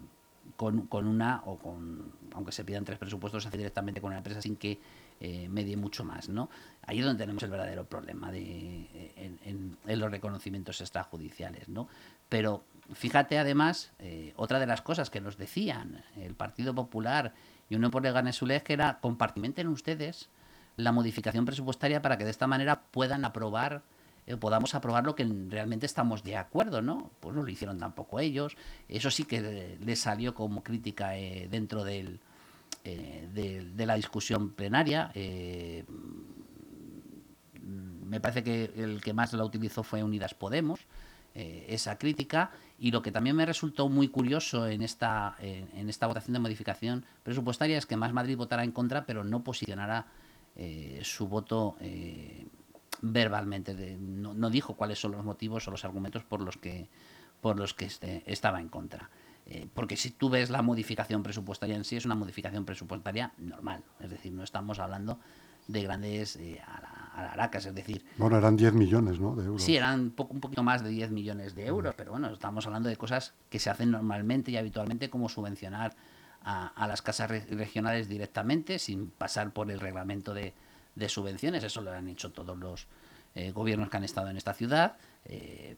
con, 0.56 0.86
con, 0.86 1.06
una 1.06 1.42
o 1.46 1.58
con, 1.58 2.12
aunque 2.34 2.52
se 2.52 2.64
pidan 2.64 2.84
tres 2.84 2.98
presupuestos, 2.98 3.42
se 3.42 3.48
hace 3.48 3.58
directamente 3.58 4.00
con 4.00 4.08
una 4.08 4.18
empresa 4.18 4.42
sin 4.42 4.56
que 4.56 4.78
eh, 5.20 5.48
medie 5.48 5.76
mucho 5.76 6.04
más, 6.04 6.28
¿no? 6.28 6.50
Ahí 6.84 6.98
es 6.98 7.04
donde 7.04 7.22
tenemos 7.22 7.42
el 7.42 7.50
verdadero 7.50 7.84
problema 7.84 8.32
de, 8.32 9.12
en, 9.16 9.38
en, 9.44 9.76
en 9.86 9.98
los 10.00 10.10
reconocimientos 10.10 10.80
extrajudiciales, 10.80 11.68
¿no? 11.68 11.88
Pero 12.28 12.64
fíjate 12.94 13.38
además, 13.38 13.92
eh, 13.98 14.32
otra 14.36 14.58
de 14.58 14.66
las 14.66 14.82
cosas 14.82 15.10
que 15.10 15.20
nos 15.20 15.36
decían 15.36 16.02
el 16.16 16.34
Partido 16.34 16.74
Popular 16.74 17.34
y 17.68 17.76
uno 17.76 17.90
por 17.90 18.06
el 18.06 18.16
es 18.26 18.62
que 18.62 18.72
era 18.72 18.98
compartimenten 19.00 19.68
ustedes 19.68 20.28
la 20.76 20.92
modificación 20.92 21.44
presupuestaria 21.44 22.02
para 22.02 22.18
que 22.18 22.24
de 22.24 22.30
esta 22.30 22.46
manera 22.46 22.82
puedan 22.90 23.24
aprobar 23.24 23.82
eh, 24.26 24.36
podamos 24.36 24.74
aprobar 24.74 25.04
lo 25.04 25.16
que 25.16 25.28
realmente 25.48 25.86
estamos 25.86 26.22
de 26.22 26.36
acuerdo, 26.36 26.80
¿no? 26.80 27.10
Pues 27.20 27.34
no 27.34 27.42
lo 27.42 27.48
hicieron 27.48 27.78
tampoco 27.78 28.20
ellos. 28.20 28.56
Eso 28.88 29.10
sí 29.10 29.24
que 29.24 29.78
les 29.84 30.00
salió 30.00 30.34
como 30.34 30.62
crítica 30.62 31.16
eh, 31.16 31.48
dentro 31.50 31.82
del, 31.82 32.20
eh, 32.84 33.28
de, 33.34 33.64
de, 33.64 33.86
la 33.86 33.96
discusión 33.96 34.50
plenaria. 34.50 35.10
Me 37.60 38.20
parece 38.20 38.44
que 38.44 38.72
el 38.76 39.00
que 39.00 39.12
más 39.12 39.32
la 39.32 39.44
utilizó 39.44 39.82
fue 39.82 40.04
Unidas 40.04 40.34
Podemos, 40.34 40.80
esa 41.34 41.98
crítica. 41.98 42.52
Y 42.78 42.90
lo 42.90 43.02
que 43.02 43.10
también 43.10 43.34
me 43.34 43.46
resultó 43.46 43.88
muy 43.88 44.08
curioso 44.08 44.68
en 44.68 44.82
esta, 44.82 45.36
en 45.40 45.88
esta 45.88 46.06
votación 46.06 46.34
de 46.34 46.40
modificación 46.40 47.06
presupuestaria 47.22 47.78
es 47.78 47.86
que 47.86 47.96
Más 47.96 48.12
Madrid 48.12 48.36
votará 48.36 48.64
en 48.64 48.72
contra, 48.72 49.06
pero 49.06 49.24
no 49.24 49.42
posicionará 49.42 50.06
su 51.02 51.28
voto 51.28 51.76
verbalmente, 53.02 53.74
de, 53.74 53.98
no, 53.98 54.32
no, 54.32 54.48
dijo 54.48 54.74
cuáles 54.74 54.98
son 55.00 55.12
los 55.12 55.24
motivos 55.24 55.66
o 55.68 55.70
los 55.72 55.84
argumentos 55.84 56.24
por 56.24 56.40
los 56.40 56.56
que, 56.56 56.88
por 57.40 57.58
los 57.58 57.74
que 57.74 57.84
este, 57.84 58.22
estaba 58.26 58.60
en 58.60 58.68
contra. 58.68 59.10
Eh, 59.44 59.66
porque 59.74 59.96
si 59.96 60.10
tú 60.10 60.30
ves 60.30 60.50
la 60.50 60.62
modificación 60.62 61.22
presupuestaria 61.22 61.76
en 61.76 61.84
sí, 61.84 61.96
es 61.96 62.06
una 62.06 62.14
modificación 62.14 62.64
presupuestaria 62.64 63.32
normal. 63.38 63.82
Es 64.00 64.10
decir, 64.10 64.32
no 64.32 64.44
estamos 64.44 64.78
hablando 64.78 65.18
de 65.66 65.82
grandes 65.82 66.36
eh, 66.36 66.60
alaracas, 67.14 67.66
es 67.66 67.74
decir... 67.74 68.04
Bueno, 68.18 68.38
eran 68.38 68.56
10 68.56 68.72
millones, 68.74 69.18
¿no? 69.18 69.34
De 69.34 69.44
euros. 69.44 69.62
Sí, 69.62 69.76
eran 69.76 70.10
poco, 70.10 70.32
un 70.32 70.40
poquito 70.40 70.62
más 70.62 70.84
de 70.84 70.90
10 70.90 71.10
millones 71.10 71.56
de 71.56 71.66
euros, 71.66 71.94
pero 71.96 72.12
bueno, 72.12 72.30
estamos 72.30 72.66
hablando 72.66 72.88
de 72.88 72.96
cosas 72.96 73.34
que 73.50 73.58
se 73.58 73.68
hacen 73.68 73.90
normalmente 73.90 74.52
y 74.52 74.56
habitualmente, 74.56 75.10
como 75.10 75.28
subvencionar 75.28 75.96
a, 76.42 76.68
a 76.68 76.86
las 76.86 77.02
casas 77.02 77.28
re 77.28 77.40
regionales 77.50 78.08
directamente, 78.08 78.78
sin 78.78 79.10
pasar 79.10 79.52
por 79.52 79.70
el 79.72 79.80
reglamento 79.80 80.34
de, 80.34 80.54
de 80.94 81.08
subvenciones, 81.08 81.64
eso 81.64 81.80
lo 81.80 81.92
han 81.92 82.08
hecho 82.08 82.32
todos 82.32 82.56
los 82.56 82.86
eh, 83.34 83.50
gobiernos 83.50 83.90
que 83.90 83.96
han 83.96 84.04
estado 84.04 84.28
en 84.28 84.36
esta 84.36 84.54
ciudad. 84.54 84.96
Eh, 85.24 85.76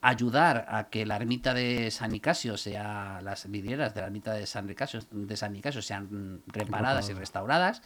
ayudar 0.00 0.66
a 0.68 0.88
que 0.88 1.04
la 1.04 1.16
ermita 1.16 1.52
de 1.52 1.90
San 1.90 2.12
Nicasio 2.12 2.56
sea, 2.56 3.20
las 3.22 3.50
vidrieras 3.50 3.94
de 3.94 4.00
la 4.00 4.06
ermita 4.06 4.32
de 4.32 4.46
San 4.46 4.66
Nicasio, 4.66 5.00
de 5.10 5.36
San 5.36 5.52
Nicasio 5.52 5.82
sean 5.82 6.42
reparadas 6.46 7.10
y 7.10 7.12
restauradas. 7.12 7.82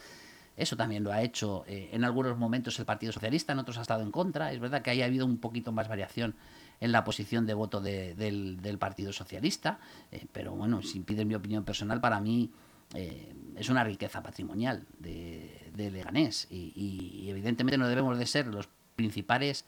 Eso 0.57 0.77
también 0.77 1.03
lo 1.03 1.13
ha 1.13 1.23
hecho 1.23 1.65
eh, 1.67 1.91
en 1.93 2.05
algunos 2.05 2.39
momentos 2.39 2.79
el 2.79 2.85
Partido 2.85 3.13
Socialista, 3.13 3.53
en 3.53 3.59
otros 3.59 3.79
ha 3.79 3.83
estado 3.83 4.03
en 4.03 4.13
contra. 4.13 4.53
Es 4.53 4.61
verdad 4.61 4.83
que 4.83 4.91
haya 4.91 5.07
habido 5.07 5.27
un 5.27 5.39
poquito 5.39 5.73
más 5.73 5.89
variación 5.89 6.37
en 6.81 6.93
la 6.93 7.03
posición 7.03 7.47
de 7.47 7.55
voto 7.55 7.81
de, 7.81 8.15
del, 8.15 8.61
del, 8.63 8.79
Partido 8.79 9.13
Socialista, 9.13 9.79
eh, 10.13 10.27
pero 10.33 10.53
bueno, 10.53 10.83
si 10.83 11.01
piden 11.01 11.27
mi 11.27 11.35
opinión 11.35 11.65
personal, 11.65 12.01
para 12.01 12.21
mí 12.21 12.53
eh, 12.95 13.35
es 13.57 13.69
una 13.69 13.85
riqueza 13.85 14.23
patrimonial 14.23 14.87
de, 14.99 15.71
Leganés 15.77 16.47
y, 16.51 17.27
evidentemente 17.29 17.79
no 17.79 17.89
debemos 17.89 18.19
de 18.19 18.27
ser 18.27 18.47
los 18.47 18.69
principales 18.97 19.65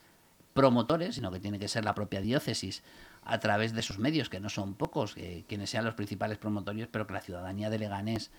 promotores, 0.54 1.16
sino 1.16 1.30
que 1.30 1.40
tiene 1.40 1.58
que 1.58 1.68
ser 1.68 1.84
la 1.84 1.94
propia 1.94 2.20
diócesis 2.20 2.82
a 3.24 3.38
través 3.38 3.74
de 3.74 3.82
sus 3.82 3.98
medios, 3.98 4.28
que 4.28 4.40
no 4.40 4.48
son 4.48 4.74
pocos, 4.74 5.14
eh, 5.16 5.44
quienes 5.48 5.70
sean 5.70 5.84
los 5.84 5.94
principales 5.94 6.38
promotorios, 6.38 6.88
pero 6.90 7.06
que 7.06 7.14
la 7.14 7.20
ciudadanía 7.20 7.70
de 7.70 7.78
Leganés 7.78 8.30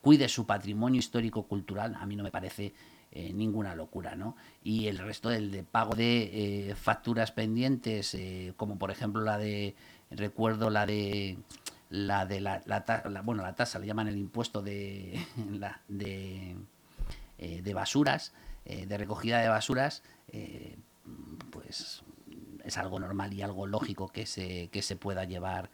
cuide 0.00 0.28
su 0.28 0.46
patrimonio 0.46 0.98
histórico-cultural, 0.98 1.94
a 1.94 2.06
mí 2.06 2.16
no 2.16 2.24
me 2.24 2.30
parece 2.30 2.72
eh, 3.12 3.32
ninguna 3.34 3.74
locura, 3.74 4.16
¿no? 4.16 4.36
Y 4.64 4.86
el 4.86 4.98
resto 4.98 5.28
del 5.28 5.50
de 5.50 5.62
pago 5.62 5.94
de 5.94 6.70
eh, 6.70 6.74
facturas 6.74 7.32
pendientes, 7.32 8.16
como 8.56 8.78
por 8.78 8.90
ejemplo 8.90 9.20
la 9.20 9.36
de, 9.36 9.74
recuerdo 10.10 10.70
la 10.70 10.86
de 10.86 11.36
la 11.90 12.24
de 12.24 12.40
la, 12.40 12.62
la, 12.64 12.84
la, 13.10 13.20
bueno 13.22 13.42
la 13.42 13.54
tasa 13.54 13.78
le 13.78 13.86
llaman 13.86 14.08
el 14.08 14.16
impuesto 14.16 14.62
de 14.62 15.20
la, 15.50 15.80
de, 15.88 16.56
eh, 17.38 17.62
de 17.62 17.74
basuras 17.74 18.32
eh, 18.64 18.86
de 18.86 18.96
recogida 18.96 19.40
de 19.40 19.48
basuras 19.48 20.02
eh, 20.28 20.78
pues 21.50 22.02
es 22.64 22.78
algo 22.78 23.00
normal 23.00 23.34
y 23.34 23.42
algo 23.42 23.66
lógico 23.66 24.08
que 24.08 24.24
se 24.24 24.68
que 24.68 24.82
se 24.82 24.96
pueda 24.96 25.24
llevar 25.24 25.70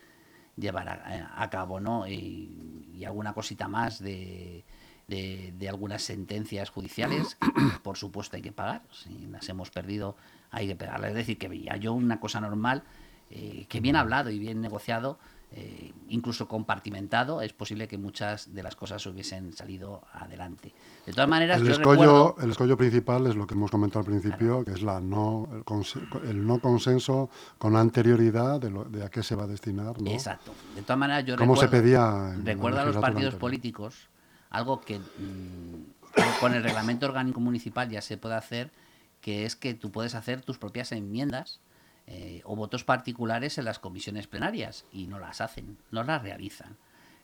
llevar 0.57 0.89
a, 0.89 1.43
a 1.43 1.51
cabo 1.51 1.81
no 1.81 2.09
y, 2.09 2.89
y, 2.95 3.05
alguna 3.05 3.35
cosita 3.35 3.69
más 3.69 3.99
de, 3.99 4.65
de, 5.07 5.53
de 5.59 5.69
algunas 5.69 6.01
sentencias 6.01 6.71
judiciales 6.71 7.37
por 7.83 7.99
supuesto 7.99 8.37
hay 8.37 8.43
que 8.43 8.53
pagar. 8.53 8.83
Si 8.91 9.27
las 9.27 9.47
hemos 9.51 9.71
perdido 9.71 10.17
hay 10.51 10.69
que 10.69 10.77
pagarlas 10.77 11.11
es 11.11 11.17
decir 11.17 11.37
que 11.37 11.49
veía 11.49 11.77
yo 11.77 11.93
una 11.93 12.21
cosa 12.21 12.41
normal 12.41 12.85
eh, 13.31 13.67
que 13.69 13.81
bien 13.81 13.97
hablado 13.97 14.31
y 14.31 14.39
bien 14.39 14.61
negociado 14.61 15.19
eh, 15.53 15.93
incluso 16.09 16.49
compartimentado, 16.49 17.41
es 17.41 17.53
posible 17.53 17.87
que 17.87 17.97
muchas 17.97 18.53
de 18.53 18.63
las 18.63 18.75
cosas 18.75 19.07
hubiesen 19.07 19.53
salido 19.53 20.03
adelante. 20.13 20.75
De 21.07 21.13
todas 21.13 21.29
maneras, 21.29 21.61
el, 21.61 21.69
escollo, 21.69 22.01
recuerdo... 22.03 22.37
el 22.43 22.51
escollo 22.51 22.77
principal 22.77 23.27
es 23.27 23.37
lo 23.37 23.47
que 23.47 23.55
hemos 23.55 23.71
comentado 23.71 24.01
al 24.01 24.07
principio, 24.07 24.37
claro. 24.39 24.65
que 24.65 24.73
es 24.73 24.83
la 24.83 25.01
no, 25.01 25.49
el, 25.53 26.29
el, 26.29 26.47
no 26.47 26.59
consenso 26.59 27.31
con 27.59 27.77
anterioridad 27.77 28.61
de, 28.61 28.71
lo, 28.71 28.85
de, 28.85 29.05
a 29.05 29.09
qué 29.09 29.23
se 29.23 29.37
va 29.37 29.45
a 29.45 29.47
destinar. 29.47 30.01
¿no? 30.03 30.11
Exacto. 30.11 30.53
De 30.75 30.83
todas 30.83 30.99
maneras, 30.99 31.25
yo 31.25 31.37
¿Cómo 31.37 31.55
recuerdo, 31.55 31.77
se 31.77 31.83
pedía? 31.83 32.37
Recuerdo 32.43 32.81
a 32.81 32.85
los 32.85 32.97
partidos 32.97 33.35
anterior? 33.35 33.39
políticos 33.39 34.09
algo 34.51 34.81
que 34.81 34.99
mmm, 34.99 36.31
con 36.41 36.55
el 36.55 36.63
reglamento 36.63 37.07
orgánico 37.07 37.41
municipal 37.41 37.89
ya 37.89 38.03
se 38.03 38.17
puede 38.17 38.35
hacer, 38.35 38.73
que 39.21 39.45
es 39.45 39.57
que 39.57 39.75
tú 39.75 39.91
puedes 39.91 40.15
hacer 40.15 40.43
tus 40.43 40.59
propias 40.59 40.93
enmiendas 40.93 41.61
eh, 42.07 42.43
o 42.45 42.57
votos 42.57 42.85
particulares 42.85 43.59
en 43.59 43.65
las 43.65 43.79
comisiones 43.79 44.27
plenarias 44.27 44.85
y 44.93 45.07
no 45.07 45.19
las 45.19 45.41
hacen, 45.41 45.79
no 45.91 46.03
las 46.03 46.23
realizan. 46.23 46.77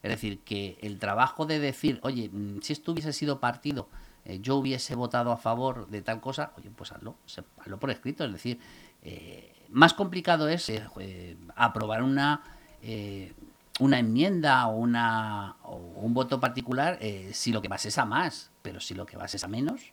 Es 0.03 0.11
decir, 0.11 0.41
que 0.41 0.79
el 0.83 0.99
trabajo 0.99 1.47
de 1.47 1.61
decir, 1.61 2.01
oye, 2.03 2.29
mm, 2.29 2.61
si 2.63 2.73
esto 2.73 2.93
hubiese 2.93 3.13
sido 3.13 3.39
partido, 3.39 3.89
eh, 4.25 4.41
yo 4.41 4.57
hubiese 4.57 4.95
votado 4.95 5.33
a 5.33 5.37
favor 5.37 5.89
de 5.89 6.03
tal 6.03 6.21
cosa, 6.21 6.53
oye, 6.57 6.71
pues 6.75 6.93
hazlo, 6.93 7.17
hazlo 7.59 7.79
por 7.79 7.91
escrito. 7.91 8.25
Es 8.25 8.33
decir, 8.33 8.59
eh, 9.03 9.53
más 9.69 9.95
complicado 9.95 10.49
es 10.49 10.69
eh, 10.69 11.37
aprobar 11.57 12.03
una, 12.03 12.43
eh, 12.83 13.33
una 13.81 13.99
enmienda 13.99 14.67
o, 14.69 14.77
una, 14.77 15.57
o 15.65 15.77
un 15.77 16.15
voto 16.15 16.41
particular 16.41 16.99
si 17.33 17.53
lo 17.53 17.63
que 17.63 17.69
vas 17.69 17.87
es 17.87 17.99
a 17.99 18.05
más, 18.05 18.51
pero 18.63 18.81
si 18.81 18.95
lo 18.95 19.07
que 19.07 19.17
vas 19.17 19.35
es 19.35 19.45
a 19.45 19.49
menos, 19.49 19.93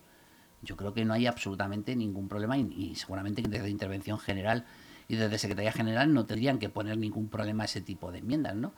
yo 0.62 0.76
creo 0.76 0.94
que 0.94 1.06
no 1.06 1.14
hay 1.14 1.28
absolutamente 1.28 1.96
ningún 1.96 2.28
problema 2.28 2.58
y, 2.58 2.68
y 2.74 2.96
seguramente 2.96 3.42
desde 3.42 3.70
intervención 3.70 4.20
general 4.20 4.66
y 5.08 5.16
desde 5.16 5.40
Secretaría 5.40 5.72
General 5.72 6.14
no 6.14 6.26
tendrían 6.26 6.60
que 6.60 6.70
poner 6.70 6.98
ningún 6.98 7.28
problema 7.28 7.64
a 7.64 7.66
ese 7.66 7.82
tipo 7.82 8.12
de 8.12 8.20
enmiendas, 8.20 8.56
¿no? 8.56 8.74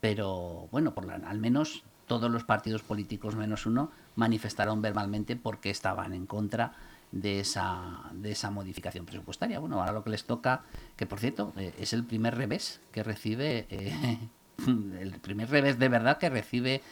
Pero 0.00 0.68
bueno, 0.70 0.94
por 0.94 1.04
la, 1.04 1.14
al 1.14 1.38
menos 1.38 1.82
todos 2.06 2.30
los 2.30 2.44
partidos 2.44 2.82
políticos 2.82 3.34
menos 3.34 3.66
uno 3.66 3.90
manifestaron 4.14 4.80
verbalmente 4.80 5.36
por 5.36 5.58
qué 5.58 5.70
estaban 5.70 6.12
en 6.14 6.26
contra 6.26 6.72
de 7.10 7.40
esa, 7.40 8.10
de 8.12 8.32
esa 8.32 8.50
modificación 8.50 9.06
presupuestaria. 9.06 9.58
Bueno, 9.58 9.80
ahora 9.80 9.92
lo 9.92 10.04
que 10.04 10.10
les 10.10 10.24
toca, 10.24 10.62
que 10.96 11.06
por 11.06 11.18
cierto, 11.18 11.52
eh, 11.56 11.74
es 11.78 11.92
el 11.92 12.04
primer 12.04 12.36
revés 12.36 12.80
que 12.92 13.02
recibe, 13.02 13.66
eh, 13.70 14.18
el 15.00 15.18
primer 15.20 15.50
revés 15.50 15.78
de 15.78 15.88
verdad 15.88 16.18
que 16.18 16.30
recibe 16.30 16.82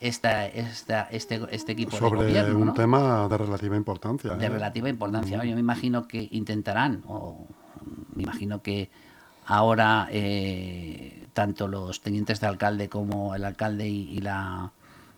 esta, 0.00 0.46
esta, 0.46 1.02
este, 1.10 1.40
este 1.50 1.72
equipo 1.72 1.96
Sobre 1.96 2.22
de 2.22 2.28
gobierno. 2.28 2.58
un 2.58 2.66
¿no? 2.66 2.74
tema 2.74 3.28
de 3.28 3.38
relativa 3.38 3.76
importancia. 3.76 4.34
De 4.34 4.46
¿eh? 4.46 4.48
relativa 4.48 4.88
importancia. 4.88 5.44
Yo 5.44 5.54
me 5.54 5.60
imagino 5.60 6.06
que 6.06 6.28
intentarán, 6.30 7.02
o 7.06 7.46
me 8.14 8.22
imagino 8.22 8.62
que 8.62 8.90
ahora 9.46 10.08
eh, 10.10 11.26
tanto 11.32 11.68
los 11.68 12.00
tenientes 12.00 12.40
de 12.40 12.46
alcalde 12.46 12.88
como 12.88 13.34
el 13.34 13.44
alcalde 13.44 13.88
y, 13.88 14.10
y 14.10 14.20
la 14.20 14.72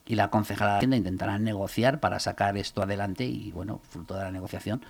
y 0.07 0.17
la 0.17 0.29
concejala 0.29 0.73
de 0.73 0.77
Hacienda 0.79 0.97
intentarán 0.97 1.45
negociar 1.45 2.01
para 2.01 2.19
sacar 2.19 2.57
esto 2.57 2.83
adelante 2.83 3.25
y 3.27 3.53
bueno, 3.53 3.81
fruto 3.91 4.15
de 4.15 4.25
la 4.25 4.33
negociación 4.33 4.83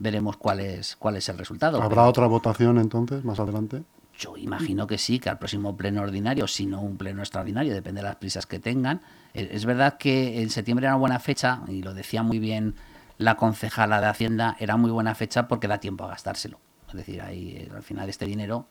veremos 0.00 0.36
cuál 0.36 0.58
es 0.58 0.96
cuál 0.96 1.16
es 1.16 1.28
el 1.28 1.38
resultado. 1.38 1.76
¿Habrá 1.76 1.88
Pero, 1.88 2.08
otra 2.08 2.26
votación 2.26 2.78
entonces 2.78 3.24
más 3.24 3.38
adelante? 3.38 3.84
Yo 4.18 4.36
imagino 4.36 4.86
que 4.86 4.98
sí, 4.98 5.18
que 5.18 5.28
al 5.28 5.38
próximo 5.38 5.76
pleno 5.76 6.02
ordinario, 6.02 6.46
si 6.46 6.66
no 6.66 6.80
un 6.80 6.96
pleno 6.96 7.20
extraordinario, 7.20 7.72
depende 7.72 8.00
de 8.00 8.08
las 8.08 8.16
prisas 8.16 8.46
que 8.46 8.58
tengan. 8.58 9.00
Es 9.34 9.64
verdad 9.66 9.98
que 9.98 10.40
en 10.42 10.50
septiembre 10.50 10.86
era 10.86 10.94
una 10.94 11.00
buena 11.00 11.18
fecha, 11.18 11.60
y 11.66 11.82
lo 11.82 11.92
decía 11.92 12.22
muy 12.22 12.38
bien 12.38 12.76
la 13.18 13.36
concejala 13.36 14.00
de 14.00 14.06
Hacienda, 14.06 14.56
era 14.60 14.76
muy 14.76 14.90
buena 14.90 15.14
fecha 15.14 15.48
porque 15.48 15.68
da 15.68 15.78
tiempo 15.78 16.04
a 16.04 16.08
gastárselo. 16.08 16.60
Es 16.88 16.94
decir, 16.94 17.20
ahí 17.20 17.56
eh, 17.56 17.70
al 17.74 17.82
final 17.82 18.08
este 18.08 18.26
dinero, 18.26 18.68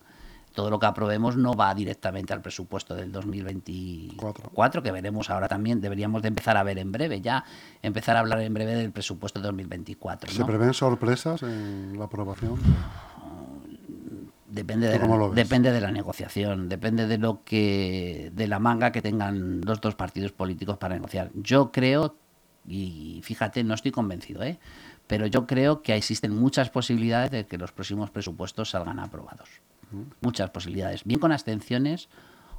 todo 0.54 0.70
lo 0.70 0.80
que 0.80 0.86
aprobemos 0.86 1.36
no 1.36 1.54
va 1.54 1.74
directamente 1.76 2.32
al 2.32 2.42
presupuesto 2.42 2.96
del 2.96 3.12
2024, 3.12 4.84
que 4.84 4.92
veremos 4.92 5.30
ahora 5.30 5.50
también, 5.50 5.82
deberíamos 5.82 6.22
de 6.22 6.30
empezar 6.30 6.56
a 6.56 6.64
ver 6.64 6.78
en 6.78 6.94
breve, 6.94 7.20
ya 7.20 7.44
empezar 7.82 8.16
a 8.16 8.20
hablar 8.20 8.40
en 8.40 8.54
breve 8.54 8.76
del 8.76 8.92
presupuesto 8.92 9.40
del 9.40 9.48
2024. 9.48 10.32
¿Se 10.32 10.46
prevén 10.46 10.74
sorpresas 10.74 11.44
en 11.44 11.98
la 11.98 12.06
aprobación? 12.06 12.58
Depende 14.54 14.88
de, 14.88 15.00
la, 15.00 15.30
depende 15.30 15.72
de 15.72 15.82
la 15.82 15.90
negociación, 15.90 16.70
depende 16.70 17.08
de 17.08 17.18
lo 17.18 17.44
que 17.44 18.32
de 18.36 18.48
la 18.48 18.60
manga 18.60 18.92
que 18.92 19.02
tengan 19.02 19.62
los 19.62 19.82
dos 19.82 19.96
partidos 19.96 20.32
políticos 20.32 20.78
para 20.78 20.94
negociar. 20.94 21.32
Yo 21.34 21.72
creo, 21.72 22.18
y 22.68 23.22
fíjate, 23.24 23.64
no 23.64 23.74
estoy 23.74 23.90
convencido, 23.90 24.44
¿eh? 24.44 24.60
pero 25.08 25.26
yo 25.26 25.48
creo 25.48 25.82
que 25.82 25.96
existen 25.96 26.36
muchas 26.36 26.70
posibilidades 26.70 27.32
de 27.32 27.48
que 27.48 27.58
los 27.58 27.72
próximos 27.72 28.12
presupuestos 28.12 28.70
salgan 28.70 29.00
aprobados. 29.00 29.50
Muchas 30.22 30.52
posibilidades, 30.52 31.04
bien 31.04 31.20
con 31.20 31.32
abstenciones 31.32 32.10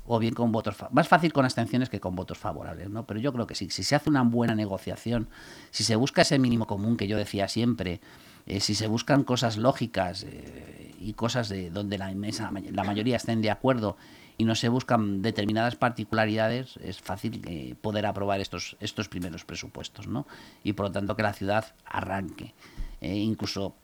o 0.05 0.19
bien 0.19 0.35
con 0.35 0.51
votos 0.51 0.77
más 0.91 1.07
fácil 1.07 1.33
con 1.33 1.45
abstenciones 1.45 1.91
que 1.91 2.01
con 2.01 2.17
votos 2.17 2.39
favorables, 2.39 2.91
¿no? 2.91 3.07
Pero 3.07 3.21
yo 3.21 3.33
creo 3.33 3.47
que 3.47 3.55
sí, 3.55 3.71
si 3.71 3.85
se 3.85 3.95
hace 3.95 4.11
una 4.11 4.23
buena 4.23 4.57
negociación, 4.57 5.29
si 5.71 5.85
se 5.85 5.95
busca 5.95 6.23
ese 6.23 6.41
mínimo 6.41 6.67
común 6.67 6.97
que 6.97 7.07
yo 7.07 7.17
decía 7.17 7.47
siempre, 7.47 8.01
eh, 8.47 8.61
si 8.61 8.75
se 8.75 8.87
buscan 8.87 9.25
cosas 9.25 9.57
lógicas 9.57 10.25
eh, 10.25 10.95
y 11.01 11.15
cosas 11.15 11.49
de 11.49 11.71
donde 11.71 11.97
la, 11.97 12.13
la 12.13 12.85
mayoría 12.85 13.17
estén 13.17 13.41
de 13.41 13.51
acuerdo 13.51 13.97
y 14.37 14.45
no 14.45 14.55
se 14.55 14.69
buscan 14.69 15.23
determinadas 15.23 15.77
particularidades, 15.77 16.77
es 16.79 17.01
fácil 17.01 17.41
eh, 17.47 17.75
poder 17.81 18.05
aprobar 18.05 18.41
estos, 18.41 18.77
estos 18.81 19.09
primeros 19.09 19.45
presupuestos, 19.45 20.09
¿no? 20.09 20.27
Y 20.63 20.73
por 20.75 20.87
lo 20.87 20.93
tanto 20.93 21.17
que 21.17 21.23
la 21.23 21.33
ciudad 21.33 21.75
arranque. 21.85 22.53
Incluso 23.01 23.75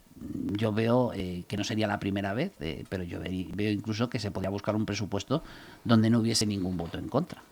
yo 0.57 0.73
veo 0.73 1.13
que 1.13 1.57
no 1.59 1.63
sería 1.63 1.87
la 1.87 2.01
primera 2.01 2.33
vez, 2.33 2.53
pero 2.89 3.05
yo 3.05 3.21
veo 3.21 3.71
incluso 3.71 4.09
que 4.09 4.19
se 4.19 4.31
podría 4.31 4.49
buscar 4.49 4.75
un 4.75 4.87
presupuesto 4.87 5.43
donde 5.85 6.09
no 6.09 6.21
hubiese 6.21 6.47
ningún 6.47 6.79
voto 6.79 6.97
en 6.99 7.09
contra. 7.09 7.43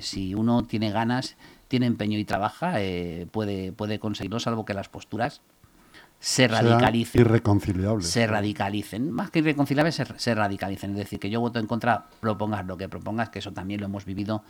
si 0.00 0.34
uno 0.34 0.64
tiene 0.64 0.90
ganas, 0.90 1.36
tiene 1.68 1.84
empeño 1.84 2.18
y 2.18 2.24
trabaja, 2.24 2.76
puede, 3.30 3.72
puede 3.72 3.98
conseguirlo, 3.98 4.40
salvo 4.40 4.64
que 4.64 4.72
las 4.72 4.88
posturas 4.88 5.42
se 6.22 6.46
radicalicen. 6.46 7.20
Irreconciliables. 7.20 8.06
Se 8.06 8.28
radicalicen. 8.28 9.10
Más 9.10 9.30
que 9.30 9.40
irreconciliables, 9.40 10.00
se, 10.16 10.34
radicalicen. 10.36 10.92
Es 10.92 10.98
decir, 10.98 11.18
que 11.18 11.28
yo 11.28 11.40
voto 11.40 11.58
en 11.58 11.66
contra, 11.66 12.06
propongas 12.20 12.64
lo 12.64 12.76
que 12.76 12.88
propongas, 12.88 13.30
que 13.30 13.40
eso 13.40 13.50
también 13.52 13.80
lo 13.80 13.86
hemos 13.86 14.04
vivido 14.04 14.44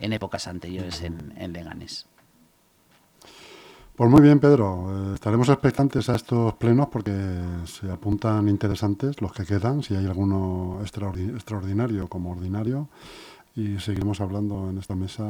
en 0.00 0.14
épocas 0.14 0.48
anteriores 0.48 1.02
en, 1.02 1.34
en 1.36 1.52
Leganés. 1.52 2.06
Pues 3.94 4.10
muy 4.10 4.22
bien, 4.22 4.40
Pedro. 4.40 5.10
Eh, 5.10 5.14
estaremos 5.16 5.50
expectantes 5.50 6.08
a 6.08 6.14
estos 6.14 6.54
plenos 6.54 6.88
porque 6.88 7.12
se 7.66 7.90
apuntan 7.90 8.48
interesantes 8.48 9.20
los 9.20 9.32
que 9.32 9.44
quedan, 9.44 9.82
si 9.82 9.96
hay 9.96 10.06
alguno 10.06 10.80
extraordinario 10.80 12.08
como 12.08 12.30
ordinario. 12.30 12.88
Y 13.54 13.78
seguiremos 13.80 14.22
hablando 14.22 14.70
en 14.70 14.78
esta 14.78 14.94
mesa 14.94 15.26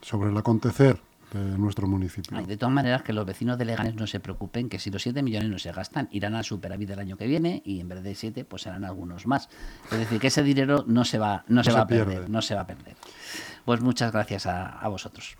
sobre 0.00 0.30
el 0.30 0.36
acontecer 0.38 0.98
de 1.32 1.58
nuestro 1.58 1.86
municipio. 1.86 2.40
de 2.42 2.56
todas 2.56 2.74
maneras, 2.74 3.02
que 3.02 3.12
los 3.12 3.24
vecinos 3.26 3.58
de 3.58 3.64
Leganés 3.64 3.94
no 3.94 4.06
se 4.06 4.20
preocupen, 4.20 4.68
que 4.68 4.78
si 4.78 4.90
los 4.90 5.02
7 5.02 5.22
millones 5.22 5.48
no 5.48 5.58
se 5.58 5.72
gastan, 5.72 6.08
irán 6.10 6.34
al 6.34 6.44
superávit 6.44 6.90
el 6.90 6.98
año 6.98 7.16
que 7.16 7.26
viene 7.26 7.62
y 7.64 7.80
en 7.80 7.88
vez 7.88 8.02
de 8.02 8.14
7, 8.14 8.44
pues 8.44 8.62
serán 8.62 8.84
algunos 8.84 9.26
más. 9.26 9.48
Es 9.90 9.98
decir, 9.98 10.20
que 10.20 10.28
ese 10.28 10.42
dinero 10.42 10.84
no 10.86 11.04
se 11.04 11.18
va, 11.18 11.44
no, 11.48 11.62
se, 11.62 11.72
va 11.72 11.82
a 11.82 11.86
perder, 11.86 12.28
no 12.28 12.42
se 12.42 12.54
va 12.54 12.62
a 12.62 12.66
perder. 12.66 12.96
Pues 13.64 13.80
muchas 13.80 14.12
gracias 14.12 14.46
a, 14.46 14.78
a 14.78 14.88
vosotros. 14.88 15.36